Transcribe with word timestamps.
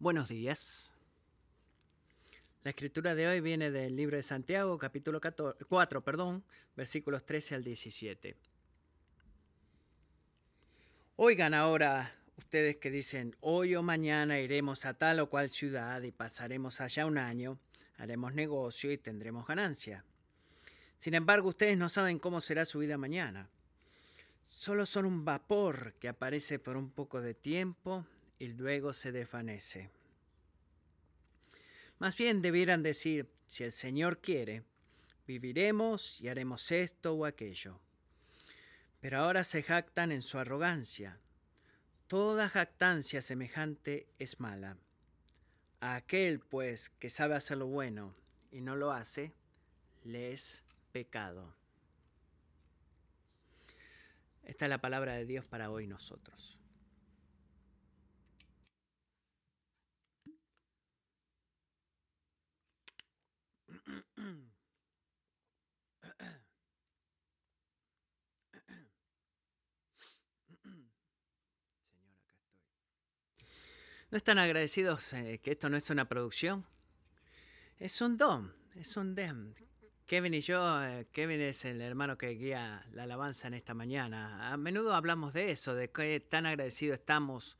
Buenos 0.00 0.28
días. 0.28 0.92
La 2.62 2.70
escritura 2.70 3.16
de 3.16 3.26
hoy 3.26 3.40
viene 3.40 3.72
del 3.72 3.96
libro 3.96 4.16
de 4.16 4.22
Santiago, 4.22 4.78
capítulo 4.78 5.20
4, 5.20 6.04
perdón, 6.04 6.44
versículos 6.76 7.26
13 7.26 7.56
al 7.56 7.64
17. 7.64 8.36
Oigan 11.16 11.52
ahora 11.52 12.14
ustedes 12.36 12.76
que 12.76 12.92
dicen, 12.92 13.34
hoy 13.40 13.74
o 13.74 13.82
mañana 13.82 14.38
iremos 14.38 14.86
a 14.86 14.94
tal 14.94 15.18
o 15.18 15.28
cual 15.28 15.50
ciudad 15.50 16.00
y 16.02 16.12
pasaremos 16.12 16.80
allá 16.80 17.04
un 17.04 17.18
año, 17.18 17.58
haremos 17.96 18.34
negocio 18.34 18.92
y 18.92 18.98
tendremos 18.98 19.48
ganancia. 19.48 20.04
Sin 20.98 21.14
embargo, 21.14 21.48
ustedes 21.48 21.76
no 21.76 21.88
saben 21.88 22.20
cómo 22.20 22.40
será 22.40 22.64
su 22.64 22.78
vida 22.78 22.96
mañana. 22.98 23.48
Solo 24.46 24.86
son 24.86 25.06
un 25.06 25.24
vapor 25.24 25.94
que 25.94 26.06
aparece 26.06 26.60
por 26.60 26.76
un 26.76 26.88
poco 26.88 27.20
de 27.20 27.34
tiempo 27.34 28.06
y 28.38 28.48
luego 28.48 28.92
se 28.92 29.12
desvanece. 29.12 29.90
Más 31.98 32.16
bien 32.16 32.42
debieran 32.42 32.82
decir, 32.82 33.28
si 33.46 33.64
el 33.64 33.72
Señor 33.72 34.20
quiere, 34.20 34.62
viviremos 35.26 36.20
y 36.20 36.28
haremos 36.28 36.70
esto 36.70 37.14
o 37.14 37.24
aquello. 37.24 37.80
Pero 39.00 39.18
ahora 39.18 39.42
se 39.44 39.62
jactan 39.62 40.12
en 40.12 40.22
su 40.22 40.38
arrogancia. 40.38 41.18
Toda 42.06 42.48
jactancia 42.48 43.20
semejante 43.20 44.08
es 44.18 44.40
mala. 44.40 44.76
A 45.80 45.96
aquel, 45.96 46.40
pues, 46.40 46.90
que 46.90 47.10
sabe 47.10 47.34
hacer 47.34 47.58
lo 47.58 47.66
bueno 47.66 48.14
y 48.50 48.60
no 48.60 48.76
lo 48.76 48.92
hace, 48.92 49.32
le 50.04 50.32
es 50.32 50.64
pecado. 50.92 51.54
Esta 54.44 54.64
es 54.64 54.68
la 54.70 54.80
palabra 54.80 55.14
de 55.14 55.26
Dios 55.26 55.46
para 55.46 55.70
hoy 55.70 55.86
nosotros. 55.86 56.57
¿No 74.10 74.16
están 74.16 74.38
agradecidos 74.38 75.12
eh, 75.12 75.38
que 75.42 75.50
esto 75.50 75.68
no 75.68 75.76
es 75.76 75.90
una 75.90 76.08
producción? 76.08 76.64
Es 77.78 78.00
un 78.00 78.16
don, 78.16 78.54
es 78.74 78.96
un 78.96 79.14
don. 79.14 79.54
Kevin 80.06 80.32
y 80.32 80.40
yo, 80.40 80.82
eh, 80.82 81.04
Kevin 81.12 81.42
es 81.42 81.66
el 81.66 81.82
hermano 81.82 82.16
que 82.16 82.28
guía 82.30 82.86
la 82.92 83.02
alabanza 83.02 83.48
en 83.48 83.54
esta 83.54 83.74
mañana. 83.74 84.50
A 84.50 84.56
menudo 84.56 84.94
hablamos 84.94 85.34
de 85.34 85.50
eso, 85.50 85.74
de 85.74 85.90
qué 85.90 86.20
tan 86.20 86.46
agradecidos 86.46 87.00
estamos, 87.00 87.58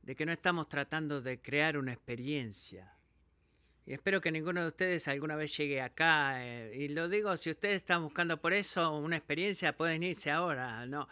de 0.00 0.16
que 0.16 0.24
no 0.24 0.32
estamos 0.32 0.66
tratando 0.70 1.20
de 1.20 1.42
crear 1.42 1.76
una 1.76 1.92
experiencia. 1.92 2.95
Y 3.86 3.92
espero 3.92 4.20
que 4.20 4.32
ninguno 4.32 4.62
de 4.62 4.66
ustedes 4.66 5.06
alguna 5.06 5.36
vez 5.36 5.56
llegue 5.56 5.80
acá. 5.80 6.44
Eh, 6.44 6.74
y 6.76 6.88
lo 6.88 7.08
digo, 7.08 7.36
si 7.36 7.50
ustedes 7.50 7.76
están 7.76 8.02
buscando 8.02 8.40
por 8.40 8.52
eso 8.52 8.96
una 8.96 9.16
experiencia, 9.16 9.76
pueden 9.76 10.02
irse 10.02 10.32
ahora. 10.32 10.84
No, 10.86 11.08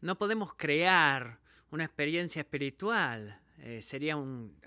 no 0.00 0.16
podemos 0.16 0.54
crear 0.54 1.40
una 1.72 1.84
experiencia 1.84 2.42
espiritual. 2.42 3.40
Eh, 3.58 3.82
sería 3.82 4.16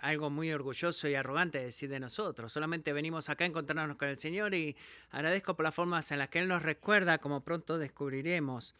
algo 0.02 0.30
muy 0.30 0.52
orgulloso 0.52 1.08
y 1.08 1.16
arrogante 1.16 1.59
decir 1.59 1.89
de 1.89 2.00
nosotros. 2.02 2.52
Solamente 2.52 2.92
venimos 2.92 3.30
acá 3.30 3.45
a 3.45 3.48
encontrarnos 3.48 3.95
con 3.95 4.09
el 4.09 4.17
Señor 4.17 4.53
y 4.53 4.76
agradezco 5.11 5.56
por 5.56 5.64
las 5.64 5.76
formas 5.76 6.11
en 6.11 6.20
las 6.20 6.28
que 6.28 6.39
Él 6.39 6.50
nos 6.50 6.61
recuerda, 6.61 7.20
como 7.20 7.42
pronto 7.42 7.78
descubriremos, 7.78 8.76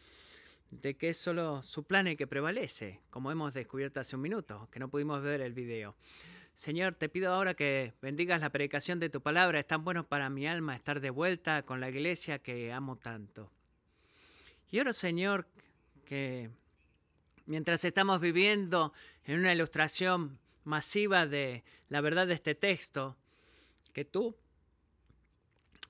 de 0.70 0.98
que 0.98 1.10
es 1.10 1.16
solo 1.16 1.62
su 1.62 1.84
plan 1.84 2.08
el 2.08 2.18
que 2.18 2.26
prevalece, 2.26 3.00
como 3.08 3.32
hemos 3.32 3.54
descubierto 3.54 4.00
hace 4.00 4.16
un 4.16 4.22
minuto, 4.22 4.68
que 4.70 4.80
no 4.80 4.88
pudimos 4.88 5.22
ver 5.22 5.40
el 5.40 5.54
video. 5.54 5.96
Señor, 6.56 6.94
te 6.94 7.10
pido 7.10 7.34
ahora 7.34 7.52
que 7.52 7.92
bendigas 8.00 8.40
la 8.40 8.48
predicación 8.48 8.98
de 8.98 9.10
tu 9.10 9.20
palabra. 9.20 9.60
Es 9.60 9.66
tan 9.66 9.84
bueno 9.84 10.08
para 10.08 10.30
mi 10.30 10.46
alma 10.46 10.74
estar 10.74 11.00
de 11.00 11.10
vuelta 11.10 11.62
con 11.62 11.80
la 11.80 11.90
iglesia 11.90 12.38
que 12.38 12.72
amo 12.72 12.96
tanto. 12.96 13.50
Y 14.70 14.80
oro, 14.80 14.94
Señor, 14.94 15.46
que 16.06 16.48
mientras 17.44 17.84
estamos 17.84 18.22
viviendo 18.22 18.94
en 19.24 19.40
una 19.40 19.52
ilustración 19.52 20.38
masiva 20.64 21.26
de 21.26 21.62
la 21.90 22.00
verdad 22.00 22.26
de 22.26 22.32
este 22.32 22.54
texto, 22.54 23.18
que 23.92 24.06
tú 24.06 24.34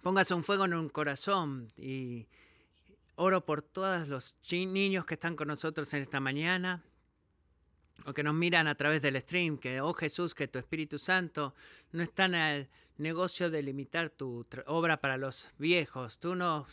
pongas 0.03 0.33
un 0.33 0.43
fuego 0.43 0.65
en 0.65 0.75
un 0.75 0.89
corazón 0.89 1.69
y 1.77 2.27
oro 3.15 3.47
por 3.47 3.63
todos 3.63 4.09
los 4.09 4.35
niños 4.51 5.07
que 5.07 5.15
están 5.15 5.37
con 5.37 5.47
nosotros 5.47 5.95
en 5.95 6.03
esta 6.03 6.19
mañana 6.19 6.83
o 8.05 8.13
que 8.13 8.23
nos 8.23 8.35
miran 8.35 8.69
a 8.69 8.75
través 8.75 9.03
del 9.03 9.21
stream, 9.21 9.59
que, 9.59 9.81
oh 9.81 9.95
Jesús, 9.95 10.35
que 10.35 10.49
tu 10.49 10.59
Espíritu 10.59 10.99
Santo 10.99 11.55
no 11.93 12.03
está 12.03 12.27
en 12.27 12.35
el 12.35 12.69
negocio 12.99 13.51
de 13.51 13.63
limitar 13.63 14.11
tu 14.11 14.47
obra 14.67 15.01
para 15.01 15.17
los 15.17 15.51
viejos. 15.59 16.19
Tú 16.19 16.35
no, 16.35 16.67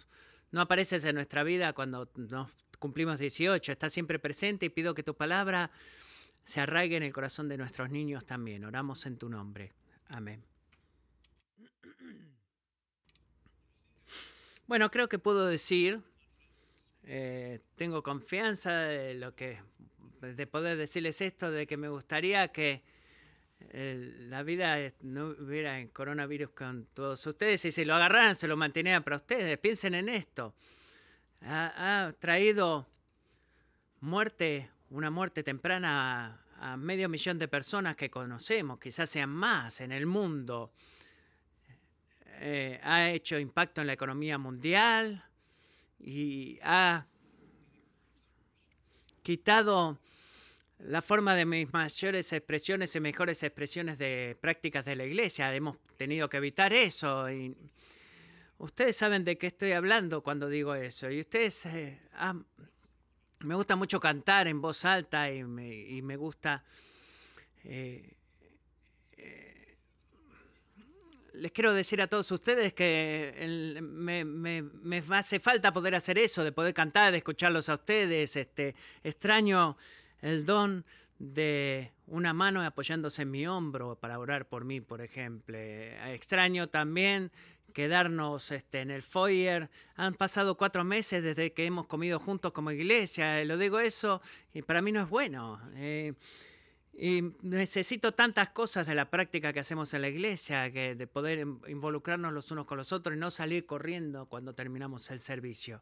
apareces 0.55 1.05
en 1.05 1.15
nuestra 1.15 1.43
vida 1.43 1.73
cuando 1.73 2.09
nos 2.15 2.49
cumplimos 2.79 3.19
18, 3.19 3.71
está 3.71 3.89
siempre 3.89 4.19
presente 4.19 4.65
y 4.65 4.69
pido 4.69 4.93
que 4.93 5.03
tu 5.03 5.15
palabra 5.15 5.71
se 6.43 6.59
arraigue 6.59 6.97
en 6.97 7.03
el 7.03 7.13
corazón 7.13 7.47
de 7.47 7.57
nuestros 7.57 7.89
niños 7.89 8.25
también. 8.25 8.65
Oramos 8.65 9.05
en 9.05 9.17
tu 9.17 9.29
nombre. 9.29 9.71
Amén. 10.07 10.43
Bueno, 14.65 14.89
creo 14.89 15.09
que 15.09 15.19
puedo 15.19 15.45
decir, 15.45 16.01
eh, 17.03 17.59
tengo 17.75 18.01
confianza 18.01 18.73
de 18.77 19.13
lo 19.13 19.35
que, 19.35 19.59
de 20.23 20.47
poder 20.47 20.77
decirles 20.77 21.21
esto, 21.21 21.51
de 21.51 21.67
que 21.67 21.77
me 21.77 21.89
gustaría 21.89 22.47
que 22.49 22.83
eh, 23.69 24.15
la 24.29 24.43
vida 24.43 24.77
no 25.01 25.27
hubiera 25.27 25.79
en 25.79 25.89
coronavirus 25.89 26.51
con 26.51 26.85
todos 26.93 27.25
ustedes 27.27 27.63
y 27.65 27.71
si 27.71 27.85
lo 27.85 27.95
agarraran 27.95 28.35
se 28.35 28.47
lo 28.47 28.57
mantenían 28.57 29.03
para 29.03 29.17
ustedes. 29.17 29.57
Piensen 29.57 29.95
en 29.95 30.09
esto 30.09 30.53
ha, 31.45 32.13
traído 32.19 32.87
muerte, 34.01 34.69
una 34.89 35.09
muerte 35.09 35.43
temprana 35.43 36.39
a, 36.59 36.77
medio 36.77 37.09
millón 37.09 37.37
de 37.39 37.47
personas 37.47 37.95
que 37.95 38.09
conocemos, 38.09 38.79
quizás 38.79 39.09
sean 39.09 39.29
más 39.29 39.81
en 39.81 39.91
el 39.91 40.05
mundo. 40.05 40.71
Eh, 42.39 42.79
ha 42.83 43.09
hecho 43.09 43.37
impacto 43.37 43.81
en 43.81 43.87
la 43.87 43.93
economía 43.93 44.37
mundial 44.37 45.23
y 45.99 46.59
ha 46.63 47.05
quitado 49.21 49.99
la 50.79 51.01
forma 51.01 51.35
de 51.35 51.45
mis 51.45 51.71
mayores 51.71 52.33
expresiones 52.33 52.95
y 52.95 52.99
mejores 52.99 53.43
expresiones 53.43 53.97
de 53.97 54.37
prácticas 54.39 54.85
de 54.85 54.95
la 54.95 55.05
iglesia. 55.05 55.53
Hemos 55.55 55.77
tenido 55.97 56.29
que 56.29 56.37
evitar 56.37 56.73
eso. 56.73 57.31
Y 57.31 57.55
Ustedes 58.63 58.95
saben 58.95 59.25
de 59.25 59.37
qué 59.37 59.47
estoy 59.47 59.73
hablando 59.73 60.23
cuando 60.23 60.47
digo 60.47 60.73
eso. 60.73 61.09
Y 61.11 61.19
ustedes... 61.19 61.65
Eh, 61.65 61.99
me 63.39 63.55
gusta 63.55 63.75
mucho 63.75 63.99
cantar 63.99 64.47
en 64.47 64.61
voz 64.61 64.85
alta 64.85 65.29
y 65.29 65.43
me, 65.43 66.15
gusta... 66.15 66.63
Eh, 67.65 68.09
eh, 69.17 69.77
les 71.33 71.51
quiero 71.51 71.73
decir 71.73 72.01
a 72.01 72.07
todos 72.07 72.31
ustedes 72.31 72.71
que 72.71 73.77
me, 73.81 74.23
me, 74.23 75.03
hace 75.09 75.41
falta 75.41 75.73
poder 75.73 75.95
hacer 75.95 76.17
eso, 76.17 76.45
de 76.45 76.53
poder 76.53 76.73
cantar, 76.73 77.11
de 77.11 77.17
escucharlos 77.17 77.67
a 77.67 77.73
ustedes. 77.73 78.37
Este, 78.37 78.75
extraño 79.03 79.75
el 80.23 80.45
don 80.45 80.85
de 81.19 81.91
una 82.07 82.33
mano 82.33 82.63
apoyándose 82.63 83.21
en 83.21 83.31
mi 83.31 83.45
hombro 83.45 83.95
para 83.99 84.17
orar 84.19 84.47
por 84.47 84.65
mí, 84.65 84.81
por 84.81 85.01
ejemplo. 85.01 85.57
Extraño 85.57 86.67
también 86.69 87.31
quedarnos 87.73 88.51
este, 88.51 88.81
en 88.81 88.91
el 88.91 89.03
foyer. 89.03 89.69
Han 89.95 90.13
pasado 90.15 90.55
cuatro 90.55 90.83
meses 90.83 91.23
desde 91.23 91.53
que 91.53 91.65
hemos 91.65 91.87
comido 91.87 92.19
juntos 92.19 92.51
como 92.53 92.71
iglesia. 92.71 93.43
Lo 93.45 93.57
digo 93.57 93.79
eso 93.79 94.21
y 94.53 94.61
para 94.61 94.81
mí 94.81 94.91
no 94.91 95.01
es 95.01 95.09
bueno. 95.09 95.59
Eh, 95.75 96.13
y 96.95 97.23
necesito 97.41 98.11
tantas 98.11 98.49
cosas 98.49 98.85
de 98.85 98.93
la 98.93 99.09
práctica 99.09 99.51
que 99.51 99.59
hacemos 99.59 99.93
en 99.95 100.03
la 100.03 100.09
iglesia, 100.09 100.71
que 100.71 100.93
de 100.93 101.07
poder 101.07 101.39
involucrarnos 101.67 102.31
los 102.31 102.51
unos 102.51 102.67
con 102.67 102.77
los 102.77 102.93
otros 102.93 103.15
y 103.17 103.19
no 103.19 103.31
salir 103.31 103.65
corriendo 103.65 104.27
cuando 104.27 104.53
terminamos 104.53 105.09
el 105.09 105.19
servicio. 105.19 105.81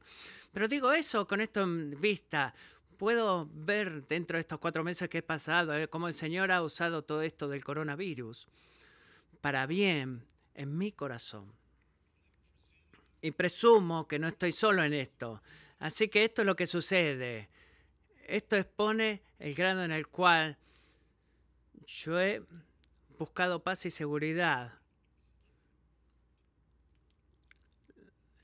Pero 0.53 0.69
digo 0.69 0.93
eso 0.93 1.27
con 1.27 1.41
esto 1.41 1.63
en 1.63 1.99
vista. 1.99 2.53
Puedo 3.01 3.49
ver 3.51 4.05
dentro 4.05 4.37
de 4.37 4.41
estos 4.41 4.59
cuatro 4.59 4.83
meses 4.83 5.09
que 5.09 5.17
he 5.17 5.23
pasado 5.23 5.75
eh, 5.75 5.87
cómo 5.87 6.07
el 6.07 6.13
Señor 6.13 6.51
ha 6.51 6.61
usado 6.61 7.03
todo 7.03 7.23
esto 7.23 7.47
del 7.47 7.63
coronavirus 7.63 8.47
para 9.41 9.65
bien 9.65 10.23
en 10.53 10.77
mi 10.77 10.91
corazón 10.91 11.51
y 13.19 13.31
presumo 13.31 14.07
que 14.07 14.19
no 14.19 14.27
estoy 14.27 14.51
solo 14.51 14.83
en 14.83 14.93
esto. 14.93 15.41
Así 15.79 16.09
que 16.09 16.25
esto 16.25 16.43
es 16.43 16.45
lo 16.45 16.55
que 16.55 16.67
sucede. 16.67 17.49
Esto 18.27 18.55
expone 18.55 19.23
el 19.39 19.55
grado 19.55 19.83
en 19.83 19.91
el 19.91 20.05
cual 20.05 20.59
yo 21.87 22.21
he 22.21 22.43
buscado 23.17 23.63
paz 23.63 23.83
y 23.87 23.89
seguridad. 23.89 24.80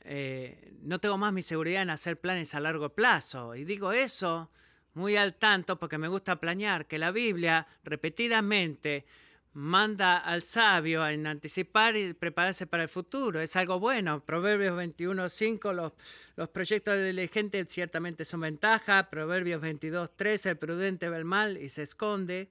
Eh, 0.10 0.74
no 0.84 1.00
tengo 1.00 1.18
más 1.18 1.34
mi 1.34 1.42
seguridad 1.42 1.82
en 1.82 1.90
hacer 1.90 2.20
planes 2.20 2.56
a 2.56 2.62
largo 2.62 2.90
plazo. 2.90 3.56
Y 3.56 3.66
digo 3.66 3.92
eso 3.92 4.50
muy 4.94 5.18
al 5.18 5.36
tanto 5.36 5.78
porque 5.78 5.98
me 5.98 6.08
gusta 6.08 6.40
planear 6.40 6.88
que 6.88 6.98
la 6.98 7.12
Biblia 7.12 7.68
repetidamente 7.84 9.06
manda 9.54 10.18
al 10.18 10.44
sabio 10.44 11.08
en 11.08 11.28
anticipar 11.28 11.98
y 11.98 12.14
prepararse 12.14 12.68
para 12.68 12.84
el 12.84 12.90
futuro. 12.90 13.42
Es 13.42 13.56
algo 13.56 13.80
bueno. 13.80 14.24
Proverbios 14.24 14.80
21.5, 14.80 15.74
los, 15.74 15.92
los 16.36 16.50
proyectos 16.50 16.96
del 16.98 17.28
gente 17.30 17.66
ciertamente 17.68 18.24
son 18.24 18.42
ventaja. 18.42 19.10
Proverbios 19.10 19.62
22.3, 19.62 20.52
el 20.52 20.58
prudente 20.58 21.10
ve 21.10 21.18
el 21.18 21.26
mal 21.26 21.58
y 21.58 21.70
se 21.70 21.84
esconde. 21.84 22.50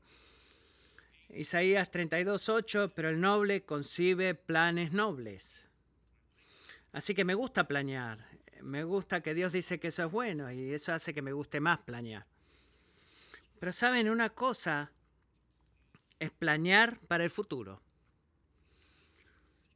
Isaías 1.31 1.91
32.8, 1.91 2.93
pero 2.95 3.09
el 3.09 3.21
noble 3.21 3.65
concibe 3.65 4.35
planes 4.35 4.93
nobles. 4.93 5.67
Así 6.97 7.15
que 7.15 7.27
me 7.27 7.35
gusta 7.35 7.69
planear. 7.69 8.27
Me 8.63 8.83
gusta 8.83 9.21
que 9.21 9.35
Dios 9.35 9.53
dice 9.53 9.79
que 9.79 9.89
eso 9.89 10.07
es 10.07 10.11
bueno 10.11 10.51
y 10.51 10.73
eso 10.73 10.95
hace 10.95 11.13
que 11.13 11.21
me 11.21 11.35
guste 11.35 11.61
más 11.61 11.77
planear. 11.81 12.25
Pero 13.61 13.71
saben 13.71 14.09
una 14.09 14.31
cosa, 14.31 14.91
es 16.19 16.31
planear 16.31 16.99
para 17.01 17.25
el 17.25 17.29
futuro. 17.29 17.83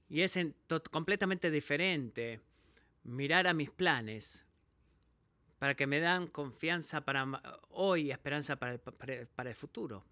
Y 0.09 0.23
es 0.23 0.39
completamente 0.91 1.51
diferente 1.51 2.41
mirar 3.05 3.49
a 3.49 3.53
mis 3.53 3.69
planes 3.69 4.47
para 5.59 5.75
que 5.75 5.87
me 5.87 6.01
dan 6.01 6.27
confianza 6.27 7.05
para 7.05 7.27
hoy 7.69 8.07
y 8.07 8.13
esperanza 8.13 8.57
para 8.57 8.73
el, 8.73 9.55
futuro. 9.55 10.07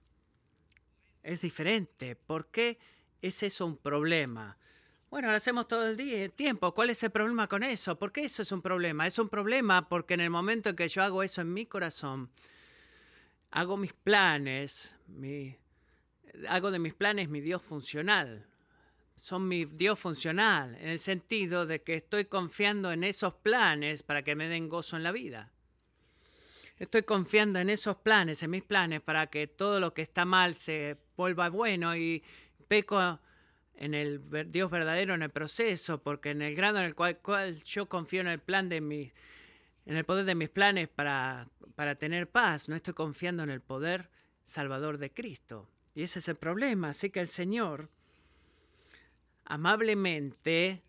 Es 1.23 1.41
diferente. 1.41 2.17
¿Por 2.17 2.49
qué 2.49 2.79
es 3.23 3.43
eso 3.43 3.65
un 3.65 3.79
problema? 3.79 4.59
Bueno, 5.11 5.29
lo 5.29 5.37
hacemos 5.37 5.67
todo 5.67 5.89
el 5.89 5.97
día, 5.97 6.29
tiempo. 6.29 6.75
¿Cuál 6.75 6.91
es 6.91 7.03
el 7.03 7.11
problema 7.11 7.49
con 7.49 7.63
eso? 7.63 7.99
¿Por 7.99 8.13
qué 8.13 8.25
eso 8.25 8.43
es 8.43 8.53
un 8.53 8.61
problema? 8.61 9.07
Es 9.07 9.19
un 9.19 9.31
problema 9.31 9.89
porque 9.89 10.13
en 10.13 10.21
el 10.21 10.29
momento 10.29 10.69
en 10.69 10.77
que 10.77 10.87
yo 10.87 11.03
hago 11.03 11.23
eso 11.23 11.41
en 11.41 11.55
mi 11.55 11.65
corazón, 11.65 12.31
hago 13.51 13.79
mis 13.79 13.95
planes, 13.95 14.97
mi, 15.07 15.57
hago 16.51 16.71
de 16.71 16.79
mis 16.79 16.93
planes 16.93 17.31
mi 17.31 17.41
Dios 17.41 17.63
funcional. 17.63 18.45
Son 19.15 19.49
mi 19.49 19.65
Dios 19.65 19.99
funcional, 19.99 20.77
en 20.77 20.91
el 20.91 20.99
sentido 20.99 21.65
de 21.65 21.83
que 21.83 21.95
estoy 21.95 22.27
confiando 22.27 22.93
en 22.93 23.03
esos 23.03 23.33
planes 23.33 24.03
para 24.03 24.23
que 24.23 24.37
me 24.37 24.47
den 24.47 24.69
gozo 24.69 24.99
en 24.99 25.05
la 25.05 25.11
vida. 25.11 25.51
Estoy 26.77 27.05
confiando 27.05 27.59
en 27.59 27.71
esos 27.71 27.97
planes, 27.97 28.43
en 28.43 28.51
mis 28.51 28.63
planes, 28.63 29.01
para 29.01 29.29
que 29.29 29.47
todo 29.47 29.81
lo 29.81 29.95
que 29.95 30.03
está 30.03 30.27
mal 30.27 30.55
se 30.55 30.99
vuelva 31.17 31.49
bueno 31.49 31.97
y 31.97 32.23
peco 32.69 33.19
en 33.79 33.95
el 33.95 34.21
Dios 34.51 34.71
verdadero 34.71 35.15
en 35.15 35.23
el 35.23 35.31
proceso, 35.31 36.03
porque 36.03 36.31
en 36.31 36.43
el 36.43 36.55
grado 36.55 36.79
en 36.79 36.85
el 36.85 36.95
cual, 36.95 37.63
yo 37.65 37.89
confío 37.89 38.21
en 38.21 38.27
el 38.27 38.41
plan 38.41 38.69
de 38.69 38.81
mi, 38.81 39.13
en 39.87 39.97
el 39.97 40.05
poder 40.05 40.25
de 40.25 40.35
mis 40.35 40.49
planes 40.49 40.89
para, 40.89 41.49
para 41.77 41.95
tener 41.95 42.29
paz, 42.29 42.69
no 42.69 42.75
estoy 42.75 42.95
confiando 42.95 43.45
en 43.45 43.51
el 43.51 43.61
poder 43.61 44.11
salvador 44.45 44.99
de 44.99 45.13
Cristo. 45.13 45.69
Y 45.95 46.03
ese 46.03 46.19
es 46.19 46.29
el 46.29 46.37
problema. 46.37 46.91
Así 46.91 47.11
que 47.11 47.21
el 47.21 47.29
Señor 47.29 47.89
amablemente 49.45 50.83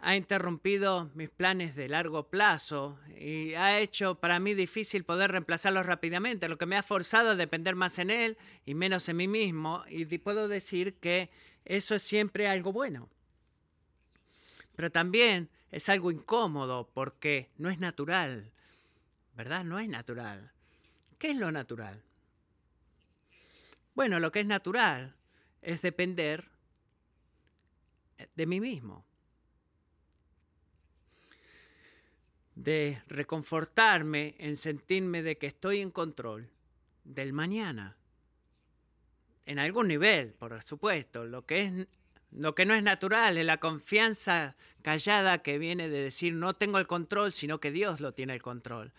ha 0.00 0.16
interrumpido 0.16 1.10
mis 1.14 1.30
planes 1.30 1.74
de 1.74 1.88
largo 1.88 2.28
plazo 2.28 2.98
y 3.18 3.54
ha 3.54 3.78
hecho 3.78 4.16
para 4.16 4.38
mí 4.40 4.54
difícil 4.54 5.04
poder 5.04 5.32
reemplazarlos 5.32 5.86
rápidamente, 5.86 6.48
lo 6.48 6.58
que 6.58 6.66
me 6.66 6.76
ha 6.76 6.82
forzado 6.82 7.30
a 7.30 7.34
depender 7.34 7.76
más 7.76 7.98
en 7.98 8.10
Él 8.10 8.36
y 8.66 8.74
menos 8.74 9.08
en 9.08 9.16
mí 9.16 9.28
mismo. 9.28 9.84
Y 9.88 10.04
puedo 10.18 10.48
decir 10.48 10.94
que 10.94 11.30
eso 11.66 11.96
es 11.96 12.02
siempre 12.02 12.48
algo 12.48 12.72
bueno. 12.72 13.10
Pero 14.76 14.90
también 14.90 15.50
es 15.70 15.88
algo 15.88 16.10
incómodo 16.10 16.88
porque 16.94 17.50
no 17.58 17.68
es 17.68 17.78
natural, 17.78 18.52
¿verdad? 19.34 19.64
No 19.64 19.78
es 19.78 19.88
natural. 19.88 20.52
¿Qué 21.18 21.30
es 21.30 21.36
lo 21.36 21.50
natural? 21.50 22.02
Bueno, 23.94 24.20
lo 24.20 24.30
que 24.30 24.40
es 24.40 24.46
natural 24.46 25.16
es 25.60 25.82
depender 25.82 26.48
de 28.34 28.46
mí 28.46 28.60
mismo. 28.60 29.04
De 32.54 33.02
reconfortarme 33.08 34.36
en 34.38 34.56
sentirme 34.56 35.22
de 35.22 35.36
que 35.36 35.48
estoy 35.48 35.80
en 35.80 35.90
control 35.90 36.48
del 37.04 37.32
mañana. 37.32 37.95
En 39.46 39.58
algún 39.58 39.88
nivel, 39.88 40.32
por 40.34 40.62
supuesto. 40.62 41.24
Lo 41.24 41.46
que, 41.46 41.62
es, 41.62 41.72
lo 42.32 42.54
que 42.54 42.66
no 42.66 42.74
es 42.74 42.82
natural 42.82 43.38
es 43.38 43.46
la 43.46 43.58
confianza 43.58 44.56
callada 44.82 45.38
que 45.38 45.58
viene 45.58 45.88
de 45.88 46.02
decir 46.02 46.34
no 46.34 46.54
tengo 46.54 46.78
el 46.78 46.86
control, 46.86 47.32
sino 47.32 47.60
que 47.60 47.70
Dios 47.70 48.00
lo 48.00 48.12
tiene 48.12 48.34
el 48.34 48.42
control. 48.42 48.92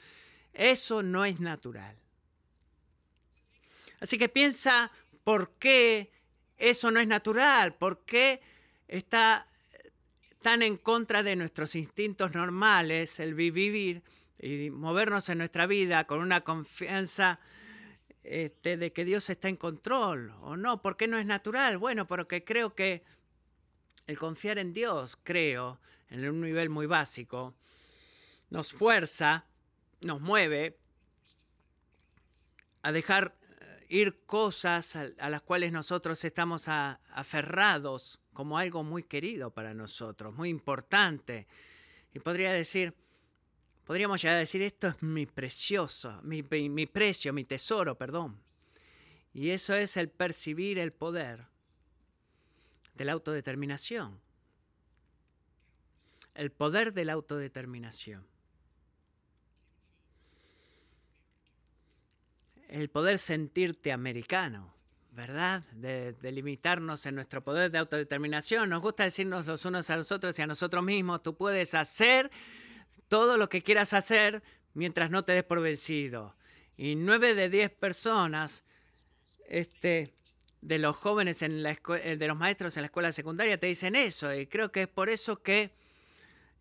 Eso 0.53 1.03
no 1.03 1.25
es 1.25 1.39
natural. 1.39 1.95
Así 3.99 4.17
que 4.17 4.29
piensa 4.29 4.91
por 5.23 5.51
qué 5.59 6.11
eso 6.57 6.91
no 6.91 6.99
es 6.99 7.07
natural, 7.07 7.75
por 7.75 8.05
qué 8.05 8.41
está 8.87 9.47
tan 10.41 10.61
en 10.61 10.77
contra 10.77 11.23
de 11.23 11.35
nuestros 11.35 11.75
instintos 11.75 12.33
normales 12.33 13.19
el 13.19 13.33
vivir 13.33 14.01
y 14.39 14.69
movernos 14.69 15.29
en 15.29 15.39
nuestra 15.39 15.67
vida 15.67 16.05
con 16.05 16.19
una 16.19 16.41
confianza 16.41 17.39
este, 18.27 18.77
de 18.77 18.91
que 18.91 19.05
Dios 19.05 19.29
está 19.29 19.49
en 19.49 19.55
control 19.55 20.33
o 20.41 20.57
no. 20.57 20.81
¿Por 20.81 20.97
qué 20.97 21.07
no 21.07 21.17
es 21.17 21.25
natural? 21.25 21.77
Bueno, 21.77 22.07
porque 22.07 22.43
creo 22.43 22.75
que 22.75 23.03
el 24.05 24.17
confiar 24.17 24.57
en 24.57 24.73
Dios, 24.73 25.17
creo, 25.23 25.79
en 26.09 26.27
un 26.27 26.41
nivel 26.41 26.69
muy 26.69 26.85
básico, 26.85 27.55
nos 28.49 28.73
fuerza, 28.73 29.45
nos 30.01 30.21
mueve 30.21 30.77
a 32.81 32.91
dejar 32.91 33.35
ir 33.89 34.25
cosas 34.25 34.95
a, 34.95 35.29
las 35.29 35.41
cuales 35.41 35.71
nosotros 35.71 36.23
estamos 36.25 36.67
aferrados 36.67 38.19
como 38.33 38.57
algo 38.57 38.83
muy 38.83 39.03
querido 39.03 39.51
para 39.51 39.73
nosotros, 39.73 40.35
muy 40.35 40.49
importante. 40.49 41.47
Y 42.13 42.19
podría 42.19 42.51
decir, 42.51 42.93
podríamos 43.87 44.21
llegar 44.21 44.35
a 44.35 44.39
decir, 44.39 44.61
esto 44.61 44.89
es 44.89 45.01
mi 45.01 45.25
precioso, 45.25 46.21
mi, 46.23 46.43
precio, 46.43 47.31
mi 47.31 47.45
tesoro, 47.45 47.97
perdón. 47.97 48.37
Y 49.33 49.51
eso 49.51 49.73
es 49.73 49.95
el 49.95 50.09
percibir 50.09 50.77
el 50.77 50.91
poder 50.91 51.45
de 52.95 53.05
la 53.05 53.13
autodeterminación. 53.13 54.19
El 56.35 56.51
poder 56.51 56.93
de 56.93 57.05
la 57.05 57.13
autodeterminación. 57.13 58.27
el 62.69 62.89
poder 62.89 63.17
sentirte 63.17 63.93
americano, 63.93 64.73
¿verdad? 65.11 65.63
De, 65.71 66.13
limitarnos 66.33 67.05
en 67.05 67.15
nuestro 67.15 67.41
poder 67.41 67.71
de 67.71 67.77
autodeterminación. 67.77 68.69
Nos 68.69 68.81
gusta 68.81 69.03
decirnos 69.05 69.45
los 69.45 69.63
unos 69.63 69.89
a 69.89 69.95
los 69.95 70.11
otros 70.11 70.37
y 70.37 70.41
a 70.41 70.47
nosotros 70.47 70.83
mismos, 70.83 71.23
tú 71.23 71.35
puedes 71.35 71.73
hacer 71.75 72.29
todo 73.07 73.37
lo 73.37 73.49
que 73.49 73.61
quieras 73.61 73.93
hacer 73.93 74.43
mientras 74.73 75.09
no 75.09 75.23
te 75.23 75.33
des 75.33 75.43
por 75.43 75.61
vencido. 75.61 76.35
Y 76.77 76.95
nueve 76.95 77.33
de 77.33 77.49
diez 77.49 77.69
personas 77.69 78.63
este, 79.47 80.13
de 80.61 80.77
los 80.77 80.95
jóvenes, 80.95 81.41
en 81.41 81.63
la 81.63 81.71
eh, 81.71 82.17
de 82.17 82.27
los 82.27 82.37
maestros 82.37 82.77
en 82.77 82.83
la 82.83 82.87
escuela 82.87 83.11
secundaria 83.11 83.59
te 83.59 83.67
dicen 83.67 83.95
eso. 83.95 84.33
Y 84.33 84.47
creo 84.47 84.71
que 84.71 84.83
es 84.83 84.87
por 84.87 85.09
eso 85.09 85.41
que... 85.41 85.71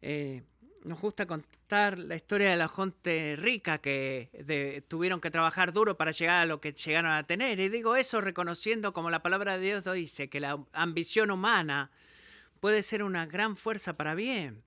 Eh, 0.02 0.42
nos 0.86 1.00
gusta 1.00 1.26
contar 1.26 1.98
la 1.98 2.14
historia 2.14 2.50
de 2.50 2.56
la 2.56 2.68
gente 2.68 3.34
rica 3.36 3.78
que 3.78 4.84
tuvieron 4.88 5.20
que 5.20 5.32
trabajar 5.32 5.72
duro 5.72 5.96
para 5.96 6.12
llegar 6.12 6.42
a 6.42 6.46
lo 6.46 6.60
que 6.60 6.72
llegaron 6.72 7.10
a 7.10 7.24
tener. 7.24 7.58
Y 7.58 7.68
digo 7.68 7.96
eso 7.96 8.20
reconociendo, 8.20 8.92
como 8.92 9.10
la 9.10 9.20
palabra 9.20 9.58
de 9.58 9.66
Dios 9.66 9.84
dice, 9.92 10.28
que 10.28 10.38
la 10.38 10.64
ambición 10.72 11.32
humana 11.32 11.90
puede 12.60 12.82
ser 12.82 13.02
una 13.02 13.26
gran 13.26 13.56
fuerza 13.56 13.96
para 13.96 14.14
bien. 14.14 14.62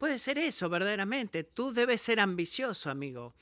Puede 0.00 0.18
ser 0.18 0.38
eso, 0.38 0.70
verdaderamente. 0.70 1.44
Tú 1.44 1.74
debes 1.74 2.00
ser 2.00 2.20
ambicioso, 2.20 2.88
amigo, 2.88 3.34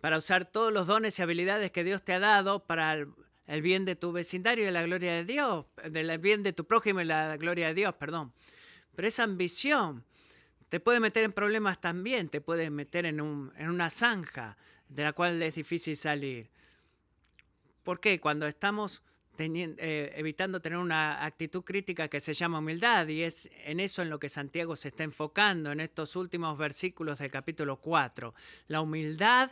para 0.00 0.18
usar 0.18 0.44
todos 0.44 0.72
los 0.72 0.88
dones 0.88 1.16
y 1.16 1.22
habilidades 1.22 1.70
que 1.70 1.84
Dios 1.84 2.02
te 2.02 2.12
ha 2.12 2.18
dado 2.18 2.66
para 2.66 2.94
el, 2.94 3.62
bien 3.62 3.84
de 3.84 3.94
tu 3.94 4.10
vecindario 4.10 4.66
y 4.66 4.72
la 4.72 4.82
gloria 4.82 5.12
de 5.12 5.24
Dios, 5.24 5.66
del 5.88 6.18
bien 6.18 6.42
de 6.42 6.52
tu 6.52 6.64
prójimo 6.64 7.00
y 7.00 7.04
la 7.04 7.36
gloria 7.36 7.68
de 7.68 7.74
Dios, 7.74 7.94
perdón. 7.94 8.32
Pero 8.96 9.06
esa 9.06 9.22
ambición 9.22 10.04
te 10.68 10.80
puede 10.80 10.98
meter 10.98 11.22
en 11.22 11.32
problemas 11.32 11.80
también, 11.80 12.28
te 12.28 12.40
puede 12.40 12.70
meter 12.70 13.06
en, 13.06 13.20
una 13.20 13.88
zanja 13.88 14.56
de 14.88 15.04
la 15.04 15.12
cual 15.12 15.40
es 15.40 15.54
difícil 15.54 15.96
salir. 15.96 16.50
¿Por 17.84 18.00
qué? 18.00 18.18
Cuando 18.18 18.48
estamos 18.48 19.00
eh, 19.40 20.12
evitando 20.16 20.60
tener 20.60 20.78
una 20.78 21.24
actitud 21.24 21.62
crítica 21.62 22.08
que 22.08 22.20
se 22.20 22.34
llama 22.34 22.58
humildad 22.58 23.08
y 23.08 23.22
es 23.22 23.50
en 23.64 23.80
eso 23.80 24.02
en 24.02 24.10
lo 24.10 24.18
que 24.18 24.28
Santiago 24.28 24.76
se 24.76 24.88
está 24.88 25.04
enfocando 25.04 25.72
en 25.72 25.80
estos 25.80 26.16
últimos 26.16 26.56
versículos 26.58 27.18
del 27.18 27.30
capítulo 27.30 27.76
4. 27.76 28.34
La 28.68 28.80
humildad 28.80 29.50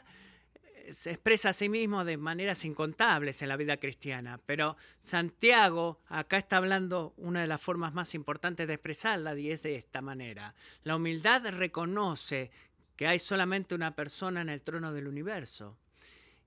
se 0.91 1.11
expresa 1.11 1.51
a 1.51 1.53
sí 1.53 1.69
mismo 1.69 2.05
de 2.05 2.17
maneras 2.17 2.65
incontables 2.65 3.43
en 3.43 3.49
la 3.49 3.57
vida 3.57 3.77
cristiana, 3.77 4.41
pero 4.47 4.77
Santiago 5.01 6.01
acá 6.09 6.39
está 6.39 6.57
hablando 6.57 7.15
una 7.17 7.41
de 7.41 7.47
las 7.47 7.61
formas 7.61 7.93
más 7.95 8.15
importantes 8.15 8.67
de 8.67 8.75
expresarla 8.75 9.39
y 9.39 9.51
es 9.51 9.63
de 9.63 9.77
esta 9.77 10.01
manera. 10.01 10.55
La 10.85 10.97
humildad 10.97 11.47
reconoce 11.51 12.51
que 12.97 13.07
hay 13.07 13.19
solamente 13.19 13.75
una 13.75 13.95
persona 13.95 14.41
en 14.41 14.49
el 14.49 14.63
trono 14.63 14.93
del 14.93 15.07
universo 15.07 15.79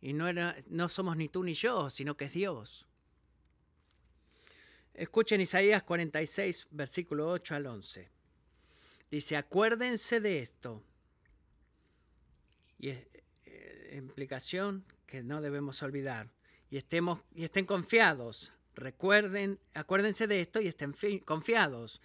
Y 0.02 0.14
no, 0.14 0.26
no 0.68 0.90
somos 0.90 1.16
ni 1.16 1.30
tú 1.30 1.44
ni 1.44 1.54
yo, 1.54 1.90
sino 1.90 2.18
que 2.18 2.26
es 2.26 2.34
Dios. 2.34 2.88
Escuchen 4.94 5.42
Isaías 5.42 5.84
46, 5.84 6.68
versículo 6.72 7.30
8 7.30 7.56
al 7.56 7.66
11. 7.66 8.10
Dice, 9.10 9.38
acuérdense 9.38 10.20
de 10.20 10.40
esto. 10.40 10.84
Y 12.80 12.90
es, 12.90 13.08
eh, 13.46 13.96
implicación 13.98 14.86
que 15.06 15.24
no 15.24 15.42
debemos 15.42 15.82
olvidar. 15.84 16.30
Y, 16.70 16.78
estemos, 16.78 17.22
y 17.36 17.44
estén 17.44 17.66
confiados. 17.66 18.54
Recuerden, 18.76 19.60
acuérdense 19.74 20.28
de 20.28 20.42
esto 20.42 20.62
y 20.62 20.68
estén 20.68 20.94
confiados. 21.26 22.02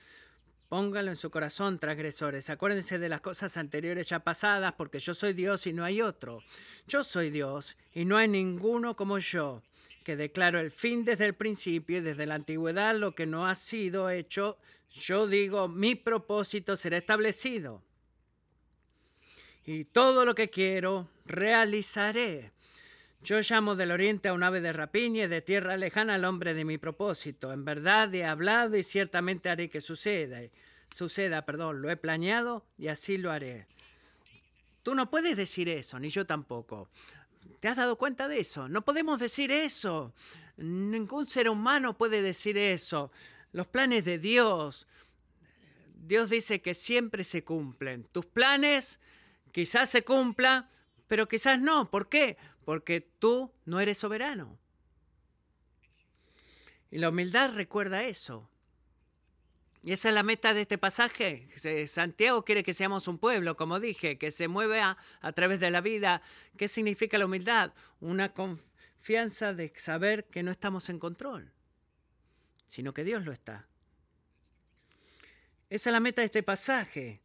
Pónganlo 0.69 1.13
en 1.13 1.17
su 1.17 1.31
corazón, 1.31 1.79
transgresores. 1.79 2.51
Acuérdense 2.51 2.99
de 2.99 3.09
las 3.09 3.21
cosas 3.21 3.57
anteriores 3.57 4.09
ya 4.09 4.19
pasadas, 4.25 4.73
porque 4.73 4.99
yo 4.99 5.15
soy 5.15 5.33
Dios 5.33 5.67
y 5.69 5.73
no 5.73 5.85
hay 5.85 6.03
otro. 6.03 6.43
Yo 6.89 7.05
soy 7.05 7.31
Dios 7.31 7.77
y 7.95 8.05
no 8.05 8.17
hay 8.17 8.27
ninguno 8.27 8.97
como 8.97 9.19
yo, 9.19 9.63
que 10.07 10.15
declaro 10.15 10.61
el 10.61 10.71
fin 10.71 11.05
desde 11.05 11.25
el 11.25 11.35
principio 11.35 11.99
y 11.99 12.01
desde 12.01 12.27
la 12.27 12.37
antigüedad 12.37 12.95
lo 12.95 13.17
que 13.17 13.27
no 13.27 13.49
ha 13.49 13.57
sido 13.57 14.09
hecho. 14.09 14.57
Yo 14.89 15.27
digo, 15.27 15.67
mi 15.67 15.97
propósito 15.97 16.77
será 16.77 16.97
establecido. 16.97 17.83
Y 19.65 19.83
todo 19.87 20.25
lo 20.25 20.37
que 20.37 20.49
quiero, 20.49 21.11
realizaré. 21.25 22.53
Yo 23.21 23.41
llamo 23.41 23.75
del 23.75 23.91
oriente 23.91 24.29
a 24.29 24.33
un 24.33 24.45
ave 24.45 24.61
de 24.61 24.73
rapiña 24.73 25.25
y 25.25 25.27
de 25.27 25.43
tierra 25.43 25.77
lejana 25.77 26.15
al 26.15 26.25
hombre 26.25 26.55
de 26.55 26.65
mi 26.65 26.79
propósito. 26.79 27.53
En 27.53 27.65
verdad 27.65 28.15
he 28.15 28.25
hablado 28.25 28.77
y 28.77 28.85
ciertamente 28.85 29.49
haré 29.49 29.69
que 29.69 29.81
suceda. 29.81 30.39
Suceda, 30.95 31.45
perdón, 31.45 31.83
lo 31.83 31.91
he 31.91 31.97
planeado 31.97 32.65
y 32.79 32.87
así 32.87 33.19
lo 33.19 33.33
haré. 33.33 33.67
Tú 34.85 34.95
no 34.95 35.11
puedes 35.11 35.37
decir 35.37 35.69
eso, 35.69 35.99
ni 35.99 36.11
yo 36.11 36.25
tampoco. 36.27 36.91
¿Te 37.67 37.71
has 37.71 37.79
dado 37.79 37.99
cuenta 37.99 38.29
de 38.29 38.39
eso? 38.39 38.69
No 38.69 38.85
podemos 38.85 39.19
decir 39.19 39.51
eso. 39.51 40.15
Ningún 40.57 41.27
ser 41.27 41.51
humano 41.51 41.99
puede 41.99 42.23
decir 42.23 42.57
eso. 42.57 43.11
Los 43.51 43.67
planes 43.67 44.05
de 44.05 44.21
Dios. 44.21 44.87
Dios 45.97 46.31
dice 46.31 46.63
que 46.63 46.75
siempre 46.75 47.25
se 47.25 47.43
cumplen. 47.43 48.05
Tus 48.05 48.25
planes 48.25 49.01
quizás 49.51 49.91
se 49.91 50.05
cumplan, 50.05 50.69
pero 51.09 51.27
quizás 51.27 51.59
no. 51.59 51.91
¿Por 51.91 52.09
qué? 52.09 52.37
porque 52.65 53.01
tú 53.01 53.53
no 53.65 53.81
eres 53.81 53.99
soberano. 53.99 54.57
Y 56.93 56.99
la 56.99 57.09
humildad 57.09 57.53
recuerda 57.53 58.05
eso. 58.05 58.49
Y 59.87 59.93
esa 59.93 60.09
es 60.09 60.17
la 60.17 60.25
meta 60.25 60.53
de 60.53 60.63
este 60.63 60.79
pasaje. 60.79 61.47
Santiago 61.87 62.45
quiere 62.45 62.65
que 62.65 62.75
seamos 62.75 63.07
un 63.07 63.19
pueblo, 63.19 63.55
como 63.55 63.79
dije, 63.79 64.19
que 64.19 64.33
se 64.33 64.49
mueve 64.49 64.81
a, 64.81 64.97
través 65.33 65.61
de 65.61 65.71
la 65.71 65.81
vida. 65.81 66.23
¿Qué 66.57 66.67
significa 66.67 67.19
la 67.19 67.27
humildad? 67.27 67.73
Una 68.01 68.33
confianza 68.33 69.55
de 69.55 69.73
saber 69.77 70.25
que 70.25 70.43
no 70.43 70.51
estamos 70.51 70.89
en 70.89 70.99
control, 70.99 71.53
sino 72.67 72.93
que 72.93 73.05
Dios 73.05 73.25
lo 73.25 73.31
está. 73.31 73.69
Esa 75.71 75.91
es 75.91 75.93
la 75.93 76.01
meta 76.01 76.21
de 76.21 76.27
este 76.27 76.43
pasaje, 76.43 77.21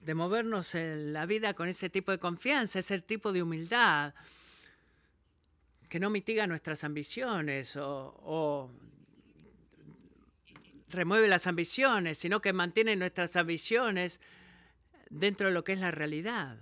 de 0.00 0.14
movernos 0.14 0.74
en 0.74 1.14
la 1.14 1.24
vida 1.24 1.54
con 1.54 1.66
ese 1.66 1.88
tipo 1.88 2.12
de 2.12 2.18
confianza, 2.18 2.80
ese 2.80 3.00
tipo 3.00 3.32
de 3.32 3.42
humildad 3.42 4.12
que 5.88 5.98
no 5.98 6.10
mitiga 6.10 6.46
nuestras 6.46 6.84
ambiciones 6.84 7.74
o, 7.80 8.70
remueve 10.92 11.26
las 11.26 11.46
ambiciones, 11.46 12.18
sino 12.18 12.40
que 12.40 12.52
mantiene 12.52 12.94
nuestras 12.96 13.34
ambiciones 13.36 14.20
dentro 15.10 15.48
de 15.48 15.52
lo 15.52 15.64
que 15.64 15.72
es 15.72 15.80
la 15.80 15.90
realidad. 15.90 16.56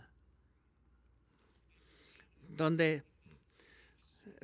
Donde 2.49 3.03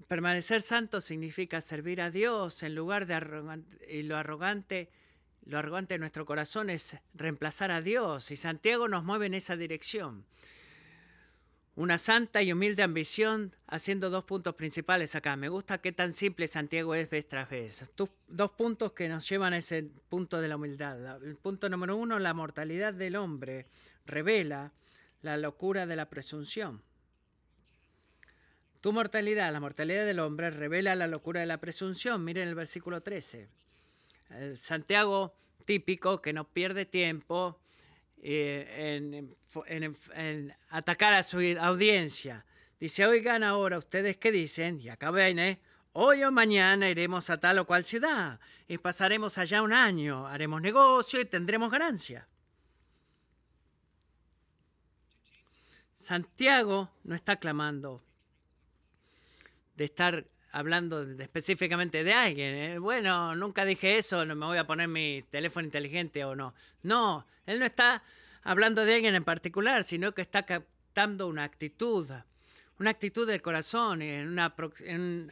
permanecer 0.08 0.60
santo 0.60 1.00
significa 1.00 1.60
servir 1.60 2.00
a 2.00 2.10
Dios 2.10 2.62
en 2.62 2.74
lugar 2.74 3.06
de 3.06 3.14
arrogante, 3.14 3.76
y 3.88 4.02
lo 4.02 4.16
arrogante, 4.16 4.90
lo 5.44 5.58
arrogante 5.58 5.94
de 5.94 5.98
nuestro 5.98 6.26
corazón 6.26 6.70
es 6.70 6.98
reemplazar 7.14 7.70
a 7.70 7.80
Dios 7.80 8.30
y 8.30 8.36
Santiago 8.36 8.88
nos 8.88 9.04
mueve 9.04 9.26
en 9.26 9.34
esa 9.34 9.56
dirección 9.56 10.26
una 11.76 11.99
santa 11.99 12.42
y 12.42 12.52
humilde 12.52 12.83
ambición, 12.83 13.54
haciendo 13.66 14.09
dos 14.09 14.25
puntos 14.25 14.54
principales 14.54 15.14
acá. 15.14 15.37
Me 15.37 15.50
gusta 15.50 15.78
qué 15.78 15.92
tan 15.92 16.12
simple 16.12 16.49
Santiago 16.49 16.95
es 16.95 17.11
vez 17.11 17.28
tras 17.28 17.50
vez. 17.50 17.85
Dos 18.28 18.50
puntos 18.52 18.92
que 18.92 19.11
nos 19.11 19.28
llevan 19.28 19.52
a 19.52 19.59
ese 19.59 19.83
punto 20.09 20.40
de 20.40 20.49
la 20.49 20.56
humildad. 20.56 21.23
El 21.23 21.37
punto 21.37 21.68
número 21.68 21.95
uno, 21.97 22.18
la 22.18 22.33
mortalidad 22.33 22.95
del 22.95 23.16
hombre 23.16 23.66
revela 24.06 24.73
la 25.21 25.37
locura 25.37 25.87
de 25.87 25.97
la 25.97 26.09
presunción. 26.09 26.83
Tu 28.80 28.90
mortalidad, 28.92 29.52
la 29.52 29.61
mortalidad 29.61 30.06
del 30.06 30.21
hombre, 30.21 30.50
revela 30.50 30.95
la 30.95 31.09
locura 31.09 31.40
de 31.40 31.47
la 31.47 31.59
presunción. 31.59 32.25
Miren 32.25 32.49
el 32.49 32.54
versículo 32.54 33.02
13. 33.02 33.49
El 34.30 34.56
Santiago 34.59 35.35
típico 35.66 36.23
que 36.23 36.33
no 36.33 36.49
pierde 36.49 36.87
tiempo 36.87 37.61
eh, 38.23 39.00
en, 39.66 40.54
atacar 40.70 41.12
a 41.14 41.23
su 41.23 41.38
audiencia. 41.61 42.44
Dice, 42.78 43.06
oigan 43.06 43.42
ahora 43.42 43.78
ustedes 43.78 44.16
qué 44.16 44.30
dicen, 44.32 44.80
y 44.80 44.88
acá 44.88 45.11
ven, 45.11 45.58
hoy 45.92 46.25
o 46.25 46.30
mañana 46.30 46.90
iremos 46.90 47.30
a 47.30 47.38
tal 47.38 47.58
o 47.58 47.66
cual 47.66 47.85
ciudad 47.85 48.38
y 48.68 48.78
pasaremos 48.78 49.38
allá 49.38 49.62
un 49.62 49.73
año, 49.73 50.26
haremos 50.26 50.61
negocio 50.61 51.20
y 51.20 51.25
tendremos 51.25 51.70
ganancia. 51.70 52.26
Santiago 55.94 56.90
no 57.04 57.14
está 57.14 57.37
clamando 57.37 58.02
de 59.76 59.85
estar 59.85 60.26
hablando 60.56 61.02
específicamente 61.02 62.02
de 62.02 62.14
alguien. 62.14 62.54
¿eh? 62.54 62.78
Bueno, 62.78 63.34
nunca 63.34 63.66
dije 63.66 63.98
eso, 63.98 64.25
no 64.25 64.34
me 64.34 64.46
voy 64.46 64.56
a 64.56 64.66
poner 64.66 64.88
mi 64.88 65.22
teléfono 65.28 65.66
inteligente 65.66 66.25
o 66.25 66.34
no. 66.34 66.54
No, 66.82 67.26
él 67.44 67.58
no 67.58 67.66
está 67.66 68.02
hablando 68.42 68.86
de 68.86 68.94
alguien 68.94 69.14
en 69.14 69.25
particular, 69.25 69.84
sino 69.84 70.12
que 70.12 70.22
está 70.22 70.46
captando 70.46 71.26
una 71.26 71.44
actitud, 71.44 72.10
una 72.78 72.90
actitud 72.90 73.26
del 73.26 73.42
corazón 73.42 74.00
en 74.00 74.28
una, 74.28 74.54
en 74.80 75.30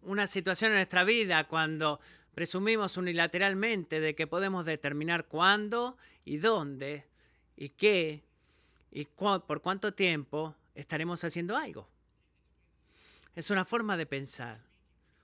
una 0.00 0.26
situación 0.26 0.70
en 0.70 0.78
nuestra 0.78 1.04
vida 1.04 1.44
cuando 1.44 2.00
presumimos 2.34 2.96
unilateralmente 2.96 4.00
de 4.00 4.14
que 4.14 4.26
podemos 4.26 4.64
determinar 4.64 5.26
cuándo 5.26 5.98
y 6.24 6.38
dónde 6.38 7.04
y 7.56 7.68
qué 7.68 8.24
y 8.90 9.04
por 9.04 9.60
cuánto 9.60 9.92
tiempo 9.92 10.56
estaremos 10.74 11.22
haciendo 11.24 11.58
algo. 11.58 11.93
Es 13.34 13.50
una 13.50 13.64
forma 13.64 13.96
de 13.96 14.06
pensar, 14.06 14.60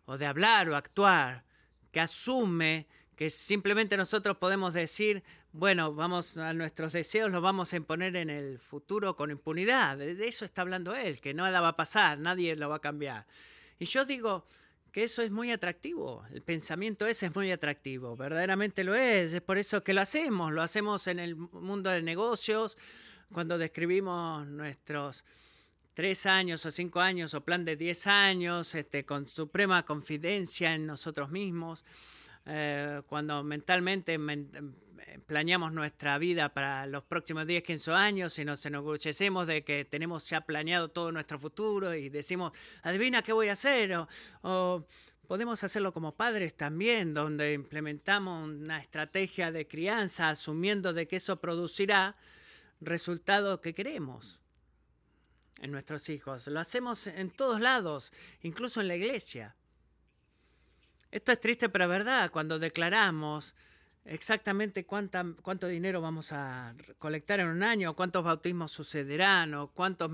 o 0.04 0.18
de 0.18 0.26
hablar 0.26 0.68
o 0.68 0.76
actuar, 0.76 1.44
que 1.92 2.00
asume 2.00 2.86
que 3.16 3.28
simplemente 3.30 3.96
nosotros 3.96 4.38
podemos 4.38 4.72
decir, 4.72 5.22
bueno, 5.52 5.92
vamos 5.94 6.38
a 6.38 6.54
nuestros 6.54 6.92
deseos 6.92 7.30
los 7.30 7.42
vamos 7.42 7.72
a 7.72 7.76
imponer 7.76 8.16
en 8.16 8.30
el 8.30 8.58
futuro 8.58 9.14
con 9.14 9.30
impunidad. 9.30 9.98
De 9.98 10.26
eso 10.26 10.44
está 10.46 10.62
hablando 10.62 10.94
él, 10.94 11.20
que 11.20 11.34
nada 11.34 11.60
va 11.60 11.68
a 11.68 11.76
pasar, 11.76 12.18
nadie 12.18 12.56
lo 12.56 12.70
va 12.70 12.76
a 12.76 12.80
cambiar. 12.80 13.26
Y 13.78 13.84
yo 13.84 14.04
digo 14.04 14.46
que 14.90 15.04
eso 15.04 15.22
es 15.22 15.30
muy 15.30 15.52
atractivo, 15.52 16.24
el 16.32 16.42
pensamiento 16.42 17.06
ese 17.06 17.26
es 17.26 17.34
muy 17.34 17.52
atractivo, 17.52 18.16
verdaderamente 18.16 18.84
lo 18.84 18.94
es, 18.94 19.32
es 19.32 19.40
por 19.40 19.58
eso 19.58 19.84
que 19.84 19.92
lo 19.92 20.00
hacemos, 20.00 20.52
lo 20.52 20.62
hacemos 20.62 21.06
en 21.06 21.18
el 21.18 21.36
mundo 21.36 21.90
de 21.90 22.02
negocios, 22.02 22.76
cuando 23.32 23.58
describimos 23.58 24.46
nuestros 24.48 25.24
tres 25.94 26.26
años 26.26 26.64
o 26.66 26.70
cinco 26.70 27.00
años 27.00 27.34
o 27.34 27.44
plan 27.44 27.64
de 27.64 27.76
diez 27.76 28.06
años, 28.06 28.74
este, 28.74 29.04
con 29.04 29.28
suprema 29.28 29.84
confidencia 29.84 30.74
en 30.74 30.86
nosotros 30.86 31.30
mismos, 31.30 31.84
eh, 32.46 33.02
cuando 33.06 33.42
mentalmente 33.42 34.18
planeamos 35.26 35.72
nuestra 35.72 36.18
vida 36.18 36.48
para 36.54 36.86
los 36.86 37.04
próximos 37.04 37.46
10, 37.46 37.62
15 37.62 37.92
años 37.92 38.38
y 38.38 38.44
nos 38.44 38.64
enorgullecemos 38.64 39.46
de 39.46 39.62
que 39.62 39.84
tenemos 39.84 40.28
ya 40.28 40.40
planeado 40.40 40.88
todo 40.88 41.12
nuestro 41.12 41.38
futuro 41.38 41.94
y 41.94 42.08
decimos, 42.08 42.52
adivina 42.82 43.22
qué 43.22 43.32
voy 43.32 43.48
a 43.48 43.52
hacer, 43.52 44.06
o 44.42 44.86
podemos 45.26 45.62
hacerlo 45.62 45.92
como 45.92 46.16
padres 46.16 46.56
también, 46.56 47.14
donde 47.14 47.52
implementamos 47.52 48.48
una 48.48 48.80
estrategia 48.80 49.52
de 49.52 49.68
crianza 49.68 50.30
asumiendo 50.30 50.92
de 50.92 51.06
que 51.06 51.16
eso 51.16 51.40
producirá 51.40 52.16
resultados 52.80 53.60
que 53.60 53.74
queremos 53.74 54.42
en 55.60 55.70
nuestros 55.70 56.08
hijos. 56.08 56.46
Lo 56.46 56.60
hacemos 56.60 57.06
en 57.06 57.30
todos 57.30 57.60
lados, 57.60 58.12
incluso 58.42 58.80
en 58.80 58.88
la 58.88 58.96
iglesia. 58.96 59.56
Esto 61.10 61.32
es 61.32 61.40
triste 61.40 61.68
pero 61.68 61.88
verdad 61.88 62.30
cuando 62.30 62.58
declaramos 62.58 63.54
exactamente 64.04 64.84
cuánta, 64.84 65.24
cuánto 65.42 65.66
dinero 65.66 66.00
vamos 66.00 66.32
a 66.32 66.74
colectar 66.98 67.40
en 67.40 67.48
un 67.48 67.62
año, 67.62 67.94
cuántos 67.94 68.24
bautismos 68.24 68.72
sucederán 68.72 69.54
o 69.54 69.68
cuántas 69.68 70.10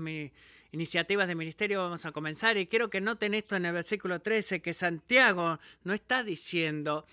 iniciativas 0.71 1.27
de 1.27 1.35
ministerio 1.35 1.83
vamos 1.83 2.05
a 2.05 2.11
comenzar. 2.11 2.57
Y 2.57 2.67
quiero 2.67 2.89
que 2.89 3.01
noten 3.01 3.33
esto 3.33 3.55
en 3.55 3.65
el 3.65 3.73
versículo 3.73 4.21
13, 4.21 4.61
que 4.61 4.73
Santiago 4.73 5.59
no 5.83 5.93
está 5.93 6.23
diciendo 6.23 7.05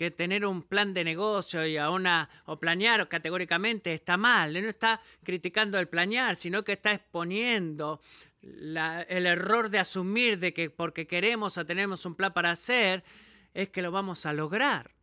que 0.00 0.10
tener 0.10 0.46
un 0.46 0.62
plan 0.62 0.94
de 0.94 1.04
negocio 1.04 1.66
y 1.66 1.76
a 1.76 1.90
una, 1.90 2.30
o 2.46 2.58
planear 2.58 3.06
categóricamente 3.06 3.92
está 3.92 4.16
mal. 4.16 4.56
Él 4.56 4.62
no 4.62 4.70
está 4.70 4.98
criticando 5.22 5.78
el 5.78 5.88
planear, 5.88 6.36
sino 6.36 6.64
que 6.64 6.72
está 6.72 6.92
exponiendo 6.92 8.00
el 8.40 9.26
error 9.26 9.68
de 9.68 9.78
asumir 9.78 10.38
de 10.38 10.54
que 10.54 10.70
porque 10.70 11.06
queremos 11.06 11.58
o 11.58 11.66
tenemos 11.66 12.06
un 12.06 12.14
plan 12.14 12.32
para 12.32 12.50
hacer, 12.50 13.04
es 13.52 13.68
que 13.68 13.82
lo 13.82 13.90
vamos 13.90 14.24
a 14.24 14.32
lograr 14.32 14.94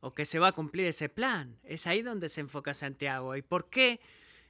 o 0.00 0.14
que 0.14 0.24
se 0.24 0.38
va 0.38 0.48
a 0.48 0.52
cumplir 0.52 0.86
ese 0.86 1.10
plan. 1.10 1.58
Es 1.62 1.86
ahí 1.86 2.00
donde 2.00 2.30
se 2.30 2.40
enfoca 2.40 2.72
Santiago. 2.72 3.36
¿Y 3.36 3.42
por 3.42 3.68
qué 3.68 4.00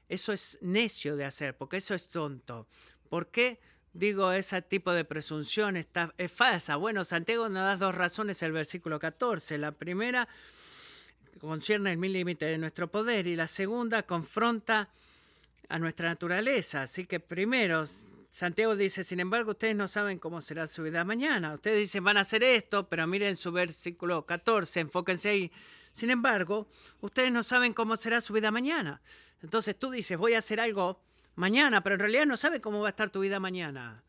eso 0.08 0.32
es 0.32 0.56
necio 0.60 1.16
de 1.16 1.24
hacer? 1.24 1.56
Porque 1.56 1.78
eso 1.78 1.96
es 1.96 2.06
tonto. 2.06 2.68
¿Por 3.08 3.32
qué? 3.32 3.58
Digo, 3.92 4.32
ese 4.32 4.62
tipo 4.62 4.92
de 4.92 5.04
presunción 5.04 5.76
está, 5.76 6.14
es 6.18 6.32
falsa. 6.32 6.76
Bueno, 6.76 7.04
Santiago 7.04 7.48
nos 7.48 7.64
da 7.64 7.76
dos 7.76 7.94
razones 7.94 8.42
el 8.42 8.52
versículo 8.52 8.98
14. 8.98 9.58
La 9.58 9.72
primera 9.72 10.28
concierne 11.40 11.92
el 11.92 11.98
mil 11.98 12.12
límite 12.12 12.46
de 12.46 12.58
nuestro 12.58 12.90
poder 12.90 13.26
y 13.26 13.36
la 13.36 13.46
segunda 13.46 14.02
confronta 14.02 14.90
a 15.68 15.78
nuestra 15.78 16.08
naturaleza. 16.08 16.82
Así 16.82 17.06
que 17.06 17.20
primero, 17.20 17.84
Santiago 18.30 18.76
dice, 18.76 19.04
sin 19.04 19.20
embargo, 19.20 19.52
ustedes 19.52 19.76
no 19.76 19.88
saben 19.88 20.18
cómo 20.18 20.40
será 20.40 20.66
su 20.66 20.82
vida 20.82 21.04
mañana. 21.04 21.54
Ustedes 21.54 21.78
dicen, 21.78 22.04
van 22.04 22.16
a 22.16 22.20
hacer 22.20 22.42
esto, 22.42 22.88
pero 22.88 23.06
miren 23.06 23.36
su 23.36 23.52
versículo 23.52 24.26
14, 24.26 24.80
enfóquense 24.80 25.28
ahí. 25.28 25.52
Sin 25.92 26.10
embargo, 26.10 26.68
ustedes 27.00 27.32
no 27.32 27.42
saben 27.42 27.72
cómo 27.72 27.96
será 27.96 28.20
su 28.20 28.32
vida 28.32 28.50
mañana. 28.50 29.00
Entonces 29.42 29.76
tú 29.76 29.90
dices, 29.90 30.18
voy 30.18 30.34
a 30.34 30.38
hacer 30.38 30.60
algo 30.60 31.00
mañana, 31.34 31.82
pero 31.82 31.94
en 31.94 32.00
realidad 32.00 32.26
no 32.26 32.36
sabe 32.36 32.60
cómo 32.60 32.80
va 32.80 32.88
a 32.88 32.90
estar 32.90 33.10
tu 33.10 33.20
vida 33.20 33.40
mañana. 33.40 34.02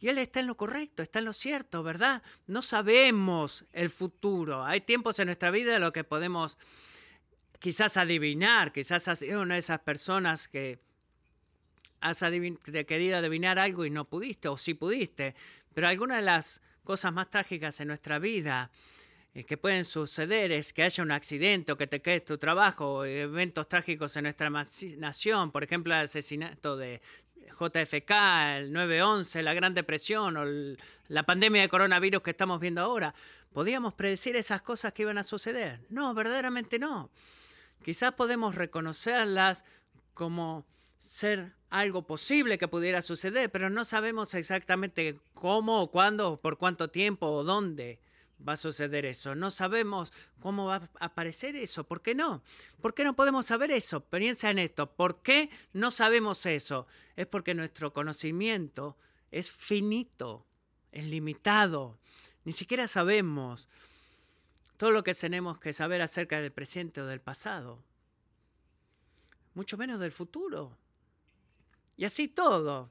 Y 0.00 0.08
él 0.08 0.18
está 0.18 0.40
en 0.40 0.46
lo 0.46 0.56
correcto, 0.56 1.02
está 1.02 1.18
en 1.18 1.24
lo 1.24 1.32
cierto, 1.32 1.82
¿verdad? 1.82 2.22
No 2.46 2.62
sabemos 2.62 3.64
el 3.72 3.90
futuro. 3.90 4.64
Hay 4.64 4.80
tiempos 4.80 5.18
en 5.18 5.26
nuestra 5.26 5.50
vida 5.50 5.74
en 5.74 5.82
los 5.82 5.92
que 5.92 6.04
podemos 6.04 6.56
quizás 7.58 7.96
adivinar, 7.96 8.72
quizás 8.72 9.08
has 9.08 9.18
sido 9.18 9.42
una 9.42 9.54
de 9.54 9.60
esas 9.60 9.80
personas 9.80 10.46
que 10.46 10.78
has 12.00 12.20
querido 12.86 13.18
adivinar 13.18 13.58
algo 13.58 13.84
y 13.84 13.90
no 13.90 14.04
pudiste, 14.04 14.46
o 14.46 14.56
sí 14.56 14.74
pudiste. 14.74 15.34
Pero 15.74 15.88
algunas 15.88 16.18
de 16.18 16.22
las 16.22 16.62
cosas 16.84 17.12
más 17.12 17.28
trágicas 17.28 17.80
en 17.80 17.88
nuestra 17.88 18.20
vida 18.20 18.70
que 19.46 19.56
pueden 19.56 19.84
suceder 19.84 20.52
es 20.52 20.72
que 20.72 20.82
haya 20.82 21.02
un 21.02 21.10
accidente 21.10 21.72
o 21.72 21.76
que 21.76 21.86
te 21.86 22.00
quedes 22.00 22.24
tu 22.24 22.38
trabajo, 22.38 23.04
eventos 23.04 23.68
trágicos 23.68 24.16
en 24.16 24.24
nuestra 24.24 24.50
nación, 24.50 25.50
por 25.50 25.62
ejemplo, 25.62 25.94
el 25.94 26.02
asesinato 26.02 26.76
de 26.76 27.00
JFK, 27.58 28.10
el 28.56 28.72
9-11, 28.72 29.42
la 29.42 29.54
Gran 29.54 29.74
Depresión 29.74 30.36
o 30.36 30.44
la 31.08 31.22
pandemia 31.24 31.62
de 31.62 31.68
coronavirus 31.68 32.22
que 32.22 32.30
estamos 32.30 32.60
viendo 32.60 32.80
ahora. 32.80 33.14
¿Podíamos 33.52 33.94
predecir 33.94 34.36
esas 34.36 34.62
cosas 34.62 34.92
que 34.92 35.02
iban 35.02 35.18
a 35.18 35.24
suceder? 35.24 35.80
No, 35.88 36.14
verdaderamente 36.14 36.78
no. 36.78 37.10
Quizás 37.82 38.12
podemos 38.12 38.54
reconocerlas 38.54 39.64
como 40.14 40.66
ser 40.98 41.54
algo 41.70 42.06
posible 42.06 42.58
que 42.58 42.68
pudiera 42.68 43.02
suceder, 43.02 43.50
pero 43.50 43.70
no 43.70 43.84
sabemos 43.84 44.34
exactamente 44.34 45.18
cómo, 45.34 45.90
cuándo, 45.90 46.40
por 46.40 46.58
cuánto 46.58 46.88
tiempo 46.90 47.26
o 47.26 47.44
dónde 47.44 47.98
va 48.46 48.54
a 48.54 48.56
suceder 48.56 49.06
eso. 49.06 49.34
No 49.34 49.50
sabemos 49.50 50.12
cómo 50.40 50.66
va 50.66 50.76
a 50.76 51.06
aparecer 51.06 51.56
eso. 51.56 51.84
¿Por 51.84 52.02
qué 52.02 52.14
no? 52.14 52.42
¿Por 52.80 52.94
qué 52.94 53.04
no 53.04 53.16
podemos 53.16 53.46
saber 53.46 53.70
eso? 53.70 54.04
Piensa 54.04 54.50
en 54.50 54.58
esto. 54.58 54.92
¿Por 54.92 55.22
qué 55.22 55.50
no 55.72 55.90
sabemos 55.90 56.46
eso? 56.46 56.86
Es 57.16 57.26
porque 57.26 57.54
nuestro 57.54 57.92
conocimiento 57.92 58.96
es 59.30 59.50
finito, 59.50 60.46
es 60.92 61.04
limitado. 61.04 61.98
Ni 62.44 62.52
siquiera 62.52 62.88
sabemos 62.88 63.68
todo 64.76 64.92
lo 64.92 65.02
que 65.02 65.14
tenemos 65.14 65.58
que 65.58 65.72
saber 65.72 66.00
acerca 66.00 66.40
del 66.40 66.52
presente 66.52 67.00
o 67.00 67.06
del 67.06 67.20
pasado. 67.20 67.82
Mucho 69.54 69.76
menos 69.76 69.98
del 69.98 70.12
futuro. 70.12 70.78
Y 71.96 72.04
así 72.04 72.28
todo 72.28 72.90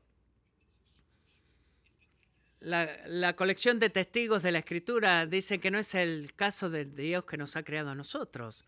la, 2.60 3.36
colección 3.36 3.80
de 3.80 3.90
testigos 3.90 4.44
de 4.44 4.52
la 4.52 4.60
escritura 4.60 5.26
dice 5.26 5.60
que 5.60 5.72
no 5.72 5.80
es 5.80 5.93
el 5.96 6.34
caso 6.36 6.70
de 6.70 6.86
Dios 6.86 7.26
que 7.26 7.38
nos 7.38 7.56
ha 7.56 7.63
creado 7.63 7.91
a 7.91 7.96
nosotros. 7.96 8.63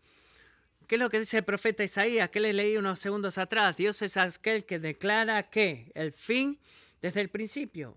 ¿Qué 0.86 0.96
es 0.96 1.00
lo 1.00 1.10
que 1.10 1.20
dice 1.20 1.38
el 1.38 1.44
profeta 1.44 1.84
Isaías? 1.84 2.30
Que 2.30 2.40
le 2.40 2.52
leí 2.52 2.76
unos 2.76 2.98
segundos 2.98 3.38
atrás. 3.38 3.76
Dios 3.76 4.02
es 4.02 4.16
aquel 4.16 4.64
que 4.64 4.78
declara 4.78 5.48
que 5.48 5.90
el 5.94 6.12
fin 6.12 6.58
desde 7.00 7.20
el 7.20 7.28
principio. 7.30 7.96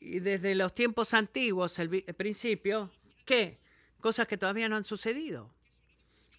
Y 0.00 0.20
desde 0.20 0.54
los 0.54 0.74
tiempos 0.74 1.12
antiguos, 1.14 1.78
el, 1.80 2.04
el 2.06 2.14
principio, 2.14 2.92
¿qué? 3.24 3.58
Cosas 4.00 4.28
que 4.28 4.36
todavía 4.36 4.68
no 4.68 4.76
han 4.76 4.84
sucedido. 4.84 5.50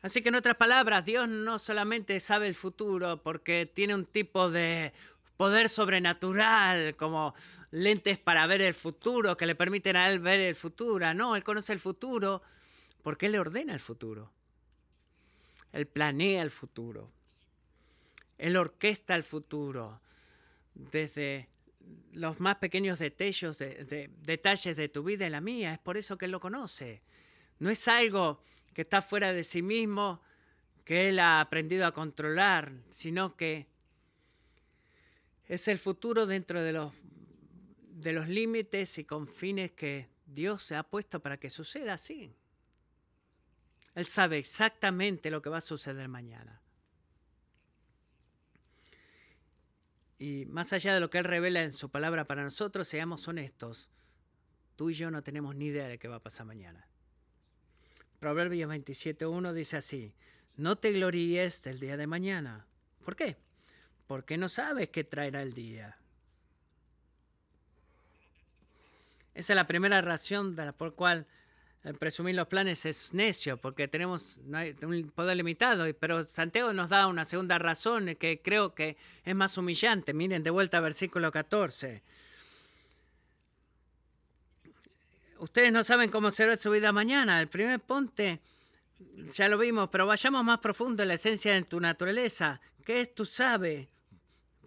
Así 0.01 0.21
que 0.21 0.29
en 0.29 0.35
otras 0.35 0.55
palabras, 0.55 1.05
Dios 1.05 1.27
no 1.27 1.59
solamente 1.59 2.17
sabe 2.21 2.47
el 2.47 2.55
futuro 2.55 3.21
porque 3.21 3.65
tiene 3.65 3.95
un 3.95 4.05
tipo 4.05 4.49
de 4.49 4.93
poder 5.39 5.69
sobrenatural, 5.69 6.97
como 6.97 7.33
lentes 7.71 8.19
para 8.19 8.45
ver 8.45 8.59
el 8.59 8.73
futuro, 8.73 9.37
que 9.37 9.45
le 9.45 9.55
permiten 9.55 9.95
a 9.95 10.11
él 10.11 10.19
ver 10.19 10.41
el 10.41 10.53
futuro. 10.53 11.13
No, 11.13 11.33
él 11.37 11.45
conoce 11.45 11.71
el 11.71 11.79
futuro 11.79 12.41
porque 13.03 13.27
él 13.27 13.31
le 13.31 13.39
ordena 13.39 13.73
el 13.73 13.79
futuro. 13.79 14.33
Él 15.71 15.87
planea 15.87 16.41
el 16.41 16.51
futuro. 16.51 17.09
Él 18.37 18.57
orquesta 18.57 19.15
el 19.15 19.23
futuro 19.23 20.01
desde 20.73 21.47
los 22.11 22.41
más 22.41 22.57
pequeños 22.57 22.99
detalles 22.99 23.59
de, 23.59 24.11
detalles 24.21 24.75
de 24.75 24.89
tu 24.89 25.05
vida 25.05 25.25
y 25.25 25.29
la 25.29 25.39
mía. 25.39 25.71
Es 25.71 25.79
por 25.79 25.95
eso 25.95 26.17
que 26.17 26.25
él 26.25 26.31
lo 26.31 26.41
conoce. 26.41 27.01
No 27.59 27.69
es 27.69 27.87
algo 27.87 28.43
que 28.73 28.81
está 28.81 29.01
fuera 29.01 29.31
de 29.31 29.45
sí 29.45 29.61
mismo, 29.61 30.21
que 30.83 31.07
él 31.07 31.17
ha 31.19 31.39
aprendido 31.39 31.85
a 31.85 31.93
controlar, 31.93 32.73
sino 32.89 33.37
que 33.37 33.69
es 35.49 35.67
el 35.67 35.79
futuro 35.79 36.27
dentro 36.27 36.61
de 36.61 36.71
los, 36.71 36.93
de 37.89 38.13
los 38.13 38.29
límites 38.29 38.99
y 38.99 39.03
confines 39.03 39.71
que 39.71 40.07
Dios 40.27 40.61
se 40.61 40.75
ha 40.75 40.83
puesto 40.83 41.19
para 41.21 41.37
que 41.37 41.49
suceda 41.49 41.93
así. 41.93 42.31
Él 43.95 44.05
sabe 44.05 44.37
exactamente 44.37 45.31
lo 45.31 45.41
que 45.41 45.49
va 45.49 45.57
a 45.57 45.61
suceder 45.61 46.07
mañana. 46.07 46.61
Y 50.19 50.45
más 50.45 50.71
allá 50.71 50.93
de 50.93 50.99
lo 50.99 51.09
que 51.09 51.17
Él 51.17 51.23
revela 51.23 51.63
en 51.63 51.73
su 51.73 51.89
palabra 51.89 52.25
para 52.25 52.43
nosotros, 52.43 52.87
seamos 52.87 53.27
honestos. 53.27 53.89
Tú 54.75 54.91
y 54.91 54.93
yo 54.93 55.09
no 55.09 55.23
tenemos 55.23 55.55
ni 55.55 55.65
idea 55.65 55.87
de 55.87 55.97
qué 55.97 56.07
va 56.07 56.17
a 56.17 56.23
pasar 56.23 56.45
mañana. 56.45 56.87
Proverbios 58.19 58.69
27.1 58.69 59.53
dice 59.53 59.77
así, 59.77 60.13
no 60.57 60.77
te 60.77 60.91
gloríes 60.91 61.63
del 61.63 61.79
día 61.79 61.97
de 61.97 62.05
mañana. 62.05 62.67
¿Por 63.03 63.15
qué? 63.15 63.48
Porque 64.09 64.39
no 64.39 64.49
sabes 64.49 64.89
qué 64.89 65.03
traerá 65.03 65.43
el 65.43 65.53
día. 65.53 65.95
Esa 69.35 69.53
es 69.53 69.55
la 69.55 69.67
primera 69.67 70.01
razón 70.01 70.55
por 70.55 70.87
la 70.87 70.95
cual 70.95 71.27
presumir 71.99 72.33
los 72.33 72.47
planes 72.47 72.87
es 72.87 73.13
necio, 73.13 73.57
porque 73.57 73.87
tenemos 73.87 74.41
un 74.81 75.11
poder 75.13 75.37
limitado. 75.37 75.85
Pero 75.99 76.23
Santiago 76.23 76.73
nos 76.73 76.89
da 76.89 77.05
una 77.05 77.23
segunda 77.23 77.59
razón 77.59 78.15
que 78.15 78.41
creo 78.41 78.73
que 78.73 78.97
es 79.25 79.35
más 79.35 79.59
humillante. 79.59 80.15
Miren 80.15 80.41
de 80.41 80.49
vuelta 80.49 80.79
versículo 80.79 81.31
14. 81.31 82.01
Ustedes 85.37 85.71
no 85.71 85.83
saben 85.83 86.09
cómo 86.09 86.31
será 86.31 86.57
su 86.57 86.71
vida 86.71 86.91
mañana. 86.91 87.39
El 87.39 87.47
primer 87.47 87.79
ponte, 87.79 88.39
ya 89.35 89.47
lo 89.49 89.59
vimos, 89.59 89.87
pero 89.91 90.07
vayamos 90.07 90.43
más 90.43 90.57
profundo 90.57 91.03
en 91.03 91.09
la 91.09 91.13
esencia 91.13 91.53
de 91.53 91.61
tu 91.61 91.79
naturaleza. 91.79 92.59
¿Qué 92.83 93.01
es 93.01 93.13
tu 93.13 93.23
sabe? 93.23 93.87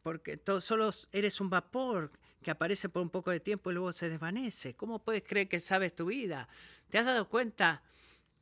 Porque 0.03 0.41
solo 0.61 0.91
eres 1.13 1.41
un 1.41 1.51
vapor 1.51 2.11
que 2.43 2.51
aparece 2.51 2.89
por 2.89 3.03
un 3.03 3.11
poco 3.11 3.31
de 3.31 3.41
tiempo 3.41 3.71
y 3.71 3.75
luego 3.75 3.93
se 3.93 4.09
desvanece. 4.09 4.75
¿Cómo 4.75 4.99
puedes 4.99 5.23
creer 5.23 5.49
que 5.49 5.61
sabes 5.61 5.95
tu 5.95 6.07
vida? 6.07 6.49
¿Te 6.91 6.99
has 6.99 7.07
dado 7.07 7.29
cuenta 7.29 7.83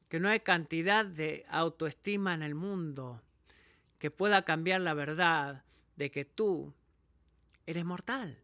que 0.08 0.18
no 0.18 0.28
hay 0.28 0.40
cantidad 0.40 1.04
de 1.04 1.44
autoestima 1.48 2.34
en 2.34 2.42
el 2.42 2.54
mundo 2.54 3.22
que 3.98 4.10
pueda 4.10 4.44
cambiar 4.44 4.80
la 4.80 4.94
verdad 4.94 5.64
de 5.96 6.10
que 6.10 6.24
tú 6.24 6.74
eres 7.66 7.84
mortal? 7.84 8.42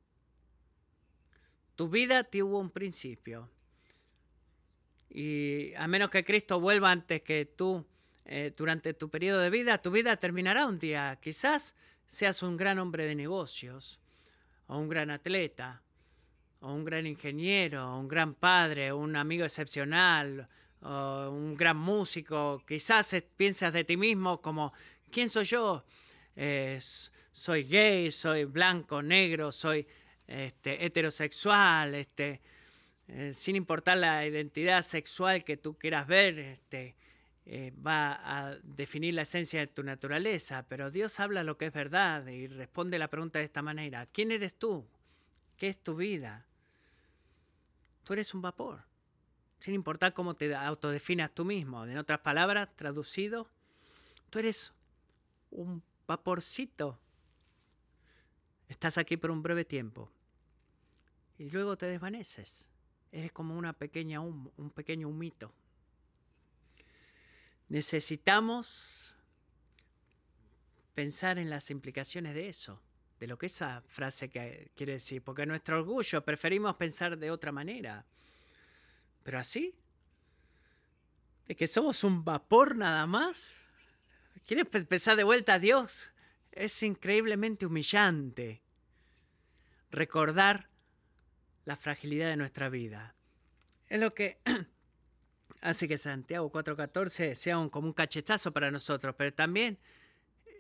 Tu 1.75 1.89
vida 1.89 2.25
tuvo 2.25 2.59
un 2.59 2.71
principio. 2.71 3.51
Y 5.09 5.73
a 5.75 5.89
menos 5.89 6.11
que 6.11 6.25
Cristo 6.25 6.61
vuelva 6.61 6.91
antes 6.91 7.23
que 7.23 7.47
tú, 7.47 7.87
eh, 8.27 8.53
durante 8.55 8.93
tu 8.93 9.09
periodo 9.09 9.41
de 9.41 9.51
vida, 9.51 9.79
tu 9.79 9.91
vida 9.91 10.17
terminará 10.17 10.67
un 10.67 10.77
día. 10.77 11.19
Quizás 11.23 11.75
seas 12.07 12.43
un 12.43 12.57
gran 12.57 12.79
hombre 12.79 13.07
de 13.07 13.15
negocios, 13.15 14.01
o 14.67 14.79
un 14.79 14.89
gran 14.89 15.11
atleta, 15.11 15.83
o 16.61 16.73
un 16.73 16.85
gran 16.85 17.07
ingeniero, 17.07 17.93
o 17.93 18.01
un 18.01 18.09
gran 18.09 18.35
padre, 18.35 18.93
o 18.93 18.99
un 18.99 19.17
amigo 19.17 19.45
excepcional, 19.45 20.49
o 20.81 21.31
un 21.31 21.57
gran 21.57 21.77
músico, 21.77 22.63
quizás 22.67 23.15
piensas 23.37 23.73
de 23.73 23.85
ti 23.85 23.97
mismo 23.97 24.41
como, 24.41 24.73
¿quién 25.11 25.29
soy 25.29 25.45
yo? 25.45 25.85
soy 27.33 27.65
gay, 27.65 28.11
soy 28.11 28.45
blanco, 28.45 29.03
negro, 29.03 29.51
soy 29.51 29.87
este, 30.27 30.85
heterosexual, 30.85 31.95
este, 31.95 32.43
eh, 33.09 33.33
sin 33.33 33.57
importar 33.57 33.99
la 33.99 34.27
identidad 34.27 34.83
sexual 34.83 35.45
que 35.45 35.57
tú 35.57 35.79
quieras 35.79 36.07
ver, 36.07 36.39
este, 36.39 36.97
eh, 37.49 37.73
va 37.75 38.19
a 38.25 38.57
definir 38.65 39.15
la 39.15 39.23
esencia 39.23 39.61
de 39.61 39.69
tu 39.69 39.85
naturaleza, 39.85 40.67
pero 40.69 40.91
Dios 40.91 41.21
habla 41.21 41.45
lo 41.45 41.57
que 41.57 41.67
es 41.67 41.73
verdad 41.73 42.27
y 42.27 42.49
responde 42.49 42.99
la 42.99 43.09
pregunta 43.09 43.39
de 43.39 43.45
esta 43.45 43.63
manera. 43.63 44.07
¿Quién 44.07 44.33
eres 44.33 44.57
tú? 44.57 44.85
¿Qué 45.57 45.69
es 45.69 45.79
tu 45.79 45.95
vida? 45.95 46.45
Tú 48.03 48.15
eres 48.15 48.35
un 48.35 48.43
vapor, 48.43 48.83
sin 49.61 49.75
importar 49.75 50.13
cómo 50.13 50.35
te 50.35 50.57
autodefinas 50.57 51.33
tú 51.33 51.45
mismo. 51.45 51.87
En 51.87 51.99
otras 51.99 52.19
palabras, 52.19 52.69
traducido, 52.75 53.49
tú 54.29 54.41
eres 54.41 54.73
un 55.53 55.85
vaporcito. 56.09 56.99
Estás 58.69 58.99
aquí 58.99 59.17
por 59.17 59.31
un 59.31 59.45
breve 59.45 59.65
tiempo 59.65 60.11
y 61.39 61.49
luego 61.51 61.77
te 61.79 61.87
desvaneces. 61.87 62.69
Eres 63.13 63.31
como 63.31 63.57
una 63.57 63.73
pequeña 63.73 64.19
un 64.19 64.73
pequeño 64.75 65.09
humito. 65.09 65.53
Necesitamos 67.69 69.17
pensar 70.95 71.39
en 71.39 71.51
las 71.51 71.71
implicaciones 71.71 72.35
de 72.35 72.49
eso, 72.49 72.81
de 73.21 73.27
lo 73.27 73.39
que 73.39 73.47
esa 73.47 73.83
frase 73.83 74.31
quiere 74.31 74.93
decir, 74.93 75.23
porque 75.23 75.47
nuestro 75.47 75.79
orgullo 75.79 76.25
preferimos 76.25 76.77
pensar 76.77 77.19
de 77.19 77.31
otra 77.31 77.53
manera. 77.53 78.07
Pero 79.23 79.39
así, 79.39 79.75
de 81.47 81.57
que 81.57 81.67
somos 81.67 82.05
un 82.05 82.25
vapor 82.25 82.77
nada 82.77 83.07
más. 83.07 83.55
¿Quieres 84.47 84.67
pensar 84.67 85.17
de 85.17 85.25
vuelta 85.25 85.55
a 85.55 85.59
Dios? 85.59 86.13
Es 86.53 86.83
increíblemente 86.83 87.67
humillante 87.67 88.63
recordar 89.91 90.69
la 91.65 91.77
fragilidad 91.77 92.29
de 92.29 92.37
nuestra 92.37 92.69
vida. 92.69 93.15
Es 93.89 94.01
lo 94.01 94.15
que 94.15 94.41
hace 95.63 95.89
que 95.89 95.99
Santiago 95.99 96.51
4.14 96.51 97.35
sea 97.35 97.59
un, 97.59 97.69
como 97.69 97.89
un 97.89 97.93
cachetazo 97.93 98.53
para 98.53 98.71
nosotros, 98.71 99.15
pero 99.17 99.33
también 99.33 99.79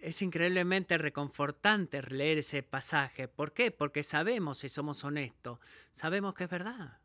es 0.01 0.23
increíblemente 0.23 0.99
reconfortante 0.99 2.03
leer 2.03 2.39
ese 2.39 2.63
pasaje. 2.63 3.29
¿Por 3.29 3.53
qué? 3.53 3.71
Porque 3.71 4.03
sabemos, 4.03 4.59
si 4.59 4.69
somos 4.69 5.03
honestos, 5.05 5.59
sabemos 5.93 6.35
que 6.35 6.45
es 6.45 6.51
verdad. 6.51 6.99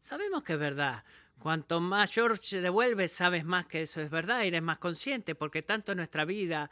Sabemos 0.00 0.42
que 0.42 0.54
es 0.54 0.58
verdad. 0.58 1.04
Cuanto 1.38 1.80
mayor 1.80 2.36
se 2.36 2.60
devuelve, 2.60 3.08
sabes 3.08 3.44
más 3.44 3.66
que 3.66 3.82
eso 3.82 4.00
es 4.00 4.10
verdad 4.10 4.44
eres 4.44 4.62
más 4.62 4.78
consciente, 4.78 5.34
porque 5.34 5.62
tanto 5.62 5.94
nuestra 5.94 6.26
vida, 6.26 6.70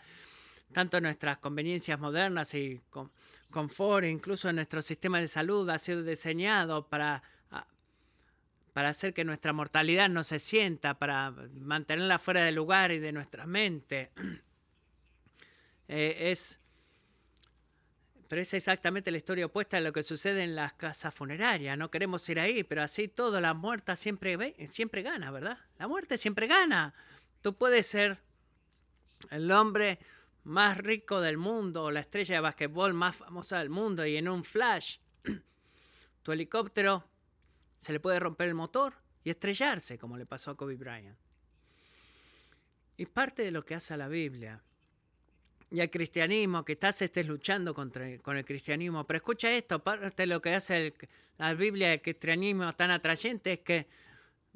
tanto 0.73 1.01
nuestras 1.01 1.39
conveniencias 1.39 1.99
modernas 1.99 2.55
y 2.55 2.81
confort, 3.51 4.05
incluso 4.05 4.53
nuestro 4.53 4.83
sistema 4.83 5.21
de 5.21 5.29
salud 5.29 5.69
ha 5.71 5.79
sido 5.79 6.03
diseñado 6.03 6.87
para 6.87 7.23
para 8.79 8.91
hacer 8.91 9.13
que 9.13 9.25
nuestra 9.25 9.53
mortalidad 9.53 10.09
no 10.09 10.23
se 10.23 10.39
sienta, 10.39 11.01
para 11.01 11.33
mantenerla 11.33 12.17
fuera 12.21 12.45
del 12.45 12.55
lugar 12.55 12.93
y 12.93 13.01
de 13.01 13.11
nuestra 13.11 13.45
mente. 13.45 14.13
Eh, 15.91 16.31
es, 16.31 16.61
pero 18.29 18.43
es 18.43 18.53
exactamente 18.53 19.11
la 19.11 19.17
historia 19.17 19.47
opuesta 19.47 19.79
a 19.79 19.81
lo 19.81 19.91
que 19.91 20.03
sucede 20.03 20.45
en 20.45 20.55
las 20.55 20.75
casas 20.75 21.15
funerarias. 21.15 21.79
No 21.79 21.91
queremos 21.91 22.29
ir 22.29 22.39
ahí, 22.39 22.63
pero 22.63 22.83
así 22.83 23.09
todo, 23.09 23.41
la 23.41 23.55
muerte 23.55 23.97
siempre, 23.97 24.55
siempre 24.69 25.03
gana, 25.03 25.31
¿verdad? 25.31 25.59
La 25.79 25.89
muerte 25.89 26.19
siempre 26.19 26.47
gana. 26.47 26.93
Tú 27.41 27.57
puedes 27.57 27.87
ser 27.87 28.19
el 29.31 29.51
hombre 29.51 29.99
más 30.45 30.77
rico 30.77 31.23
del 31.23 31.39
mundo 31.39 31.85
o 31.85 31.91
la 31.91 32.01
estrella 32.01 32.35
de 32.35 32.41
basquetbol 32.43 32.93
más 32.93 33.17
famosa 33.17 33.59
del 33.59 33.71
mundo 33.71 34.05
y 34.07 34.19
en 34.19 34.29
un 34.29 34.45
flash 34.45 34.99
tu 36.23 36.33
helicóptero 36.33 37.09
se 37.79 37.93
le 37.93 38.01
puede 38.01 38.21
romper 38.21 38.49
el 38.49 38.55
motor 38.55 38.95
y 39.25 39.31
estrellarse, 39.31 39.99
como 39.99 40.17
le 40.19 40.27
pasó 40.27 40.51
a 40.51 40.57
Kobe 40.57 40.77
Bryant. 40.77 41.17
Y 42.97 43.07
parte 43.07 43.43
de 43.43 43.51
lo 43.51 43.65
que 43.65 43.75
hace 43.75 43.97
la 43.97 44.09
Biblia 44.09 44.61
y 45.71 45.81
el 45.81 45.91
cristianismo, 45.91 46.65
que 46.65 46.73
estás 46.73 47.01
estés 47.03 47.27
luchando 47.27 47.75
contra, 47.75 48.19
con 48.19 48.37
el 48.37 48.45
cristianismo, 48.45 49.07
pero 49.07 49.19
escucha 49.19 49.53
esto, 49.53 49.83
parte 49.83 50.23
de 50.23 50.27
lo 50.27 50.41
que 50.41 50.55
hace 50.55 50.95
la 51.37 51.55
Biblia 51.55 51.91
y 51.91 51.95
el 51.95 52.03
cristianismo 52.03 52.75
tan 52.75 52.91
atrayente 52.91 53.53
es 53.53 53.61
que 53.61 53.87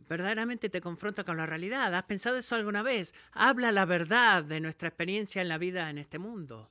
verdaderamente 0.09 0.69
te 0.69 0.81
confronta 0.81 1.23
con 1.23 1.37
la 1.37 1.47
realidad. 1.47 1.95
¿Has 1.95 2.05
pensado 2.05 2.39
eso 2.39 2.57
alguna 2.57 2.83
vez? 2.83 3.15
Habla 3.33 3.73
la 3.73 3.85
verdad 3.85 4.43
de 4.43 4.61
nuestra 4.61 4.89
experiencia 4.89 5.43
en 5.43 5.49
la 5.49 5.59
vida 5.59 5.91
en 5.91 5.99
este 5.99 6.19
mundo. 6.19 6.71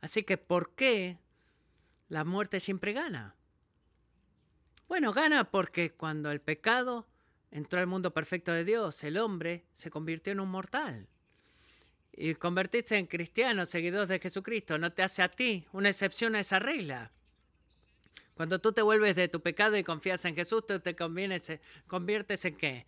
Así 0.00 0.22
que, 0.24 0.36
¿por 0.36 0.74
qué 0.74 1.18
la 2.08 2.24
muerte 2.24 2.60
siempre 2.60 2.92
gana? 2.92 3.34
Bueno, 4.88 5.12
gana 5.12 5.50
porque 5.50 5.92
cuando 5.92 6.30
el 6.30 6.40
pecado 6.40 7.06
entró 7.50 7.78
al 7.78 7.86
mundo 7.86 8.14
perfecto 8.14 8.52
de 8.52 8.64
Dios, 8.64 9.04
el 9.04 9.18
hombre 9.18 9.66
se 9.72 9.90
convirtió 9.90 10.32
en 10.32 10.40
un 10.40 10.50
mortal. 10.50 11.08
Y 12.12 12.34
convertirse 12.34 12.96
en 12.98 13.06
cristiano, 13.06 13.66
seguidor 13.66 14.08
de 14.08 14.18
Jesucristo, 14.18 14.78
no 14.78 14.92
te 14.92 15.02
hace 15.02 15.22
a 15.22 15.28
ti 15.28 15.66
una 15.72 15.90
excepción 15.90 16.34
a 16.34 16.40
esa 16.40 16.58
regla. 16.58 17.12
Cuando 18.34 18.60
tú 18.60 18.72
te 18.72 18.82
vuelves 18.82 19.14
de 19.14 19.28
tu 19.28 19.42
pecado 19.42 19.76
y 19.76 19.84
confías 19.84 20.24
en 20.24 20.34
Jesús, 20.34 20.66
tú 20.66 20.80
te 20.80 20.96
conviertes 20.96 22.44
en 22.44 22.56
qué? 22.56 22.86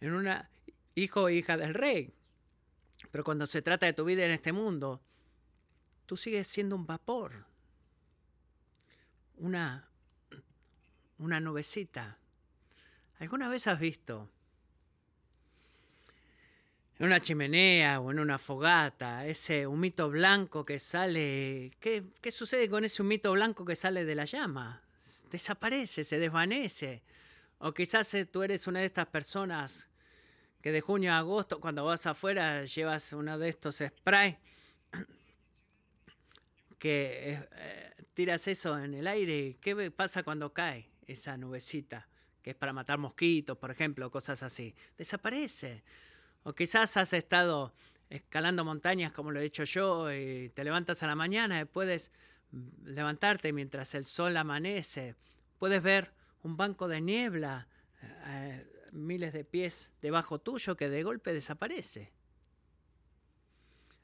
En 0.00 0.14
una 0.14 0.50
hijo 0.94 1.24
o 1.24 1.30
hija 1.30 1.56
del 1.56 1.74
rey. 1.74 2.14
Pero 3.10 3.22
cuando 3.22 3.46
se 3.46 3.60
trata 3.60 3.86
de 3.86 3.92
tu 3.92 4.04
vida 4.04 4.24
en 4.24 4.30
este 4.30 4.52
mundo, 4.52 5.02
tú 6.06 6.16
sigues 6.16 6.48
siendo 6.48 6.74
un 6.74 6.86
vapor, 6.86 7.46
una 9.36 9.90
una 11.18 11.40
nubecita. 11.40 12.18
¿Alguna 13.18 13.48
vez 13.48 13.66
has 13.66 13.78
visto 13.78 14.30
en 16.98 17.06
una 17.06 17.20
chimenea 17.20 18.00
o 18.00 18.10
en 18.10 18.18
una 18.18 18.38
fogata 18.38 19.26
ese 19.26 19.66
humito 19.66 20.10
blanco 20.10 20.64
que 20.64 20.78
sale? 20.78 21.72
¿Qué, 21.80 22.04
qué 22.20 22.30
sucede 22.30 22.68
con 22.68 22.84
ese 22.84 23.02
humito 23.02 23.32
blanco 23.32 23.64
que 23.64 23.76
sale 23.76 24.04
de 24.04 24.14
la 24.14 24.24
llama? 24.24 24.82
Desaparece, 25.30 26.04
se 26.04 26.18
desvanece. 26.18 27.02
O 27.58 27.72
quizás 27.72 28.12
eh, 28.14 28.26
tú 28.26 28.42
eres 28.42 28.66
una 28.66 28.80
de 28.80 28.86
estas 28.86 29.06
personas 29.06 29.88
que 30.60 30.72
de 30.72 30.80
junio 30.80 31.12
a 31.12 31.18
agosto, 31.18 31.60
cuando 31.60 31.84
vas 31.84 32.06
afuera, 32.06 32.64
llevas 32.64 33.12
uno 33.12 33.38
de 33.38 33.48
estos 33.48 33.82
sprays 33.86 34.36
que 36.78 37.32
eh, 37.32 37.48
eh, 37.52 37.94
tiras 38.14 38.48
eso 38.48 38.78
en 38.78 38.94
el 38.94 39.06
aire. 39.06 39.56
¿Qué 39.60 39.90
pasa 39.90 40.22
cuando 40.22 40.52
cae? 40.52 40.90
Esa 41.06 41.36
nubecita, 41.36 42.08
que 42.42 42.50
es 42.50 42.56
para 42.56 42.72
matar 42.72 42.98
mosquitos, 42.98 43.56
por 43.58 43.70
ejemplo, 43.70 44.10
cosas 44.10 44.42
así, 44.42 44.74
desaparece. 44.98 45.82
O 46.42 46.52
quizás 46.52 46.96
has 46.96 47.12
estado 47.12 47.74
escalando 48.10 48.64
montañas 48.64 49.12
como 49.12 49.30
lo 49.30 49.40
he 49.40 49.44
hecho 49.44 49.64
yo 49.64 50.12
y 50.12 50.50
te 50.50 50.62
levantas 50.62 51.02
a 51.02 51.06
la 51.06 51.14
mañana 51.14 51.60
y 51.60 51.64
puedes 51.64 52.10
levantarte 52.84 53.52
mientras 53.52 53.94
el 53.94 54.04
sol 54.04 54.36
amanece. 54.36 55.16
Puedes 55.58 55.82
ver 55.82 56.12
un 56.42 56.56
banco 56.56 56.88
de 56.88 57.00
niebla 57.00 57.66
eh, 58.26 58.66
miles 58.92 59.32
de 59.32 59.44
pies 59.44 59.92
debajo 60.00 60.38
tuyo 60.38 60.76
que 60.76 60.88
de 60.88 61.02
golpe 61.02 61.32
desaparece. 61.32 62.12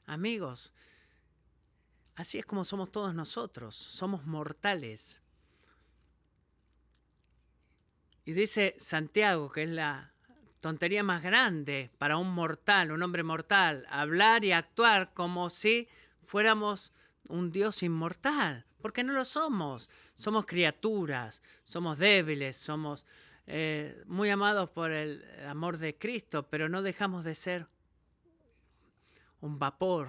Amigos, 0.05 0.73
así 2.15 2.39
es 2.39 2.45
como 2.45 2.63
somos 2.63 2.91
todos 2.91 3.13
nosotros, 3.13 3.75
somos 3.75 4.25
mortales. 4.25 5.20
Y 8.31 8.33
dice 8.33 8.75
Santiago, 8.79 9.51
que 9.51 9.63
es 9.63 9.69
la 9.69 10.13
tontería 10.61 11.03
más 11.03 11.21
grande 11.21 11.91
para 11.97 12.15
un 12.15 12.33
mortal, 12.33 12.93
un 12.93 13.03
hombre 13.03 13.23
mortal, 13.23 13.85
hablar 13.89 14.45
y 14.45 14.53
actuar 14.53 15.13
como 15.13 15.49
si 15.49 15.89
fuéramos 16.23 16.93
un 17.27 17.51
Dios 17.51 17.83
inmortal, 17.83 18.65
porque 18.81 19.03
no 19.03 19.11
lo 19.11 19.25
somos. 19.25 19.89
Somos 20.15 20.45
criaturas, 20.45 21.43
somos 21.65 21.97
débiles, 21.97 22.55
somos 22.55 23.05
eh, 23.47 24.01
muy 24.05 24.29
amados 24.29 24.69
por 24.69 24.91
el 24.91 25.25
amor 25.45 25.77
de 25.77 25.97
Cristo, 25.97 26.47
pero 26.49 26.69
no 26.69 26.81
dejamos 26.81 27.25
de 27.25 27.35
ser 27.35 27.67
un 29.41 29.59
vapor, 29.59 30.07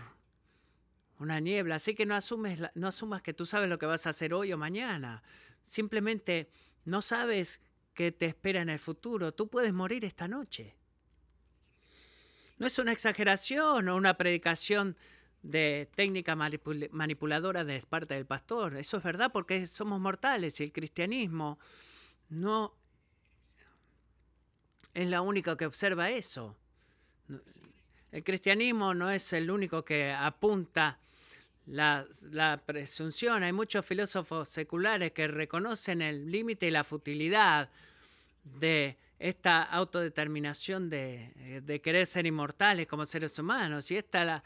una 1.18 1.40
niebla. 1.40 1.74
Así 1.74 1.96
que 1.96 2.06
no, 2.06 2.14
asumes, 2.14 2.60
no 2.76 2.86
asumas 2.86 3.20
que 3.20 3.34
tú 3.34 3.46
sabes 3.46 3.68
lo 3.68 3.80
que 3.80 3.86
vas 3.86 4.06
a 4.06 4.10
hacer 4.10 4.32
hoy 4.32 4.52
o 4.52 4.58
mañana. 4.58 5.24
Simplemente 5.60 6.52
no 6.84 7.02
sabes 7.02 7.60
que 7.94 8.12
te 8.12 8.26
espera 8.26 8.62
en 8.62 8.68
el 8.68 8.78
futuro. 8.78 9.32
Tú 9.32 9.48
puedes 9.48 9.72
morir 9.72 10.04
esta 10.04 10.28
noche. 10.28 10.74
No 12.58 12.66
es 12.66 12.78
una 12.78 12.92
exageración 12.92 13.88
o 13.88 13.96
una 13.96 14.16
predicación 14.16 14.96
de 15.42 15.90
técnica 15.94 16.36
manipuladora 16.36 17.64
de 17.64 17.82
parte 17.88 18.14
del 18.14 18.26
pastor. 18.26 18.76
Eso 18.76 18.98
es 18.98 19.02
verdad 19.02 19.32
porque 19.32 19.66
somos 19.66 20.00
mortales 20.00 20.60
y 20.60 20.64
el 20.64 20.72
cristianismo 20.72 21.58
no 22.28 22.74
es 24.94 25.08
la 25.08 25.20
única 25.20 25.56
que 25.56 25.66
observa 25.66 26.10
eso. 26.10 26.56
El 28.12 28.22
cristianismo 28.22 28.94
no 28.94 29.10
es 29.10 29.32
el 29.32 29.50
único 29.50 29.84
que 29.84 30.12
apunta 30.12 30.98
la, 31.66 32.06
la 32.30 32.62
presunción. 32.64 33.42
Hay 33.42 33.52
muchos 33.52 33.84
filósofos 33.84 34.48
seculares 34.48 35.12
que 35.12 35.28
reconocen 35.28 36.02
el 36.02 36.30
límite 36.30 36.66
y 36.66 36.70
la 36.70 36.84
futilidad 36.84 37.70
de 38.44 38.96
esta 39.18 39.62
autodeterminación 39.62 40.90
de, 40.90 41.62
de, 41.64 41.80
querer 41.80 42.06
ser 42.06 42.26
inmortales 42.26 42.88
como 42.88 43.06
seres 43.06 43.38
humanos. 43.38 43.90
Y 43.92 43.96
esta 43.96 44.24
la, 44.24 44.44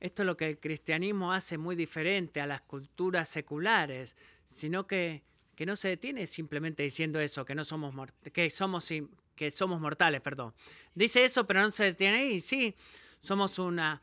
esto 0.00 0.22
es 0.22 0.26
lo 0.26 0.36
que 0.36 0.48
el 0.48 0.58
cristianismo 0.58 1.32
hace 1.32 1.56
muy 1.56 1.76
diferente 1.76 2.40
a 2.40 2.46
las 2.46 2.62
culturas 2.62 3.28
seculares, 3.28 4.16
sino 4.44 4.88
que, 4.88 5.22
que 5.54 5.64
no 5.64 5.76
se 5.76 5.88
detiene 5.88 6.26
simplemente 6.26 6.82
diciendo 6.82 7.20
eso, 7.20 7.44
que 7.44 7.54
no 7.54 7.62
somos 7.62 7.94
que 8.32 8.50
somos 8.50 8.92
que 9.36 9.50
somos 9.52 9.80
mortales, 9.80 10.20
perdón. 10.20 10.52
Dice 10.94 11.24
eso, 11.24 11.46
pero 11.46 11.62
no 11.62 11.70
se 11.70 11.84
detiene 11.84 12.18
ahí. 12.18 12.40
Sí, 12.40 12.74
somos 13.20 13.60
una 13.60 14.02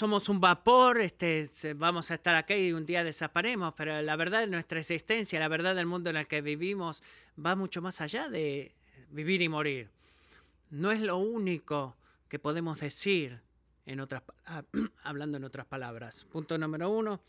somos 0.00 0.30
un 0.30 0.40
vapor, 0.40 0.98
este, 0.98 1.46
vamos 1.76 2.10
a 2.10 2.14
estar 2.14 2.34
aquí 2.34 2.54
y 2.54 2.72
un 2.72 2.86
día 2.86 3.04
desaparemos, 3.04 3.74
pero 3.76 4.00
la 4.00 4.16
verdad 4.16 4.40
de 4.40 4.46
nuestra 4.46 4.78
existencia, 4.78 5.38
la 5.38 5.46
verdad 5.46 5.74
del 5.74 5.84
mundo 5.84 6.08
en 6.08 6.16
el 6.16 6.26
que 6.26 6.40
vivimos, 6.40 7.02
va 7.36 7.54
mucho 7.54 7.82
más 7.82 8.00
allá 8.00 8.30
de 8.30 8.74
vivir 9.10 9.42
y 9.42 9.50
morir. 9.50 9.90
No 10.70 10.90
es 10.90 11.02
lo 11.02 11.18
único 11.18 11.98
que 12.30 12.38
podemos 12.38 12.80
decir, 12.80 13.42
en 13.84 14.00
otras, 14.00 14.22
hablando 15.04 15.36
en 15.36 15.44
otras 15.44 15.66
palabras. 15.66 16.24
Punto 16.24 16.56
número 16.56 16.88
uno, 16.88 17.20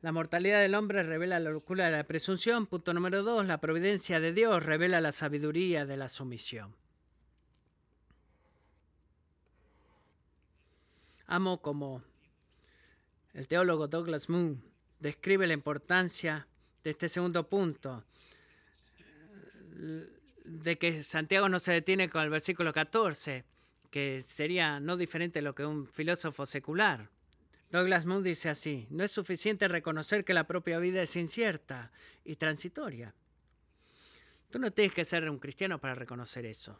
la 0.00 0.10
mortalidad 0.10 0.60
del 0.60 0.74
hombre 0.74 1.04
revela 1.04 1.38
la 1.38 1.52
locura 1.52 1.84
de 1.84 1.92
la 1.92 2.02
presunción. 2.02 2.66
Punto 2.66 2.94
número 2.94 3.22
dos, 3.22 3.46
la 3.46 3.60
providencia 3.60 4.18
de 4.18 4.32
Dios 4.32 4.60
revela 4.66 5.00
la 5.00 5.12
sabiduría 5.12 5.86
de 5.86 5.96
la 5.96 6.08
sumisión. 6.08 6.74
Amo 11.32 11.62
como 11.62 12.02
el 13.32 13.48
teólogo 13.48 13.88
Douglas 13.88 14.28
Moon 14.28 14.62
describe 15.00 15.46
la 15.46 15.54
importancia 15.54 16.46
de 16.84 16.90
este 16.90 17.08
segundo 17.08 17.48
punto, 17.48 18.04
de 20.44 20.76
que 20.76 21.02
Santiago 21.02 21.48
no 21.48 21.58
se 21.58 21.72
detiene 21.72 22.10
con 22.10 22.22
el 22.22 22.28
versículo 22.28 22.74
14, 22.74 23.46
que 23.90 24.20
sería 24.20 24.78
no 24.78 24.98
diferente 24.98 25.38
a 25.38 25.42
lo 25.42 25.54
que 25.54 25.64
un 25.64 25.86
filósofo 25.86 26.44
secular. 26.44 27.08
Douglas 27.70 28.04
Moon 28.04 28.22
dice 28.22 28.50
así, 28.50 28.86
no 28.90 29.02
es 29.02 29.10
suficiente 29.10 29.68
reconocer 29.68 30.26
que 30.26 30.34
la 30.34 30.46
propia 30.46 30.78
vida 30.80 31.00
es 31.00 31.16
incierta 31.16 31.92
y 32.26 32.36
transitoria. 32.36 33.14
Tú 34.50 34.58
no 34.58 34.70
tienes 34.70 34.92
que 34.92 35.06
ser 35.06 35.30
un 35.30 35.38
cristiano 35.38 35.80
para 35.80 35.94
reconocer 35.94 36.44
eso. 36.44 36.78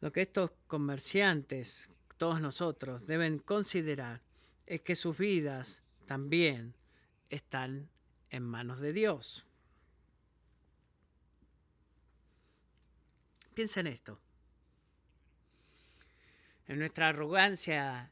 Lo 0.00 0.12
que 0.12 0.22
estos 0.22 0.52
comerciantes 0.66 1.90
todos 2.16 2.40
nosotros 2.40 3.06
deben 3.06 3.38
considerar 3.38 4.20
es 4.66 4.80
que 4.80 4.94
sus 4.94 5.16
vidas 5.16 5.82
también 6.06 6.74
están 7.30 7.88
en 8.30 8.42
manos 8.42 8.80
de 8.80 8.92
Dios. 8.92 9.46
Piensa 13.54 13.80
en 13.80 13.88
esto. 13.88 14.20
En 16.66 16.78
nuestra 16.78 17.08
arrogancia 17.08 18.10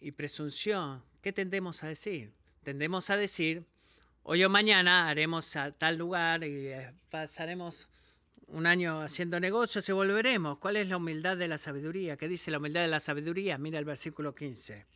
y 0.00 0.12
presunción, 0.12 1.02
¿qué 1.22 1.32
tendemos 1.32 1.82
a 1.82 1.88
decir? 1.88 2.32
Tendemos 2.62 3.10
a 3.10 3.16
decir, 3.16 3.64
hoy 4.22 4.44
o 4.44 4.50
mañana 4.50 5.08
haremos 5.08 5.56
a 5.56 5.72
tal 5.72 5.96
lugar 5.96 6.44
y 6.44 6.68
eh, 6.68 6.92
pasaremos 7.10 7.88
un 8.48 8.66
año 8.66 9.00
haciendo 9.00 9.40
negocios 9.40 9.88
y 9.88 9.92
volveremos. 9.92 10.58
¿Cuál 10.58 10.76
es 10.76 10.88
la 10.88 10.96
humildad 10.96 11.36
de 11.36 11.48
la 11.48 11.58
sabiduría? 11.58 12.16
¿Qué 12.16 12.28
dice 12.28 12.50
la 12.50 12.58
humildad 12.58 12.82
de 12.82 12.88
la 12.88 13.00
sabiduría? 13.00 13.58
Mira 13.58 13.78
el 13.78 13.84
versículo 13.84 14.34
15. 14.34 14.86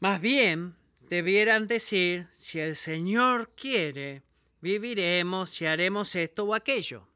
Más 0.00 0.20
bien, 0.20 0.74
debieran 1.08 1.68
decir, 1.68 2.26
si 2.32 2.58
el 2.58 2.76
Señor 2.76 3.50
quiere, 3.54 4.22
viviremos 4.60 5.60
y 5.60 5.66
haremos 5.66 6.14
esto 6.16 6.44
o 6.44 6.54
aquello. 6.54 7.06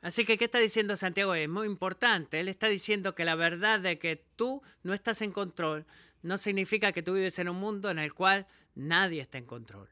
Así 0.00 0.24
que, 0.24 0.36
¿qué 0.36 0.46
está 0.46 0.58
diciendo 0.58 0.96
Santiago? 0.96 1.34
Es 1.34 1.48
muy 1.48 1.66
importante. 1.66 2.40
Él 2.40 2.48
está 2.48 2.68
diciendo 2.68 3.14
que 3.14 3.24
la 3.24 3.36
verdad 3.36 3.78
de 3.78 3.98
que 3.98 4.16
tú 4.34 4.60
no 4.82 4.94
estás 4.94 5.22
en 5.22 5.30
control 5.30 5.86
no 6.22 6.36
significa 6.36 6.90
que 6.90 7.02
tú 7.02 7.14
vives 7.14 7.38
en 7.38 7.48
un 7.48 7.56
mundo 7.56 7.90
en 7.90 8.00
el 8.00 8.12
cual 8.12 8.46
nadie 8.74 9.20
está 9.20 9.38
en 9.38 9.46
control. 9.46 9.88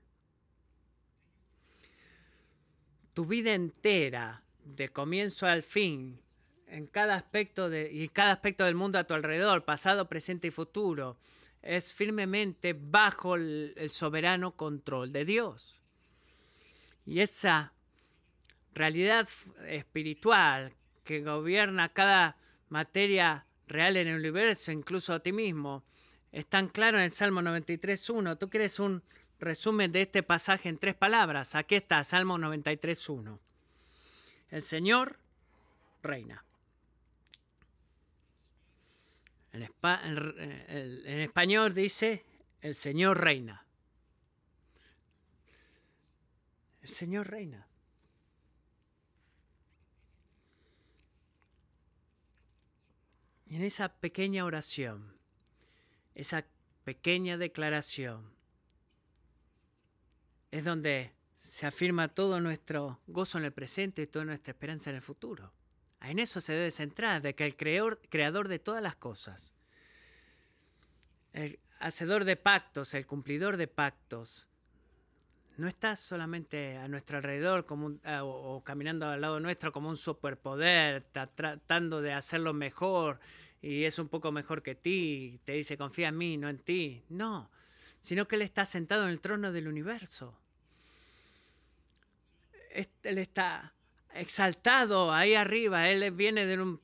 Tu 3.14 3.26
vida 3.26 3.54
entera, 3.54 4.42
de 4.64 4.88
comienzo 4.88 5.46
al 5.46 5.62
fin, 5.62 6.20
en 6.66 6.86
cada 6.86 7.14
aspecto 7.14 7.68
de, 7.68 7.90
y 7.92 8.08
cada 8.08 8.32
aspecto 8.32 8.64
del 8.64 8.74
mundo 8.74 8.98
a 8.98 9.04
tu 9.04 9.14
alrededor, 9.14 9.64
pasado, 9.64 10.08
presente 10.08 10.48
y 10.48 10.50
futuro, 10.50 11.18
es 11.62 11.94
firmemente 11.94 12.72
bajo 12.72 13.34
el, 13.34 13.90
soberano 13.90 14.56
control 14.56 15.12
de 15.12 15.24
Dios. 15.24 15.80
Y 17.04 17.20
esa 17.20 17.72
realidad 18.72 19.28
espiritual 19.66 20.74
que 21.04 21.22
gobierna 21.22 21.88
cada 21.88 22.36
materia 22.68 23.46
real 23.66 23.96
en 23.96 24.08
el 24.08 24.18
universo, 24.18 24.72
incluso 24.72 25.12
a 25.12 25.20
ti 25.20 25.32
mismo, 25.32 25.84
es 26.32 26.46
tan 26.46 26.68
claro 26.68 26.98
en 26.98 27.04
el 27.04 27.10
Salmo 27.10 27.42
93.1. 27.42 28.38
Tú 28.38 28.48
quieres 28.48 28.78
un 28.78 29.02
resumen 29.40 29.90
de 29.90 30.03
este 30.03 30.22
pasaje 30.22 30.68
en 30.68 30.79
tres 30.79 30.94
palabras. 30.94 31.55
Aquí 31.55 31.74
está, 31.74 32.05
Salmo 32.05 32.38
93.1. 32.38 33.38
El 34.50 34.62
Señor 34.62 35.18
reina. 36.03 36.44
En, 39.53 39.62
en, 39.64 41.20
español 41.20 41.74
dice, 41.74 42.24
el 42.61 42.74
Señor 42.74 43.20
reina. 43.20 43.64
El 46.83 46.90
Señor 46.90 47.29
reina. 47.29 47.66
Y 53.46 53.57
en 53.57 53.62
esa 53.62 53.88
pequeña 53.88 54.44
oración, 54.44 55.12
esa 56.14 56.46
pequeña 56.85 57.37
declaración, 57.37 58.39
es 60.50 60.64
donde 60.64 61.12
se 61.36 61.66
afirma 61.66 62.08
todo 62.08 62.40
nuestro 62.40 63.00
gozo 63.06 63.38
en 63.38 63.44
el 63.44 63.52
presente 63.52 64.02
y 64.02 64.06
toda 64.06 64.24
nuestra 64.24 64.52
esperanza 64.52 64.90
en 64.90 64.96
el 64.96 65.02
futuro. 65.02 65.52
En 66.02 66.18
eso 66.18 66.40
se 66.40 66.52
debe 66.52 66.70
centrar, 66.70 67.22
de 67.22 67.34
que 67.34 67.44
el 67.44 67.56
creador, 67.56 68.00
creador 68.08 68.48
de 68.48 68.58
todas 68.58 68.82
las 68.82 68.96
cosas, 68.96 69.52
el 71.32 71.58
hacedor 71.78 72.24
de 72.24 72.36
pactos, 72.36 72.94
el 72.94 73.06
cumplidor 73.06 73.56
de 73.56 73.68
pactos, 73.68 74.48
no 75.56 75.68
está 75.68 75.94
solamente 75.94 76.78
a 76.78 76.88
nuestro 76.88 77.18
alrededor 77.18 77.66
como 77.66 77.98
o, 78.22 78.62
caminando 78.64 79.06
al 79.06 79.20
lado 79.20 79.40
nuestro 79.40 79.72
como 79.72 79.90
un 79.90 79.96
superpoder, 79.96 81.02
está 81.02 81.26
tratando 81.26 82.00
de 82.00 82.14
hacerlo 82.14 82.54
mejor 82.54 83.20
y 83.60 83.84
es 83.84 83.98
un 83.98 84.08
poco 84.08 84.32
mejor 84.32 84.62
que 84.62 84.74
ti, 84.74 85.38
te 85.44 85.52
dice 85.52 85.76
confía 85.76 86.08
en 86.08 86.16
mí, 86.16 86.38
no 86.38 86.48
en 86.48 86.58
ti. 86.58 87.02
No, 87.10 87.50
sino 88.00 88.26
que 88.26 88.36
Él 88.36 88.42
está 88.42 88.64
sentado 88.64 89.04
en 89.04 89.10
el 89.10 89.20
trono 89.20 89.52
del 89.52 89.68
universo. 89.68 90.39
Él 92.70 93.18
está 93.18 93.74
exaltado 94.14 95.12
ahí 95.12 95.35
arriba, 95.35 95.88
Él 95.88 96.11
viene 96.12 96.46
de 96.46 96.78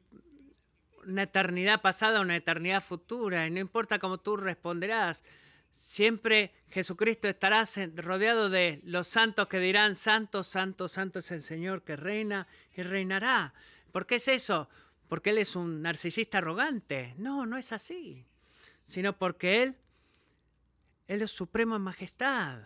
una 1.06 1.22
eternidad 1.22 1.80
pasada 1.80 2.20
una 2.20 2.36
eternidad 2.36 2.82
futura, 2.82 3.46
y 3.46 3.50
no 3.50 3.60
importa 3.60 3.98
cómo 3.98 4.18
tú 4.18 4.36
responderás, 4.36 5.24
siempre 5.70 6.52
Jesucristo 6.70 7.28
estará 7.28 7.64
rodeado 7.96 8.50
de 8.50 8.80
los 8.84 9.08
santos 9.08 9.48
que 9.48 9.58
dirán, 9.58 9.94
santo, 9.94 10.42
santo, 10.44 10.88
santo 10.88 11.18
es 11.18 11.30
el 11.30 11.42
Señor 11.42 11.82
que 11.82 11.96
reina 11.96 12.46
y 12.74 12.82
reinará. 12.82 13.54
¿Por 13.92 14.06
qué 14.06 14.16
es 14.16 14.28
eso? 14.28 14.68
¿Porque 15.08 15.30
Él 15.30 15.38
es 15.38 15.56
un 15.56 15.82
narcisista 15.82 16.38
arrogante? 16.38 17.14
No, 17.18 17.46
no 17.46 17.56
es 17.56 17.72
así, 17.72 18.26
sino 18.86 19.16
porque 19.18 19.62
Él 19.62 19.76
él 21.08 21.22
es 21.22 21.30
supremo 21.30 21.76
en 21.76 21.82
majestad. 21.82 22.62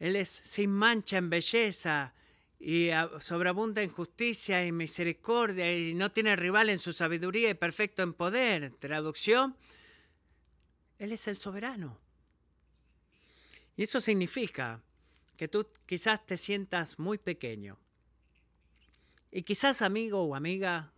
Él 0.00 0.16
es 0.16 0.28
sin 0.28 0.70
mancha 0.70 1.18
en 1.18 1.30
belleza 1.30 2.14
y 2.58 2.88
sobreabunda 3.20 3.82
en 3.82 3.90
justicia 3.90 4.66
y 4.66 4.72
misericordia 4.72 5.76
y 5.76 5.94
no 5.94 6.10
tiene 6.10 6.36
rival 6.36 6.70
en 6.70 6.78
su 6.78 6.92
sabiduría 6.92 7.50
y 7.50 7.54
perfecto 7.54 8.02
en 8.02 8.14
poder. 8.14 8.72
Traducción, 8.78 9.56
Él 10.98 11.12
es 11.12 11.28
el 11.28 11.36
soberano. 11.36 11.98
Y 13.76 13.84
eso 13.84 14.00
significa 14.00 14.82
que 15.36 15.48
tú 15.48 15.66
quizás 15.86 16.26
te 16.26 16.36
sientas 16.36 16.98
muy 16.98 17.18
pequeño. 17.18 17.78
Y 19.30 19.42
quizás 19.42 19.82
amigo 19.82 20.22
o 20.22 20.34
amiga, 20.34 20.92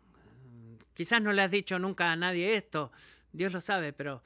quizás 0.94 1.20
no 1.20 1.32
le 1.32 1.42
has 1.42 1.50
dicho 1.50 1.78
nunca 1.78 2.12
a 2.12 2.16
nadie 2.16 2.54
esto, 2.54 2.92
Dios 3.32 3.52
lo 3.52 3.60
sabe, 3.60 3.92
pero 3.92 4.22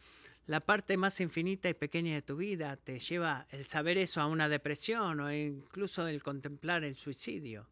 la 0.46 0.61
parte 0.61 0.96
más 0.96 1.20
infinita 1.20 1.68
y 1.68 1.74
pequeña 1.74 2.14
de 2.14 2.22
tu 2.22 2.37
vida 2.37 2.76
te 2.76 2.98
lleva 2.98 3.46
el 3.50 3.66
saber 3.66 3.98
eso 3.98 4.20
a 4.20 4.26
una 4.26 4.48
depresión 4.48 5.20
o 5.20 5.32
incluso 5.32 6.06
el 6.06 6.22
contemplar 6.22 6.85
el 6.85 6.96
suicidio. 6.96 7.68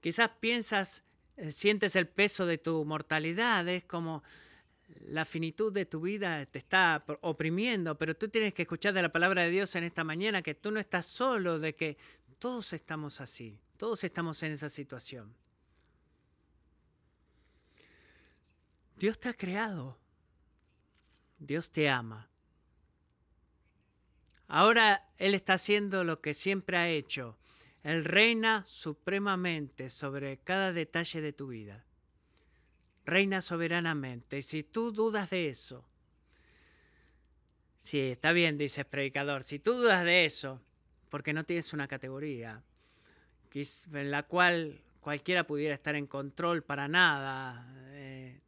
Quizás 0.00 0.30
piensas, 0.40 1.04
eh, 1.36 1.50
sientes 1.50 1.94
el 1.94 2.08
peso 2.08 2.46
de 2.46 2.56
tu 2.56 2.84
mortalidad, 2.86 3.68
es 3.68 3.84
como 3.84 4.22
la 5.06 5.24
finitud 5.24 5.72
de 5.72 5.84
tu 5.84 6.00
vida 6.00 6.46
te 6.46 6.58
está 6.58 7.04
oprimiendo, 7.20 7.96
pero 7.98 8.16
tú 8.16 8.28
tienes 8.28 8.54
que 8.54 8.62
escuchar 8.62 8.94
de 8.94 9.02
la 9.02 9.12
palabra 9.12 9.42
de 9.42 9.50
Dios 9.50 9.74
en 9.76 9.84
esta 9.84 10.04
mañana 10.04 10.42
que 10.42 10.54
tú 10.54 10.70
no 10.70 10.80
estás 10.80 11.06
solo, 11.06 11.58
de 11.58 11.74
que 11.74 11.98
todos 12.38 12.72
estamos 12.72 13.20
así, 13.20 13.60
todos 13.76 14.04
estamos 14.04 14.42
en 14.42 14.52
esa 14.52 14.70
situación. 14.70 15.34
Dios 18.96 19.18
te 19.18 19.28
ha 19.28 19.34
creado, 19.34 19.99
Dios 21.40 21.72
te 21.72 21.88
ama. 21.88 22.30
Ahora 24.46 25.08
Él 25.16 25.34
está 25.34 25.54
haciendo 25.54 26.04
lo 26.04 26.20
que 26.20 26.34
siempre 26.34 26.76
ha 26.76 26.88
hecho. 26.88 27.36
Él 27.82 28.04
reina 28.04 28.64
supremamente 28.66 29.90
sobre 29.90 30.38
cada 30.38 30.72
detalle 30.72 31.20
de 31.20 31.32
tu 31.32 31.48
vida 31.48 31.84
reina 33.10 33.42
soberanamente. 33.42 34.38
Y 34.38 34.42
si 34.42 34.62
tú 34.62 34.92
dudas 34.92 35.30
de 35.30 35.48
eso, 35.48 35.84
sí, 37.76 38.00
está 38.00 38.32
bien, 38.32 38.56
dice 38.56 38.82
el 38.82 38.86
predicador, 38.86 39.42
si 39.42 39.58
tú 39.58 39.74
dudas 39.74 40.04
de 40.04 40.24
eso, 40.24 40.62
porque 41.08 41.32
no 41.32 41.44
tienes 41.44 41.72
una 41.72 41.88
categoría 41.88 42.62
en 43.52 44.10
la 44.12 44.22
cual 44.22 44.80
cualquiera 45.00 45.44
pudiera 45.44 45.74
estar 45.74 45.96
en 45.96 46.06
control 46.06 46.62
para 46.62 46.86
nada 46.86 47.66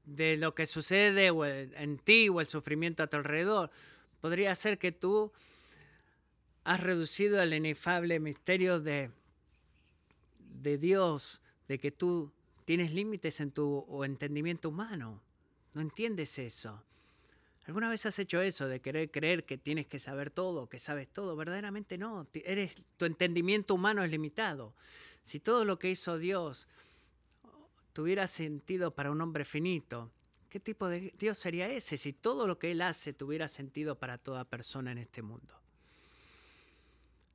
de 0.05 0.37
lo 0.37 0.55
que 0.55 0.67
sucede 0.67 1.29
en 1.29 1.99
ti 1.99 2.29
o 2.29 2.41
el 2.41 2.47
sufrimiento 2.47 3.03
a 3.03 3.07
tu 3.07 3.17
alrededor, 3.17 3.71
podría 4.21 4.55
ser 4.55 4.79
que 4.79 4.93
tú 4.93 5.33
has 6.65 6.81
reducido 6.81 7.41
el 7.43 7.55
inefable 7.55 8.21
misterio 8.21 8.81
de, 8.81 9.11
de 10.39 10.79
Dios, 10.79 11.41
de 11.69 11.79
que 11.79 11.91
tú 11.91 12.33
Tienes 12.65 12.93
límites 12.93 13.41
en 13.41 13.51
tu 13.51 14.05
entendimiento 14.05 14.69
humano. 14.69 15.21
No 15.75 15.81
entiendes 15.81 16.39
eso. 16.39 16.83
¿Alguna 17.67 17.89
vez 17.89 18.07
has 18.07 18.19
hecho 18.19 18.41
eso 18.41 18.69
de 18.69 18.81
querer 18.81 19.11
creer 19.11 19.45
que 19.45 19.59
tienes 19.59 19.87
que 19.87 19.99
saber 19.99 20.31
todo, 20.31 20.69
que 20.69 20.79
sabes 20.79 21.09
todo? 21.09 21.37
Verdaderamente 21.37 21.99
no. 21.99 22.29
Eres, 22.33 22.75
tu 22.97 23.05
entendimiento 23.05 23.75
humano 23.75 24.03
es 24.05 24.11
limitado. 24.11 24.75
Si 25.23 25.41
todo 25.41 25.65
lo 25.65 25.79
que 25.79 25.91
hizo 25.91 26.19
Dios 26.19 26.69
tuviera 27.93 28.27
sentido 28.27 28.95
para 28.95 29.11
un 29.11 29.21
hombre 29.21 29.45
finito, 29.45 30.11
¿qué 30.49 30.61
tipo 30.61 30.89
de 30.89 31.13
Dios 31.19 31.39
sería 31.39 31.69
ese 31.69 31.97
si 31.97 32.13
todo 32.13 32.47
lo 32.47 32.59
que 32.59 32.71
Él 32.71 32.83
hace 32.83 33.13
tuviera 33.13 33.49
sentido 33.49 33.99
para 33.99 34.19
toda 34.19 34.45
persona 34.45 34.93
en 34.93 34.99
este 34.99 35.23
mundo? 35.23 35.59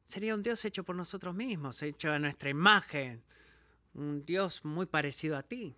Sería 0.06 0.36
un 0.36 0.44
Dios 0.44 0.64
hecho 0.66 0.84
por 0.84 0.96
nosotros 0.96 1.36
mismos, 1.36 1.84
hecho 1.84 2.12
a 2.12 2.20
nuestra 2.20 2.50
imagen, 2.50 3.22
un 3.94 4.24
Dios 4.26 4.64
muy 4.64 4.86
parecido 4.86 5.36
a 5.36 5.44
ti. 5.44 5.76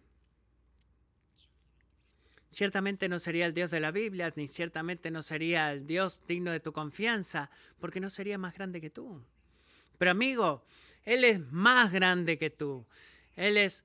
Ciertamente 2.51 3.09
no 3.09 3.19
sería 3.19 3.45
el 3.45 3.53
Dios 3.53 3.71
de 3.71 3.79
la 3.79 3.91
Biblia, 3.91 4.31
ni 4.35 4.47
ciertamente 4.47 5.11
no 5.11 5.21
sería 5.21 5.71
el 5.71 5.85
Dios 5.85 6.21
digno 6.27 6.51
de 6.51 6.59
tu 6.59 6.73
confianza, 6.73 7.49
porque 7.79 7.99
no 7.99 8.09
sería 8.09 8.37
más 8.37 8.53
grande 8.55 8.81
que 8.81 8.89
tú. 8.89 9.21
Pero 9.97 10.11
amigo, 10.11 10.63
Él 11.05 11.23
es 11.23 11.39
más 11.51 11.91
grande 11.91 12.37
que 12.37 12.49
tú. 12.49 12.85
Él 13.35 13.57
es 13.57 13.83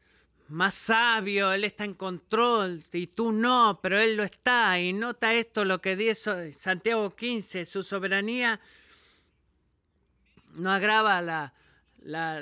más 0.55 0.75
sabio, 0.77 1.53
Él 1.53 1.65
está 1.65 1.85
en 1.85 1.95
control 1.95 2.81
y 2.93 3.09
tú 3.09 3.33
no, 3.33 3.81
pero 3.83 3.99
Él 3.99 4.17
lo 4.17 4.23
está. 4.23 4.81
Y 4.81 4.93
nota 4.93 5.35
esto 5.35 5.65
lo 5.65 5.81
que 5.81 5.97
dice 5.97 6.53
Santiago 6.53 7.15
15, 7.17 7.65
su 7.65 7.83
soberanía 7.83 8.61
no 10.55 10.71
agrava 10.71 11.21
la, 11.21 11.53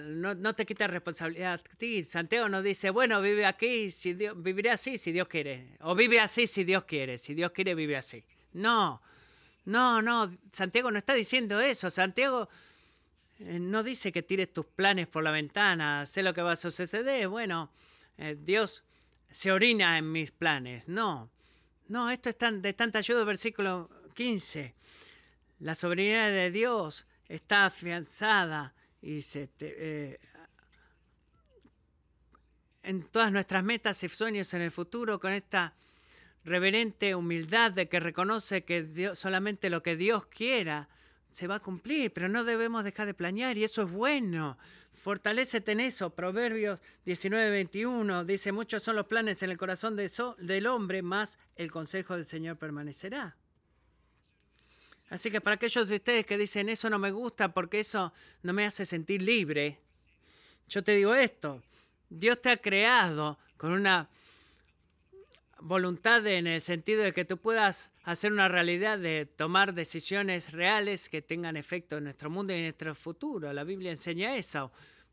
no, 0.03 0.55
te 0.55 0.67
quita 0.67 0.89
responsabilidad 0.89 1.55
a 1.55 1.77
ti. 1.77 2.05
Santiago 2.05 2.51
nos 2.51 2.63
dice, 2.63 2.91
bueno, 2.91 3.23
vive 3.23 3.47
aquí, 3.47 3.91
si 3.91 4.13
Dios, 4.13 4.41
viviré 4.41 4.71
así 4.71 4.99
si 4.99 5.11
Dios 5.11 5.27
quiere. 5.27 5.79
O 5.81 5.95
vive 5.95 6.21
así 6.21 6.47
si 6.47 6.65
Dios 6.65 6.85
quiere. 6.85 7.17
Si 7.17 7.33
Dios 7.33 7.53
quiere, 7.53 7.75
vive 7.75 7.97
así. 7.97 8.23
No, 8.53 9.01
no, 9.65 10.03
no. 10.03 10.31
Santiago 10.53 10.91
no 10.91 10.99
está 10.99 11.15
diciendo 11.15 11.61
eso. 11.61 11.89
Santiago 11.89 12.47
eh, 13.39 13.59
no 13.59 13.83
dice 13.83 14.13
que 14.13 14.23
tires 14.23 14.53
tus 14.53 14.67
planes 14.67 15.07
por 15.07 15.25
la 15.25 15.31
ventana, 15.31 16.05
sé 16.05 16.23
lo 16.23 16.35
que 16.35 16.43
va 16.43 16.53
a 16.53 16.57
suceder. 16.57 17.29
Bueno, 17.29 17.71
eh, 18.19 18.37
Dios 18.39 18.85
se 19.31 19.53
orina 19.53 19.99
en 19.99 20.13
mis 20.13 20.31
planes. 20.31 20.89
No, 20.89 21.31
no, 21.89 22.11
esto 22.11 22.29
es 22.31 22.37
de 22.39 22.73
tanta 22.73 22.99
ayuda, 22.99 23.25
versículo 23.25 23.91
15. 24.15 24.75
La 25.61 25.75
soberanía 25.75 26.27
de 26.29 26.51
Dios 26.51 27.07
está 27.29 27.67
afianzada 27.67 28.75
y 29.01 29.23
se 29.23 29.51
eh, 29.61 30.19
en 32.83 33.03
todas 33.05 33.33
nuestras 33.33 33.63
metas 33.65 34.03
y 34.03 34.09
sueños 34.09 34.53
en 34.55 34.63
el 34.63 34.71
futuro 34.71 35.21
con 35.21 35.33
esta 35.33 35.75
reverente 36.45 37.15
humildad 37.15 37.73
de 37.73 37.89
que 37.89 38.01
reconoce 38.01 38.65
que 38.65 39.15
solamente 39.15 39.71
lo 39.71 39.83
que 39.83 39.97
Dios 39.97 40.27
quiera 40.27 40.89
se 41.33 41.47
va 41.47 41.57
a 41.57 41.61
cumplir, 41.61 42.13
pero 42.13 42.29
no 42.29 42.45
debemos 42.45 42.85
dejar 42.85 43.07
de 43.07 43.15
planear 43.15 43.57
y 43.59 43.65
eso 43.65 43.83
es 43.83 43.91
bueno. 43.91 44.59
Fortalécete 44.91 45.73
en 45.73 45.81
eso. 45.81 46.11
Proverbios 46.11 46.81
19, 47.05 47.51
21 47.51 48.25
dice, 48.25 48.53
muchos 48.53 48.83
son 48.83 48.97
los 48.97 49.07
planes 49.07 49.43
en 49.43 49.51
el 49.51 49.57
corazón 49.57 49.97
del 49.97 50.67
hombre, 50.67 51.03
más 51.03 51.39
el 51.57 51.71
consejo 51.71 52.15
del 52.15 52.27
Señor 52.27 52.59
permanecerá. 52.59 53.37
Así 55.09 55.31
que 55.31 55.41
para 55.41 55.57
aquellos 55.57 55.89
de 55.89 55.97
ustedes 55.97 56.25
que 56.25 56.39
dicen 56.39 56.69
eso 56.69 56.89
no 56.89 56.99
me 56.99 57.11
gusta 57.11 57.53
porque 57.53 57.81
eso 57.81 58.13
no 58.43 58.53
me 58.53 58.65
hace 58.65 58.87
sentir 58.87 59.21
libre, 59.21 59.79
yo 60.69 60.83
te 60.83 60.95
digo 60.95 61.15
esto, 61.15 61.63
Dios 62.09 62.41
te 62.41 62.51
ha 62.51 62.57
creado 62.57 63.39
con 63.59 63.73
una 63.73 64.09
voluntad 65.63 66.27
en 66.27 66.47
el 66.47 66.61
sentido 66.61 67.03
de 67.03 67.13
que 67.13 67.25
tú 67.25 67.39
puedas 67.39 67.93
hacer 68.03 68.33
una 68.33 68.49
realidad 68.49 68.99
de 68.99 69.27
tomar 69.27 69.75
decisiones 69.75 70.53
reales 70.53 71.09
que 71.09 71.23
tengan 71.23 71.57
efecto 71.57 71.99
en 71.99 72.05
nuestro 72.05 72.31
mundo 72.31 72.53
y 72.53 72.57
en 72.57 72.63
nuestro 72.65 72.95
futuro. 72.95 73.53
La 73.53 73.65
Biblia 73.65 73.93
enseña 73.93 74.37
eso. 74.37 74.73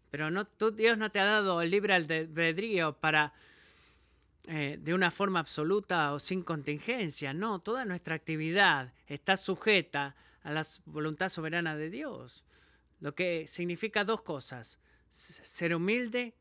Pero 0.09 0.31
no, 0.31 0.47
Dios 0.73 0.97
no 0.97 1.11
te 1.11 1.19
ha 1.19 1.25
dado 1.25 1.61
el 1.61 1.69
libre 1.69 1.93
albedrío 1.93 2.93
para 2.93 3.33
eh, 4.47 4.79
de 4.81 4.93
una 4.95 5.11
forma 5.11 5.39
absoluta 5.39 6.13
o 6.13 6.19
sin 6.19 6.41
contingencia. 6.41 7.33
No, 7.33 7.59
toda 7.59 7.85
nuestra 7.85 8.15
actividad 8.15 8.91
está 9.07 9.37
sujeta 9.37 10.15
a 10.41 10.51
la 10.51 10.65
voluntad 10.85 11.29
soberana 11.29 11.75
de 11.75 11.91
Dios. 11.91 12.43
Lo 12.99 13.13
que 13.13 13.45
significa 13.47 14.03
dos 14.03 14.23
cosas. 14.23 14.79
Ser 15.09 15.75
humilde 15.75 16.33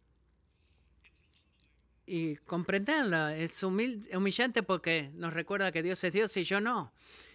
y 2.08 2.36
comprenderla. 2.46 3.36
Es 3.36 3.62
humillante 3.62 4.62
porque 4.62 5.10
nos 5.14 5.34
recuerda 5.34 5.70
que 5.70 5.82
Dios 5.82 6.02
es 6.04 6.12
Dios 6.12 6.36
y 6.36 6.42
yo 6.42 6.60
no. 6.60 6.92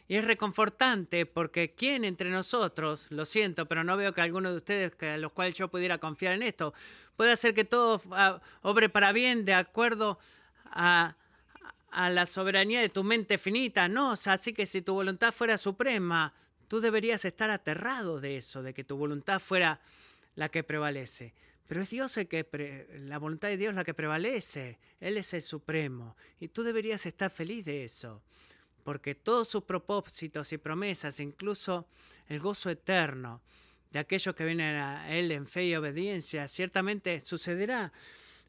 Y 0.08 0.18
es 0.18 0.26
reconfortante 0.26 1.26
porque 1.26 1.74
¿quién 1.74 2.04
entre 2.04 2.30
nosotros, 2.30 3.08
lo 3.10 3.24
siento, 3.26 3.68
pero 3.68 3.84
no 3.84 3.96
veo 3.96 4.14
que 4.14 4.22
alguno 4.22 4.52
de 4.52 4.58
ustedes, 4.58 4.92
a 5.02 5.18
los 5.18 5.32
cuales 5.32 5.56
yo 5.56 5.70
pudiera 5.70 5.98
confiar 5.98 6.34
en 6.34 6.44
esto, 6.44 6.74
puede 7.16 7.32
hacer 7.32 7.54
que 7.54 7.64
todo 7.64 8.02
ah, 8.12 8.42
obre 8.62 8.90
para 8.90 9.14
bien 9.14 9.46
de 9.46 9.54
acuerdo 9.54 10.20
a, 10.66 11.16
la 11.96 12.26
soberanía 12.26 12.82
de 12.82 12.90
tu 12.90 13.04
mente 13.04 13.38
finita. 13.38 13.88
No, 13.88 14.12
así 14.12 14.54
que 14.54 14.66
si 14.66 14.82
tu 14.82 14.94
voluntad 14.94 15.32
fuera 15.32 15.58
suprema, 15.58 16.34
tú 16.68 16.82
deberías 16.82 17.24
estar 17.24 17.50
aterrado 17.52 18.20
de 18.20 18.38
eso, 18.38 18.64
de 18.64 18.74
que 18.74 18.84
tu 18.84 18.98
voluntad 18.98 19.40
fuera 19.40 19.80
la 20.36 20.50
que 20.50 20.64
prevalece. 20.64 21.34
Pero 21.68 21.82
es 21.82 21.90
Dios 21.90 22.18
el 22.18 22.28
que 22.28 22.88
la 23.08 23.18
voluntad 23.20 23.48
de 23.48 23.58
Dios 23.58 23.74
la 23.74 23.84
que 23.84 23.94
prevalece. 23.94 24.80
Él 25.00 25.18
es 25.18 25.34
el 25.34 25.42
supremo 25.42 26.16
y 26.40 26.50
tú 26.50 26.64
deberías 26.64 27.06
estar 27.06 27.30
feliz 27.30 27.66
de 27.66 27.84
eso, 27.84 28.22
porque 28.84 29.16
todos 29.16 29.48
sus 29.48 29.64
propósitos 29.64 30.52
y 30.54 30.58
promesas, 30.58 31.20
incluso 31.20 31.88
el 32.28 32.40
gozo 32.40 32.70
eterno 32.70 33.42
de 33.92 34.00
aquellos 34.00 34.36
que 34.36 34.46
vienen 34.46 34.76
a 34.76 35.10
él 35.16 35.32
en 35.32 35.48
fe 35.48 35.66
y 35.66 35.76
obediencia, 35.76 36.48
ciertamente 36.48 37.22
sucederá. 37.22 37.94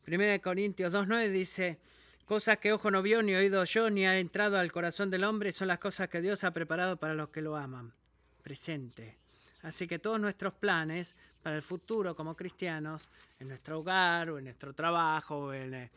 1 0.06 0.40
Corintios 0.42 0.92
2:9 0.92 1.28
dice, 1.30 1.78
Cosas 2.24 2.56
que 2.56 2.72
ojo 2.72 2.90
no 2.90 3.02
vio, 3.02 3.22
ni 3.22 3.34
oído 3.34 3.64
yo, 3.64 3.90
ni 3.90 4.06
ha 4.06 4.18
entrado 4.18 4.58
al 4.58 4.72
corazón 4.72 5.10
del 5.10 5.24
hombre, 5.24 5.52
son 5.52 5.68
las 5.68 5.78
cosas 5.78 6.08
que 6.08 6.22
Dios 6.22 6.42
ha 6.44 6.52
preparado 6.52 6.96
para 6.96 7.12
los 7.12 7.28
que 7.28 7.42
lo 7.42 7.56
aman. 7.56 7.92
Presente. 8.42 9.23
Así 9.64 9.88
que 9.88 9.98
todos 9.98 10.20
nuestros 10.20 10.52
planes 10.52 11.16
para 11.42 11.56
el 11.56 11.62
futuro 11.62 12.14
como 12.14 12.36
cristianos, 12.36 13.08
en 13.40 13.48
nuestro 13.48 13.80
hogar 13.80 14.30
o 14.30 14.38
en 14.38 14.44
nuestro 14.44 14.74
trabajo, 14.74 15.46
o 15.46 15.52
en 15.54 15.74
el 15.74 15.90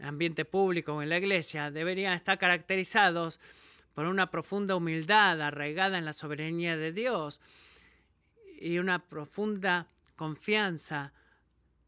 ambiente 0.00 0.44
público 0.44 0.92
o 0.92 1.02
en 1.02 1.08
la 1.08 1.16
iglesia, 1.16 1.70
deberían 1.70 2.12
estar 2.12 2.38
caracterizados 2.38 3.40
por 3.94 4.04
una 4.06 4.30
profunda 4.30 4.76
humildad 4.76 5.40
arraigada 5.40 5.98
en 5.98 6.04
la 6.04 6.12
soberanía 6.12 6.76
de 6.76 6.92
Dios 6.92 7.40
y 8.60 8.78
una 8.78 8.98
profunda 8.98 9.88
confianza 10.14 11.12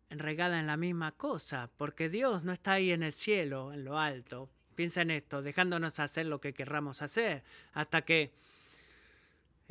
enregada 0.09 0.59
en 0.59 0.67
la 0.67 0.79
misma 0.79 1.13
cosa, 1.13 1.71
porque 1.77 2.09
Dios 2.09 2.45
no 2.45 2.53
está 2.53 2.73
ahí 2.73 2.93
en 2.93 3.03
el 3.03 3.13
cielo, 3.13 3.73
en 3.75 3.85
lo 3.85 3.99
alto. 3.99 4.49
Piensa 4.75 5.03
en 5.03 5.11
esto, 5.11 5.43
dejándonos 5.43 6.01
hacer 6.01 6.27
lo 6.27 6.41
que 6.41 6.55
querramos 6.55 7.03
hacer, 7.03 7.45
hasta 7.75 8.03
que 8.03 8.33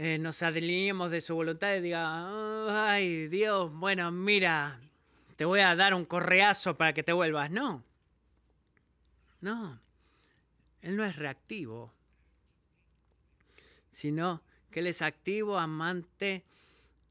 eh, 0.02 0.18
nos 0.18 0.42
alineemos 0.44 1.12
de 1.12 1.20
su 1.20 1.36
voluntad 1.36 1.76
y 1.76 1.82
diga, 1.82 2.96
ay 2.96 3.28
Dios, 3.28 3.70
bueno, 3.74 4.10
mira, 4.14 4.80
te 5.36 5.44
voy 5.44 5.60
a 5.60 5.76
dar 5.76 5.94
un 5.94 6.06
correazo 6.06 6.78
para 6.78 6.94
que 6.94 7.04
te 7.04 7.12
vuelvas. 7.12 7.52
No, 7.52 7.84
no. 9.42 9.82
Él 10.82 10.96
no 10.96 11.04
es 11.04 11.18
reactivo, 11.18 11.92
sino 13.92 14.42
que 14.72 14.80
Él 14.80 14.88
es 14.88 15.02
activo, 15.02 15.58
amante 15.58 16.46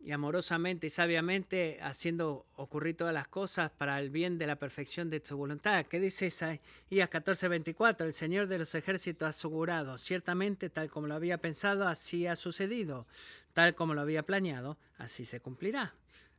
y 0.01 0.13
amorosamente 0.13 0.87
y 0.87 0.91
sabiamente 0.91 1.79
haciendo 1.83 2.47
ocurrir 2.55 2.97
todas 2.97 3.13
las 3.13 3.27
cosas 3.27 3.71
para 3.71 3.99
el 3.99 4.11
bien 4.11 4.39
de 4.39 4.47
la 4.47 4.57
perfección 4.57 5.11
de 5.11 5.21
su 5.25 5.37
voluntad. 5.37 5.87
¿Qué 5.87 5.99
dice 5.99 6.27
Isaías 6.27 7.11
14:24? 7.11 8.07
El 8.07 8.15
Señor 8.15 8.47
de 8.47 8.59
los 8.59 8.75
ejércitos 8.75 9.27
ha 9.27 9.31
asegurado, 9.31 9.99
ciertamente 9.99 10.71
tal 10.71 10.89
como 10.89 11.09
lo 11.09 11.15
había 11.15 11.39
pensado, 11.39 11.89
así 11.89 12.27
ha 12.27 12.37
sucedido, 12.37 13.07
tal 13.53 13.75
como 13.75 13.95
lo 13.95 14.01
había 14.01 14.23
planeado, 14.23 14.79
así 14.99 15.25
se 15.25 15.41
cumplirá. 15.41 15.95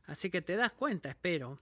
Así 0.06 0.30
que 0.30 0.42
te 0.42 0.56
das 0.56 0.72
cuenta, 0.72 1.10
espero, 1.10 1.56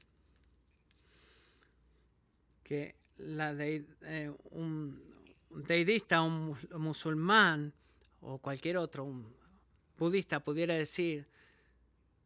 que 2.63 2.95
la 3.19 3.53
de, 3.55 3.85
eh, 4.03 4.33
un, 4.51 5.03
deidista, 5.51 6.23
un 6.23 6.57
musulmán 6.77 7.73
o 8.21 8.39
cualquier 8.39 8.77
otro, 8.79 9.05
un 9.05 9.35
budista 9.99 10.41
pudiera 10.41 10.75
decir, 10.75 11.27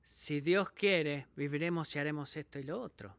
si 0.04 0.40
Dios 0.40 0.70
quiere, 0.70 1.26
viviremos 1.36 1.94
y 1.94 1.98
haremos 1.98 2.36
esto 2.36 2.58
y 2.58 2.64
lo 2.64 2.80
otro. 2.80 3.16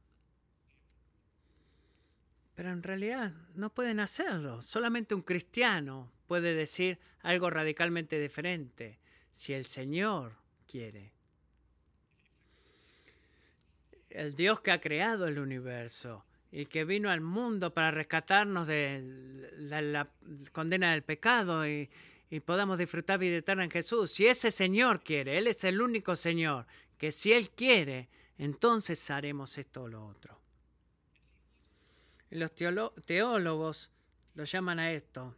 Pero 2.55 2.71
en 2.71 2.84
realidad 2.84 3.34
no 3.55 3.71
pueden 3.71 3.99
hacerlo. 3.99 4.61
Solamente 4.61 5.15
un 5.15 5.21
cristiano 5.21 6.11
puede 6.27 6.53
decir 6.53 6.99
algo 7.21 7.49
radicalmente 7.49 8.19
diferente, 8.19 8.99
si 9.31 9.53
el 9.53 9.65
Señor 9.65 10.34
quiere. 10.67 11.11
El 14.09 14.36
Dios 14.36 14.61
que 14.61 14.71
ha 14.71 14.79
creado 14.79 15.27
el 15.27 15.39
universo 15.39 16.23
y 16.51 16.67
que 16.67 16.86
vino 16.86 17.09
al 17.09 17.21
mundo 17.21 17.73
para 17.73 17.89
rescatarnos 17.89 18.67
de 18.67 19.51
la, 19.57 20.07
condena 20.51 20.91
del 20.91 21.01
pecado 21.01 21.67
y, 21.67 21.89
y 22.34 22.39
podamos 22.39 22.79
disfrutar 22.79 23.19
vida 23.19 23.38
eterna 23.38 23.63
en 23.63 23.69
Jesús. 23.69 24.09
Si 24.09 24.25
ese 24.25 24.49
Señor 24.49 25.03
quiere, 25.03 25.38
Él 25.38 25.45
es 25.45 25.63
el 25.65 25.79
único 25.79 26.15
Señor, 26.15 26.65
que 26.97 27.11
si 27.11 27.31
Él 27.31 27.51
quiere, 27.51 28.09
entonces 28.39 29.07
haremos 29.11 29.59
esto 29.59 29.84
o 29.84 29.88
lo 29.88 30.03
otro. 30.03 30.39
Los 32.31 32.51
teólogos 32.55 33.91
lo 34.34 34.45
llaman 34.45 34.79
a 34.79 34.93
esto, 34.93 35.36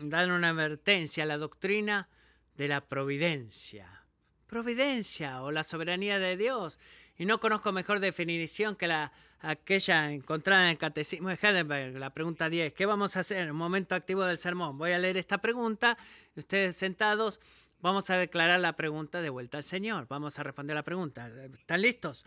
dan 0.00 0.30
una 0.30 0.48
advertencia 0.48 1.24
a 1.24 1.26
la 1.26 1.36
doctrina 1.36 2.08
de 2.56 2.68
la 2.68 2.80
providencia. 2.80 4.06
Providencia 4.46 5.42
o 5.42 5.52
la 5.52 5.62
soberanía 5.62 6.18
de 6.18 6.38
Dios. 6.38 6.78
Y 7.18 7.24
no 7.24 7.40
conozco 7.40 7.72
mejor 7.72 8.00
definición 8.00 8.76
que 8.76 8.88
la 8.88 9.12
aquella 9.40 10.12
encontrada 10.12 10.64
en 10.64 10.70
el 10.70 10.78
Catecismo 10.78 11.28
de 11.28 11.38
Heidelberg, 11.40 11.96
la 11.98 12.10
pregunta 12.10 12.48
10. 12.48 12.72
¿Qué 12.72 12.86
vamos 12.86 13.16
a 13.16 13.20
hacer 13.20 13.46
el 13.46 13.52
momento 13.52 13.94
activo 13.94 14.24
del 14.24 14.38
sermón? 14.38 14.78
Voy 14.78 14.92
a 14.92 14.98
leer 14.98 15.16
esta 15.16 15.38
pregunta, 15.38 15.98
ustedes 16.34 16.76
sentados, 16.76 17.40
vamos 17.80 18.10
a 18.10 18.16
declarar 18.16 18.60
la 18.60 18.74
pregunta 18.74 19.20
de 19.20 19.30
vuelta 19.30 19.58
al 19.58 19.64
Señor. 19.64 20.06
Vamos 20.08 20.38
a 20.38 20.42
responder 20.42 20.74
la 20.74 20.82
pregunta. 20.82 21.30
¿Están 21.58 21.82
listos? 21.82 22.24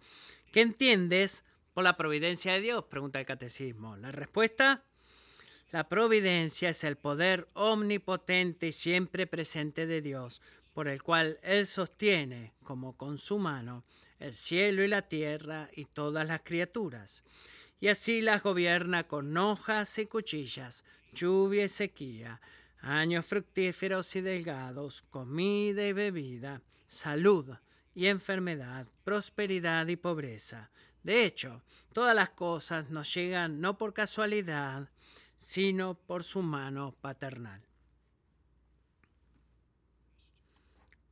¿Qué 0.51 0.61
entiendes 0.61 1.43
por 1.73 1.83
la 1.83 1.97
providencia 1.97 2.53
de 2.53 2.61
Dios? 2.61 2.85
Pregunta 2.85 3.19
el 3.19 3.25
Catecismo. 3.25 3.97
La 3.97 4.11
respuesta, 4.11 4.83
la 5.71 5.89
providencia 5.89 6.69
es 6.69 6.83
el 6.83 6.95
poder 6.95 7.47
omnipotente 7.53 8.67
y 8.67 8.71
siempre 8.71 9.27
presente 9.27 9.87
de 9.87 10.01
Dios, 10.01 10.41
por 10.73 10.87
el 10.87 11.03
cual 11.03 11.39
Él 11.43 11.67
sostiene, 11.67 12.53
como 12.63 12.95
con 12.95 13.17
su 13.17 13.37
mano, 13.39 13.83
el 14.19 14.33
cielo 14.33 14.83
y 14.83 14.87
la 14.87 15.01
tierra 15.03 15.69
y 15.73 15.85
todas 15.85 16.27
las 16.27 16.41
criaturas. 16.41 17.23
Y 17.79 17.87
así 17.87 18.21
las 18.21 18.43
gobierna 18.43 19.05
con 19.05 19.35
hojas 19.37 19.97
y 19.97 20.05
cuchillas, 20.05 20.83
lluvia 21.13 21.65
y 21.65 21.69
sequía, 21.69 22.41
años 22.81 23.25
fructíferos 23.25 24.15
y 24.15 24.21
delgados, 24.21 25.01
comida 25.09 25.85
y 25.87 25.93
bebida, 25.93 26.61
salud 26.87 27.55
y 27.95 28.07
enfermedad, 28.07 28.87
prosperidad 29.03 29.87
y 29.87 29.95
pobreza. 29.95 30.69
De 31.03 31.25
hecho, 31.25 31.63
todas 31.93 32.15
las 32.15 32.31
cosas 32.31 32.89
nos 32.89 33.13
llegan 33.13 33.61
no 33.61 33.77
por 33.77 33.93
casualidad, 33.93 34.89
sino 35.37 35.95
por 35.95 36.23
su 36.23 36.41
mano 36.41 36.93
paternal. 36.99 37.61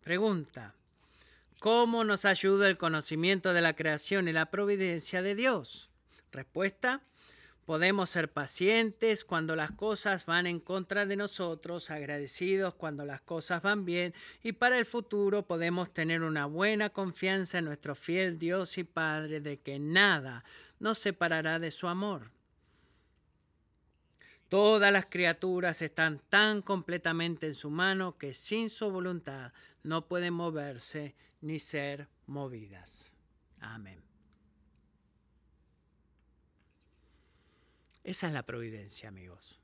Pregunta. 0.02 0.74
¿Cómo 1.60 2.04
nos 2.04 2.26
ayuda 2.26 2.68
el 2.68 2.78
conocimiento 2.78 3.52
de 3.52 3.62
la 3.62 3.76
creación 3.76 4.28
y 4.28 4.32
la 4.32 4.52
providencia 4.52 5.24
de 5.24 5.34
Dios? 5.34 5.90
Respuesta. 6.32 7.02
Podemos 7.66 8.12
ser 8.12 8.32
pacientes 8.32 9.26
cuando 9.26 9.56
las 9.56 9.72
cosas 9.72 10.28
van 10.28 10.46
en 10.46 10.60
contra 10.60 11.08
de 11.08 11.16
nosotros, 11.16 11.90
agradecidos 11.90 12.76
cuando 12.76 13.06
las 13.06 13.22
cosas 13.22 13.64
van 13.64 13.86
bien 13.86 14.14
y 14.44 14.54
para 14.54 14.78
el 14.78 14.86
futuro 14.86 15.48
podemos 15.48 15.92
tener 15.92 16.22
una 16.22 16.46
buena 16.46 16.92
confianza 16.92 17.58
en 17.58 17.66
nuestro 17.66 17.96
fiel 17.96 18.38
Dios 18.38 18.78
y 18.78 18.84
Padre 18.84 19.42
de 19.42 19.60
que 19.60 19.80
nada 19.80 20.46
nos 20.80 21.00
separará 21.00 21.58
de 21.58 21.72
su 21.72 21.88
amor. 21.88 22.32
Todas 24.48 24.94
las 24.94 25.08
criaturas 25.08 25.82
están 25.82 26.22
tan 26.30 26.62
completamente 26.62 27.48
en 27.48 27.56
su 27.56 27.72
mano 27.72 28.18
que 28.18 28.34
sin 28.34 28.70
su 28.70 28.92
voluntad 28.92 29.52
no 29.84 30.08
pueden 30.08 30.36
moverse 30.36 31.16
ni 31.42 31.60
ser 31.60 32.10
movidas. 32.26 33.14
Amén. 33.60 34.02
Esa 38.04 38.28
es 38.28 38.34
la 38.34 38.44
providencia, 38.44 39.10
amigos. 39.10 39.60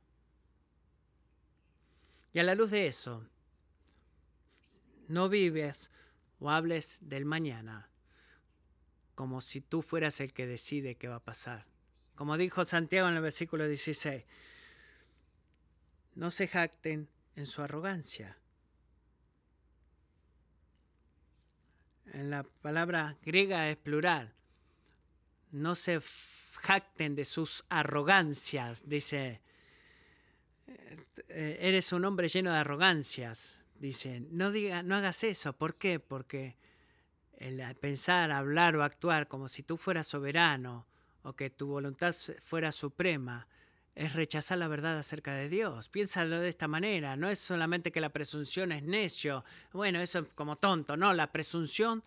Y 2.34 2.40
a 2.40 2.44
la 2.44 2.56
luz 2.56 2.72
de 2.72 2.88
eso, 2.88 3.26
no 5.08 5.30
vives 5.30 5.92
o 6.40 6.50
hables 6.50 7.00
del 7.02 7.26
mañana 7.26 7.90
como 9.16 9.42
si 9.42 9.62
tú 9.62 9.82
fueras 9.82 10.20
el 10.20 10.34
que 10.34 10.48
decide 10.48 10.96
qué 10.96 11.08
va 11.08 11.18
a 11.18 11.24
pasar. 11.24 11.68
Como 12.16 12.38
dijo 12.38 12.66
Santiago 12.66 13.08
en 13.08 13.16
el 13.16 13.22
versículo 13.22 13.68
16, 13.68 14.24
no 16.16 16.32
se 16.32 16.48
jacten 16.48 17.10
en 17.36 17.46
su 17.46 17.62
arrogancia, 17.62 18.38
en 22.12 22.30
la 22.30 22.44
palabra 22.44 23.18
griega 23.24 23.70
es 23.70 23.78
plural. 23.78 24.34
No 25.52 25.76
se 25.76 26.02
jacten 26.56 27.16
de 27.16 27.26
sus 27.26 27.64
arrogancias, 27.70 28.88
dice. 28.88 29.42
Eh, 31.30 31.58
eres 31.60 31.94
un 31.94 32.06
hombre 32.06 32.28
lleno 32.28 32.52
de 32.52 32.58
arrogancias, 32.58 33.62
dice. 33.80 34.22
No, 34.32 34.52
diga, 34.52 34.84
no 34.84 34.96
hagas 34.96 35.24
eso. 35.24 35.54
¿Por 35.54 35.76
qué? 35.76 36.00
Porque 36.00 36.58
el 37.38 37.62
pensar, 37.76 38.32
hablar 38.32 38.76
o 38.76 38.84
actuar 38.84 39.28
como 39.28 39.48
si 39.48 39.64
tú 39.64 39.78
fueras 39.78 40.08
soberano 40.08 40.88
o 41.24 41.34
que 41.34 41.50
tu 41.50 41.68
voluntad 41.68 42.14
fuera 42.40 42.72
suprema 42.72 43.48
es 43.96 44.14
rechazar 44.14 44.58
la 44.58 44.68
verdad 44.68 44.98
acerca 44.98 45.36
de 45.36 45.50
Dios. 45.50 45.90
Piénsalo 45.90 46.40
de 46.40 46.50
esta 46.50 46.68
manera, 46.68 47.16
no 47.16 47.30
es 47.30 47.40
solamente 47.40 47.92
que 47.92 48.02
la 48.02 48.10
presunción 48.10 48.72
es 48.72 48.84
necio, 48.84 49.44
bueno, 49.72 50.00
eso 50.00 50.20
es 50.20 50.26
como 50.36 50.56
tonto, 50.56 50.98
no, 50.98 51.14
la 51.14 51.32
presunción 51.32 52.04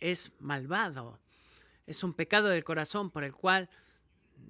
es 0.00 0.32
malvado, 0.40 1.18
es 1.86 2.02
un 2.04 2.12
pecado 2.12 2.48
del 2.48 2.64
corazón 2.64 3.10
por 3.10 3.24
el 3.24 3.32
cual 3.32 3.68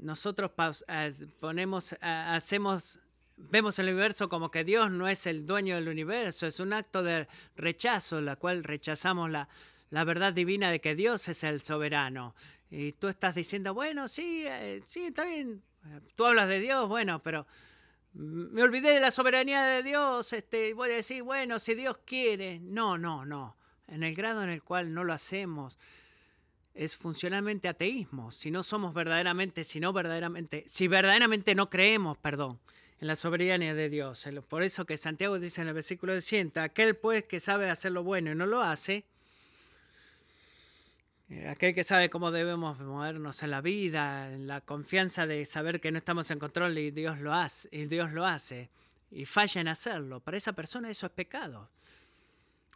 nosotros 0.01 0.51
eh, 0.89 1.13
ponemos, 1.41 1.93
eh, 1.93 1.97
hacemos, 2.03 3.01
vemos 3.37 3.79
el 3.79 3.87
universo 3.87 4.29
como 4.29 4.51
que 4.51 4.65
Dios 4.65 4.91
no 4.91 5.09
es 5.09 5.27
el 5.27 5.47
dueño 5.47 5.75
del 5.75 5.89
universo, 5.89 6.47
es 6.47 6.61
un 6.61 6.73
acto 6.73 7.03
de 7.03 7.29
rechazo, 7.57 8.21
la 8.21 8.37
cual 8.37 8.65
rechazamos 8.65 9.31
la, 9.31 9.49
la 9.91 10.05
verdad 10.05 10.33
divina 10.33 10.71
de 10.71 10.81
que 10.81 10.95
Dios 10.95 11.29
es 11.29 11.45
el 11.45 11.63
soberano. 11.63 12.35
Y 12.71 12.93
tú 12.93 13.09
estás 13.09 13.35
diciendo, 13.35 13.73
bueno, 13.73 14.09
sí, 14.09 14.45
eh, 14.47 14.83
sí, 14.85 15.07
está 15.07 15.25
bien, 15.25 15.63
Tú 16.17 16.25
hablas 16.25 16.49
de 16.49 16.61
Dios, 16.61 16.89
bueno, 16.89 17.21
pero 17.21 17.47
me 18.13 18.63
olvidé 18.63 18.93
de 18.93 19.01
la 19.01 19.11
soberanía 19.11 19.65
de 19.65 19.83
Dios, 19.83 20.33
este, 20.33 20.75
voy 20.75 20.91
a 20.91 20.95
decir, 20.95 21.23
bueno, 21.23 21.59
si 21.59 21.75
Dios 21.75 21.99
quiere. 22.05 22.59
No, 22.61 22.99
no, 22.99 23.25
no. 23.25 23.57
En 23.87 24.03
el 24.03 24.15
grado 24.15 24.43
en 24.43 24.51
el 24.51 24.63
cual 24.63 24.93
no 24.93 25.05
lo 25.05 25.13
hacemos 25.13 25.79
es 26.79 26.97
funcionalmente 26.97 27.69
ateísmo. 27.69 28.31
Si 28.31 28.51
no 28.51 28.63
somos 28.63 28.95
verdaderamente, 28.95 29.65
si 29.65 29.81
no 29.81 29.93
verdaderamente, 29.93 30.65
si 30.67 30.87
verdaderamente 30.87 31.55
no 31.55 31.69
creemos, 31.69 32.17
perdón, 32.19 32.61
en 33.01 33.09
la 33.09 33.17
soberanía 33.17 33.75
de 33.75 33.89
Dios. 33.89 34.29
Por 34.49 34.63
eso 34.63 34.87
que 34.87 34.97
Santiago 34.97 35.39
dice 35.41 35.61
en 35.61 35.69
el 35.69 35.75
versículo 35.75 36.15
de 36.15 36.23
100, 36.23 36.53
aquel 36.57 36.95
pues 36.95 37.25
que 37.25 37.41
sabe 37.41 37.69
hacer 37.69 37.93
lo 37.93 38.05
bueno 38.05 38.31
y 38.31 38.37
no 38.37 38.47
lo 38.47 38.63
hace, 38.63 38.95
eh, 38.95 39.05
aquel 41.49 41.75
que 41.75 41.85
sabe 41.85 42.09
cómo 42.09 42.31
debemos 42.31 42.79
movernos 42.79 43.43
en 43.43 43.51
la 43.51 43.61
vida, 43.61 44.33
en 44.33 44.47
la 44.47 44.61
confianza 44.63 45.27
de 45.27 45.45
saber 45.45 45.81
que 45.81 45.93
no 45.93 45.99
estamos 45.99 46.31
en 46.31 46.39
control 46.39 46.79
y 46.79 46.91
Dios 46.91 47.21
lo 47.21 47.35
hace, 47.35 47.69
y 47.71 47.85
Dios 47.87 48.13
lo 48.13 48.25
hace, 48.25 48.71
y 49.11 49.25
falla 49.25 49.61
en 49.61 49.69
hacerlo, 49.69 50.21
para 50.21 50.37
esa 50.37 50.55
persona 50.55 50.91
eso 50.91 51.07
es 51.07 51.13
pecado. 51.13 51.71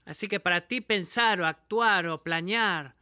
Así 0.04 0.28
que 0.28 0.40
para 0.40 0.62
ti 0.62 0.80
pensar 0.80 1.40
o 1.40 1.46
actuar 1.46 2.06
o 2.08 2.22
planear 2.22 2.94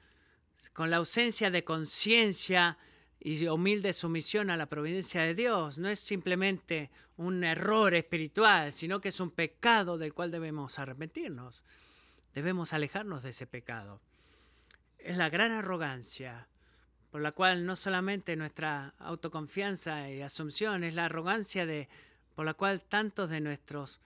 con 0.73 0.91
la 0.91 0.99
ausencia 0.99 1.51
de 1.51 1.65
conciencia 1.65 2.79
y 3.21 3.47
humilde 3.47 3.93
sumisión 3.93 4.51
a 4.51 4.57
la 4.57 4.67
providencia 4.67 5.23
de 5.23 5.35
Dios. 5.35 5.79
No 5.79 5.89
es 5.89 6.01
simplemente 6.01 6.91
un 7.17 7.45
error 7.45 7.95
espiritual, 7.95 8.73
sino 8.73 9.01
que 9.01 9.11
es 9.11 9.21
un 9.21 9.31
pecado 9.31 9.99
del 9.99 10.15
cual 10.15 10.31
debemos 10.31 10.79
arrepentirnos. 10.79 11.63
Debemos 12.35 12.73
alejarnos 12.73 13.23
de 13.23 13.31
ese 13.31 13.47
pecado. 13.47 14.01
Es 15.11 15.17
la 15.17 15.29
gran 15.29 15.51
arrogancia 15.51 16.47
por 17.11 17.21
la 17.21 17.33
cual 17.33 17.67
no 17.67 17.75
solamente 17.75 18.37
nuestra 18.37 18.95
autoconfianza 19.01 20.09
y 20.09 20.23
asunción, 20.23 20.85
es 20.85 20.95
la 20.95 21.07
arrogancia 21.07 21.67
de, 21.67 21.89
por 22.37 22.47
la 22.47 22.55
cual 22.55 22.85
tantos 22.85 23.29
de 23.29 23.41
nuestros 23.41 23.99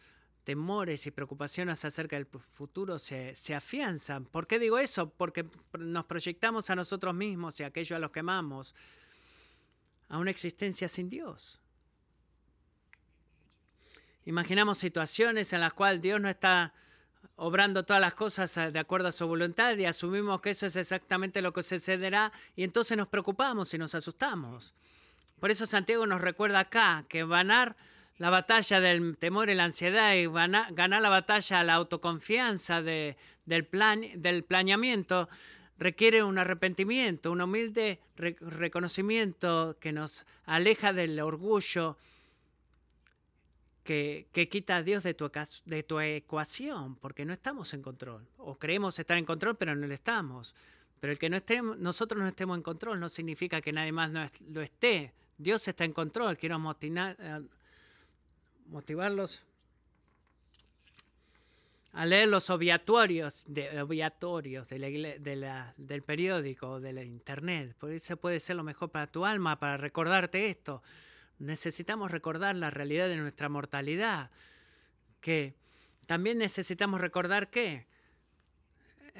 temores 0.44 1.06
y 1.06 1.10
preocupaciones 1.10 1.84
acerca 1.84 2.16
del 2.16 2.24
futuro 2.24 2.98
se, 2.98 3.34
se, 3.34 3.54
afianzan. 3.54 4.24
¿Por 4.24 4.46
qué 4.46 4.58
digo 4.58 4.78
eso? 4.78 5.10
Porque 5.10 5.44
nos 5.78 6.06
proyectamos 6.06 6.70
a 6.70 6.74
nosotros 6.74 7.12
mismos 7.12 7.60
y 7.60 7.64
a 7.64 7.66
aquellos 7.66 7.96
a 7.96 8.00
los 8.00 8.10
que 8.10 8.20
amamos 8.20 8.74
a 10.08 10.16
una 10.16 10.30
existencia 10.30 10.88
sin 10.88 11.10
Dios. 11.10 11.60
Imaginamos 14.24 14.78
situaciones 14.78 15.52
en 15.52 15.60
las 15.60 15.74
cuales 15.74 16.00
Dios 16.00 16.18
no 16.18 16.30
está 16.30 16.72
obrando 17.36 17.84
todas 17.84 18.00
las 18.00 18.14
cosas 18.14 18.54
de 18.72 18.78
acuerdo 18.78 19.08
a 19.08 19.12
su 19.12 19.26
voluntad 19.26 19.76
y 19.76 19.86
asumimos 19.86 20.40
que 20.40 20.50
eso 20.50 20.66
es 20.66 20.76
exactamente 20.76 21.42
lo 21.42 21.52
que 21.52 21.62
sucederá 21.62 22.32
y 22.56 22.64
entonces 22.64 22.96
nos 22.96 23.08
preocupamos 23.08 23.74
y 23.74 23.78
nos 23.78 23.94
asustamos. 23.94 24.72
Por 25.40 25.50
eso 25.50 25.66
Santiago 25.66 26.06
nos 26.06 26.20
recuerda 26.20 26.60
acá 26.60 27.04
que 27.08 27.26
ganar 27.26 27.76
la 28.18 28.30
batalla 28.30 28.80
del 28.80 29.16
temor 29.18 29.50
y 29.50 29.54
la 29.54 29.64
ansiedad 29.64 30.14
y 30.14 30.26
ganar 30.26 31.02
la 31.02 31.08
batalla 31.08 31.60
a 31.60 31.64
la 31.64 31.74
autoconfianza 31.74 32.80
del, 32.80 33.16
plan, 33.68 34.02
del 34.14 34.44
planeamiento 34.44 35.28
requiere 35.76 36.22
un 36.22 36.38
arrepentimiento, 36.38 37.32
un 37.32 37.40
humilde 37.40 38.00
reconocimiento 38.16 39.76
que 39.80 39.92
nos 39.92 40.24
aleja 40.46 40.92
del 40.92 41.18
orgullo 41.18 41.98
que, 43.84 44.48
quita 44.50 44.76
a 44.76 44.82
Dios 44.82 45.04
de 45.04 45.14
tu, 45.14 45.30
de 45.66 45.82
tu 45.82 46.00
ecuación, 46.00 46.96
porque 46.96 47.24
no 47.24 47.32
estamos 47.32 47.72
en 47.74 47.82
control. 47.82 48.26
O 48.38 48.56
creemos 48.56 48.98
estar 48.98 49.16
en 49.18 49.24
control, 49.24 49.56
pero 49.56 49.76
no 49.76 49.86
lo 49.86 49.94
estamos. 49.94 50.54
Pero 51.00 51.12
el 51.12 51.18
que 51.18 51.28
no 51.28 51.36
estemos, 51.36 51.76
nosotros 51.78 52.20
no 52.20 52.28
estemos 52.28 52.56
en 52.56 52.62
control 52.62 52.98
no 52.98 53.08
significa 53.08 53.60
que 53.60 53.72
nadie 53.72 53.92
más 53.92 54.10
no 54.10 54.26
lo 54.48 54.62
esté. 54.62 55.12
Dios 55.36 55.68
está 55.68 55.84
en 55.84 55.92
control. 55.92 56.38
Quiero 56.38 56.56
eh, 56.80 57.42
motivarlos 58.66 59.44
a 61.92 62.06
leer 62.06 62.28
los 62.28 62.50
obviatorios, 62.50 63.44
de, 63.48 63.80
obviatorios 63.82 64.68
del 64.68 66.02
periódico, 66.04 66.80
de 66.80 66.92
la 66.92 67.02
internet. 67.02 67.76
Por 67.78 67.92
eso 67.92 68.16
puede 68.16 68.40
ser 68.40 68.56
lo 68.56 68.64
mejor 68.64 68.90
para 68.90 69.06
tu 69.06 69.26
alma, 69.26 69.58
para 69.58 69.76
recordarte 69.76 70.48
esto. 70.48 70.82
Necesitamos 71.38 72.10
recordar 72.10 72.54
la 72.56 72.70
realidad 72.70 73.08
de 73.08 73.16
nuestra 73.16 73.48
mortalidad. 73.48 74.30
Que 75.20 75.54
también 76.06 76.38
necesitamos 76.38 77.00
recordar 77.00 77.50
que 77.50 77.86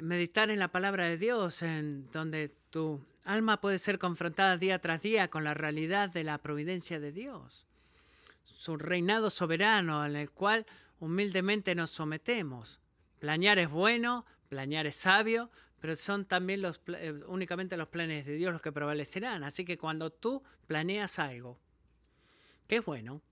meditar 0.01 0.51
en 0.51 0.59
la 0.59 0.69
palabra 0.69 1.07
de 1.07 1.19
Dios, 1.19 1.63
en 1.63 2.11
donde 2.13 2.49
tu 2.71 3.05
alma 3.25 3.61
puede 3.61 3.79
ser 3.79 3.99
confrontada 3.99 4.57
día 4.57 4.79
tras 4.81 5.03
día 5.03 5.29
con 5.29 5.45
la 5.45 5.55
realidad 5.55 6.11
de 6.11 6.25
la 6.25 6.39
providencia 6.39 7.01
de 7.01 7.13
Dios. 7.13 7.67
Su 8.45 8.77
reinado 8.77 9.31
soberano 9.31 10.05
en 10.05 10.17
el 10.17 10.31
cual 10.31 10.67
humildemente 11.01 11.75
nos 11.75 11.91
sometemos. 11.91 12.81
Planear 13.19 13.59
es 13.59 13.71
bueno, 13.71 14.27
planear 14.49 14.87
es 14.87 14.97
sabio, 14.97 15.51
pero 15.81 15.97
son 15.97 16.25
también 16.25 16.63
los, 16.63 16.81
eh, 16.89 17.13
únicamente 17.27 17.77
los 17.77 17.89
planes 17.89 18.27
de 18.27 18.37
Dios 18.37 18.53
los 18.53 18.63
que 18.63 18.73
prevalecerán. 18.73 19.45
Así 19.45 19.65
que 19.65 19.79
cuando 19.79 20.11
tú 20.11 20.43
planeas 20.67 21.19
algo, 21.19 21.59
que 22.67 22.77
es 22.77 22.85
bueno, 22.85 23.23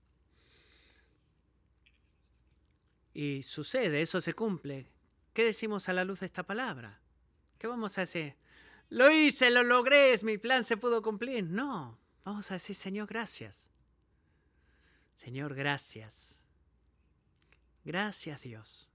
y 3.13 3.43
sucede, 3.43 4.01
eso 4.01 4.21
se 4.21 4.33
cumple, 4.33 4.87
¿qué 5.33 5.43
decimos 5.43 5.87
a 5.87 5.93
la 5.93 6.03
luz 6.03 6.21
de 6.21 6.25
esta 6.25 6.43
palabra? 6.43 6.99
¿Qué 7.59 7.67
vamos 7.67 7.97
a 7.97 8.03
hacer? 8.03 8.35
Lo 8.89 9.11
hice, 9.11 9.51
lo 9.51 9.63
logré, 9.63 10.15
mi 10.23 10.37
plan 10.37 10.63
se 10.63 10.77
pudo 10.77 11.01
cumplir. 11.01 11.43
No, 11.43 11.97
vamos 12.25 12.49
a 12.51 12.55
decir, 12.55 12.75
Señor, 12.75 13.07
gracias. 13.07 13.69
Señor, 15.13 15.53
gracias. 15.53 16.41
Gracias 17.85 18.41
Dios, 18.41 18.89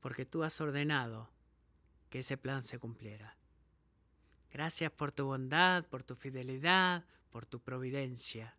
porque 0.00 0.26
tú 0.26 0.44
has 0.44 0.60
ordenado 0.60 1.30
que 2.10 2.18
ese 2.18 2.36
plan 2.36 2.62
se 2.62 2.78
cumpliera. 2.78 3.36
Gracias 4.52 4.92
por 4.92 5.10
tu 5.10 5.24
bondad, 5.24 5.86
por 5.86 6.02
tu 6.02 6.14
fidelidad, 6.14 7.04
por 7.32 7.46
tu 7.46 7.60
providencia. 7.60 8.56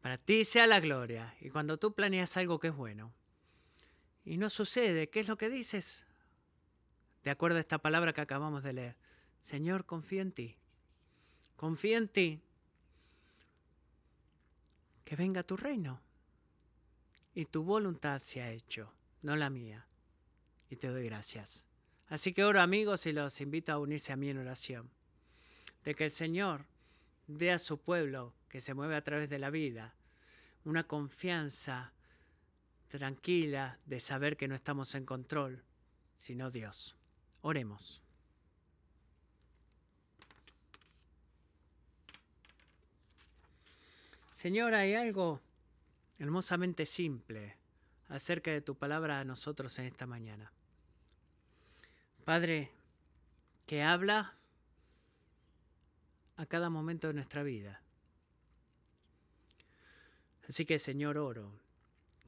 Para 0.00 0.18
ti 0.18 0.44
sea 0.44 0.66
la 0.66 0.80
gloria. 0.80 1.36
Y 1.40 1.50
cuando 1.50 1.78
tú 1.78 1.94
planeas 1.94 2.36
algo 2.36 2.58
que 2.58 2.68
es 2.68 2.74
bueno 2.74 3.12
y 4.24 4.38
no 4.38 4.50
sucede, 4.50 5.10
¿qué 5.10 5.20
es 5.20 5.28
lo 5.28 5.36
que 5.36 5.50
dices? 5.50 6.06
De 7.22 7.30
acuerdo 7.30 7.58
a 7.58 7.60
esta 7.60 7.78
palabra 7.78 8.12
que 8.12 8.22
acabamos 8.22 8.62
de 8.62 8.72
leer. 8.72 8.96
Señor, 9.40 9.84
confío 9.84 10.22
en 10.22 10.32
ti. 10.32 10.56
Confío 11.56 11.98
en 11.98 12.08
ti. 12.08 12.40
Que 15.04 15.14
venga 15.14 15.42
tu 15.42 15.56
reino 15.56 16.00
y 17.34 17.44
tu 17.44 17.62
voluntad 17.62 18.20
se 18.22 18.40
ha 18.40 18.50
hecho, 18.50 18.92
no 19.22 19.36
la 19.36 19.50
mía. 19.50 19.86
Y 20.70 20.76
te 20.76 20.88
doy 20.88 21.04
gracias. 21.04 21.66
Así 22.08 22.32
que 22.32 22.44
oro 22.44 22.60
amigos 22.60 23.06
y 23.06 23.12
los 23.12 23.40
invito 23.40 23.72
a 23.72 23.78
unirse 23.78 24.12
a 24.12 24.16
mí 24.16 24.30
en 24.30 24.38
oración. 24.38 24.90
De 25.84 25.94
que 25.94 26.04
el 26.04 26.12
Señor 26.12 26.64
dé 27.26 27.52
a 27.52 27.58
su 27.58 27.80
pueblo 27.80 28.34
que 28.48 28.60
se 28.60 28.74
mueve 28.74 28.96
a 28.96 29.04
través 29.04 29.28
de 29.28 29.38
la 29.38 29.50
vida 29.50 29.94
una 30.64 30.84
confianza 30.84 31.92
tranquila 32.88 33.78
de 33.86 34.00
saber 34.00 34.36
que 34.36 34.48
no 34.48 34.54
estamos 34.54 34.94
en 34.94 35.04
control, 35.04 35.62
sino 36.16 36.50
Dios. 36.50 36.96
Oremos. 37.40 38.02
Señor, 44.34 44.74
hay 44.74 44.94
algo 44.94 45.40
hermosamente 46.18 46.86
simple 46.86 47.56
acerca 48.08 48.50
de 48.50 48.60
tu 48.60 48.76
palabra 48.76 49.20
a 49.20 49.24
nosotros 49.24 49.78
en 49.78 49.86
esta 49.86 50.06
mañana. 50.06 50.52
Padre, 52.24 52.72
que 53.66 53.82
habla 53.82 54.35
a 56.36 56.46
cada 56.46 56.70
momento 56.70 57.08
de 57.08 57.14
nuestra 57.14 57.42
vida. 57.42 57.82
Así 60.48 60.64
que 60.64 60.78
Señor, 60.78 61.18
oro 61.18 61.52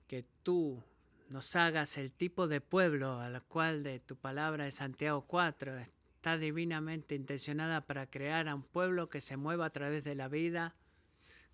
que 0.07 0.25
tú 0.43 0.83
nos 1.29 1.55
hagas 1.57 1.99
el 1.99 2.11
tipo 2.11 2.49
de 2.49 2.61
pueblo 2.61 3.21
al 3.21 3.43
cual 3.45 3.83
de 3.83 4.01
tu 4.01 4.17
palabra 4.17 4.65
de 4.65 4.71
Santiago 4.71 5.21
4 5.23 5.79
está 5.79 6.39
divinamente 6.39 7.15
intencionada 7.15 7.83
para 7.83 8.09
crear 8.09 8.49
a 8.49 8.55
un 8.55 8.63
pueblo 8.63 9.09
que 9.09 9.21
se 9.21 9.37
mueva 9.37 9.67
a 9.67 9.71
través 9.71 10.05
de 10.05 10.15
la 10.15 10.29
vida 10.29 10.75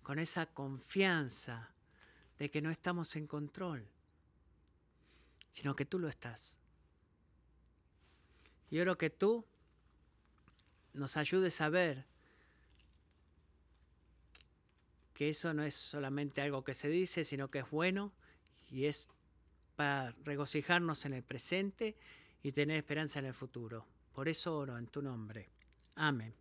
con 0.01 0.17
esa 0.17 0.45
confianza 0.45 1.71
de 2.39 2.49
que 2.49 2.61
no 2.61 2.71
estamos 2.71 3.15
en 3.15 3.27
control, 3.27 3.87
sino 5.51 5.75
que 5.75 5.85
tú 5.85 5.99
lo 5.99 6.07
estás. 6.07 6.57
Y 8.69 8.79
oro 8.79 8.97
que 8.97 9.09
tú 9.09 9.45
nos 10.93 11.17
ayudes 11.17 11.59
a 11.61 11.69
ver 11.69 12.05
que 15.15 15.29
eso 15.29 15.53
no 15.53 15.63
es 15.63 15.73
solamente 15.73 16.41
algo 16.41 16.63
que 16.63 16.73
se 16.73 16.89
dice, 16.89 17.23
sino 17.23 17.49
que 17.49 17.59
es 17.59 17.71
bueno 17.71 18.11
y 18.69 18.85
es 18.85 19.07
para 19.75 20.11
regocijarnos 20.23 21.05
en 21.05 21.13
el 21.13 21.23
presente 21.23 21.95
y 22.43 22.51
tener 22.51 22.77
esperanza 22.77 23.19
en 23.19 23.25
el 23.25 23.33
futuro. 23.33 23.87
Por 24.13 24.27
eso 24.27 24.55
oro 24.55 24.77
en 24.77 24.87
tu 24.87 25.01
nombre. 25.01 25.49
Amén. 25.95 26.35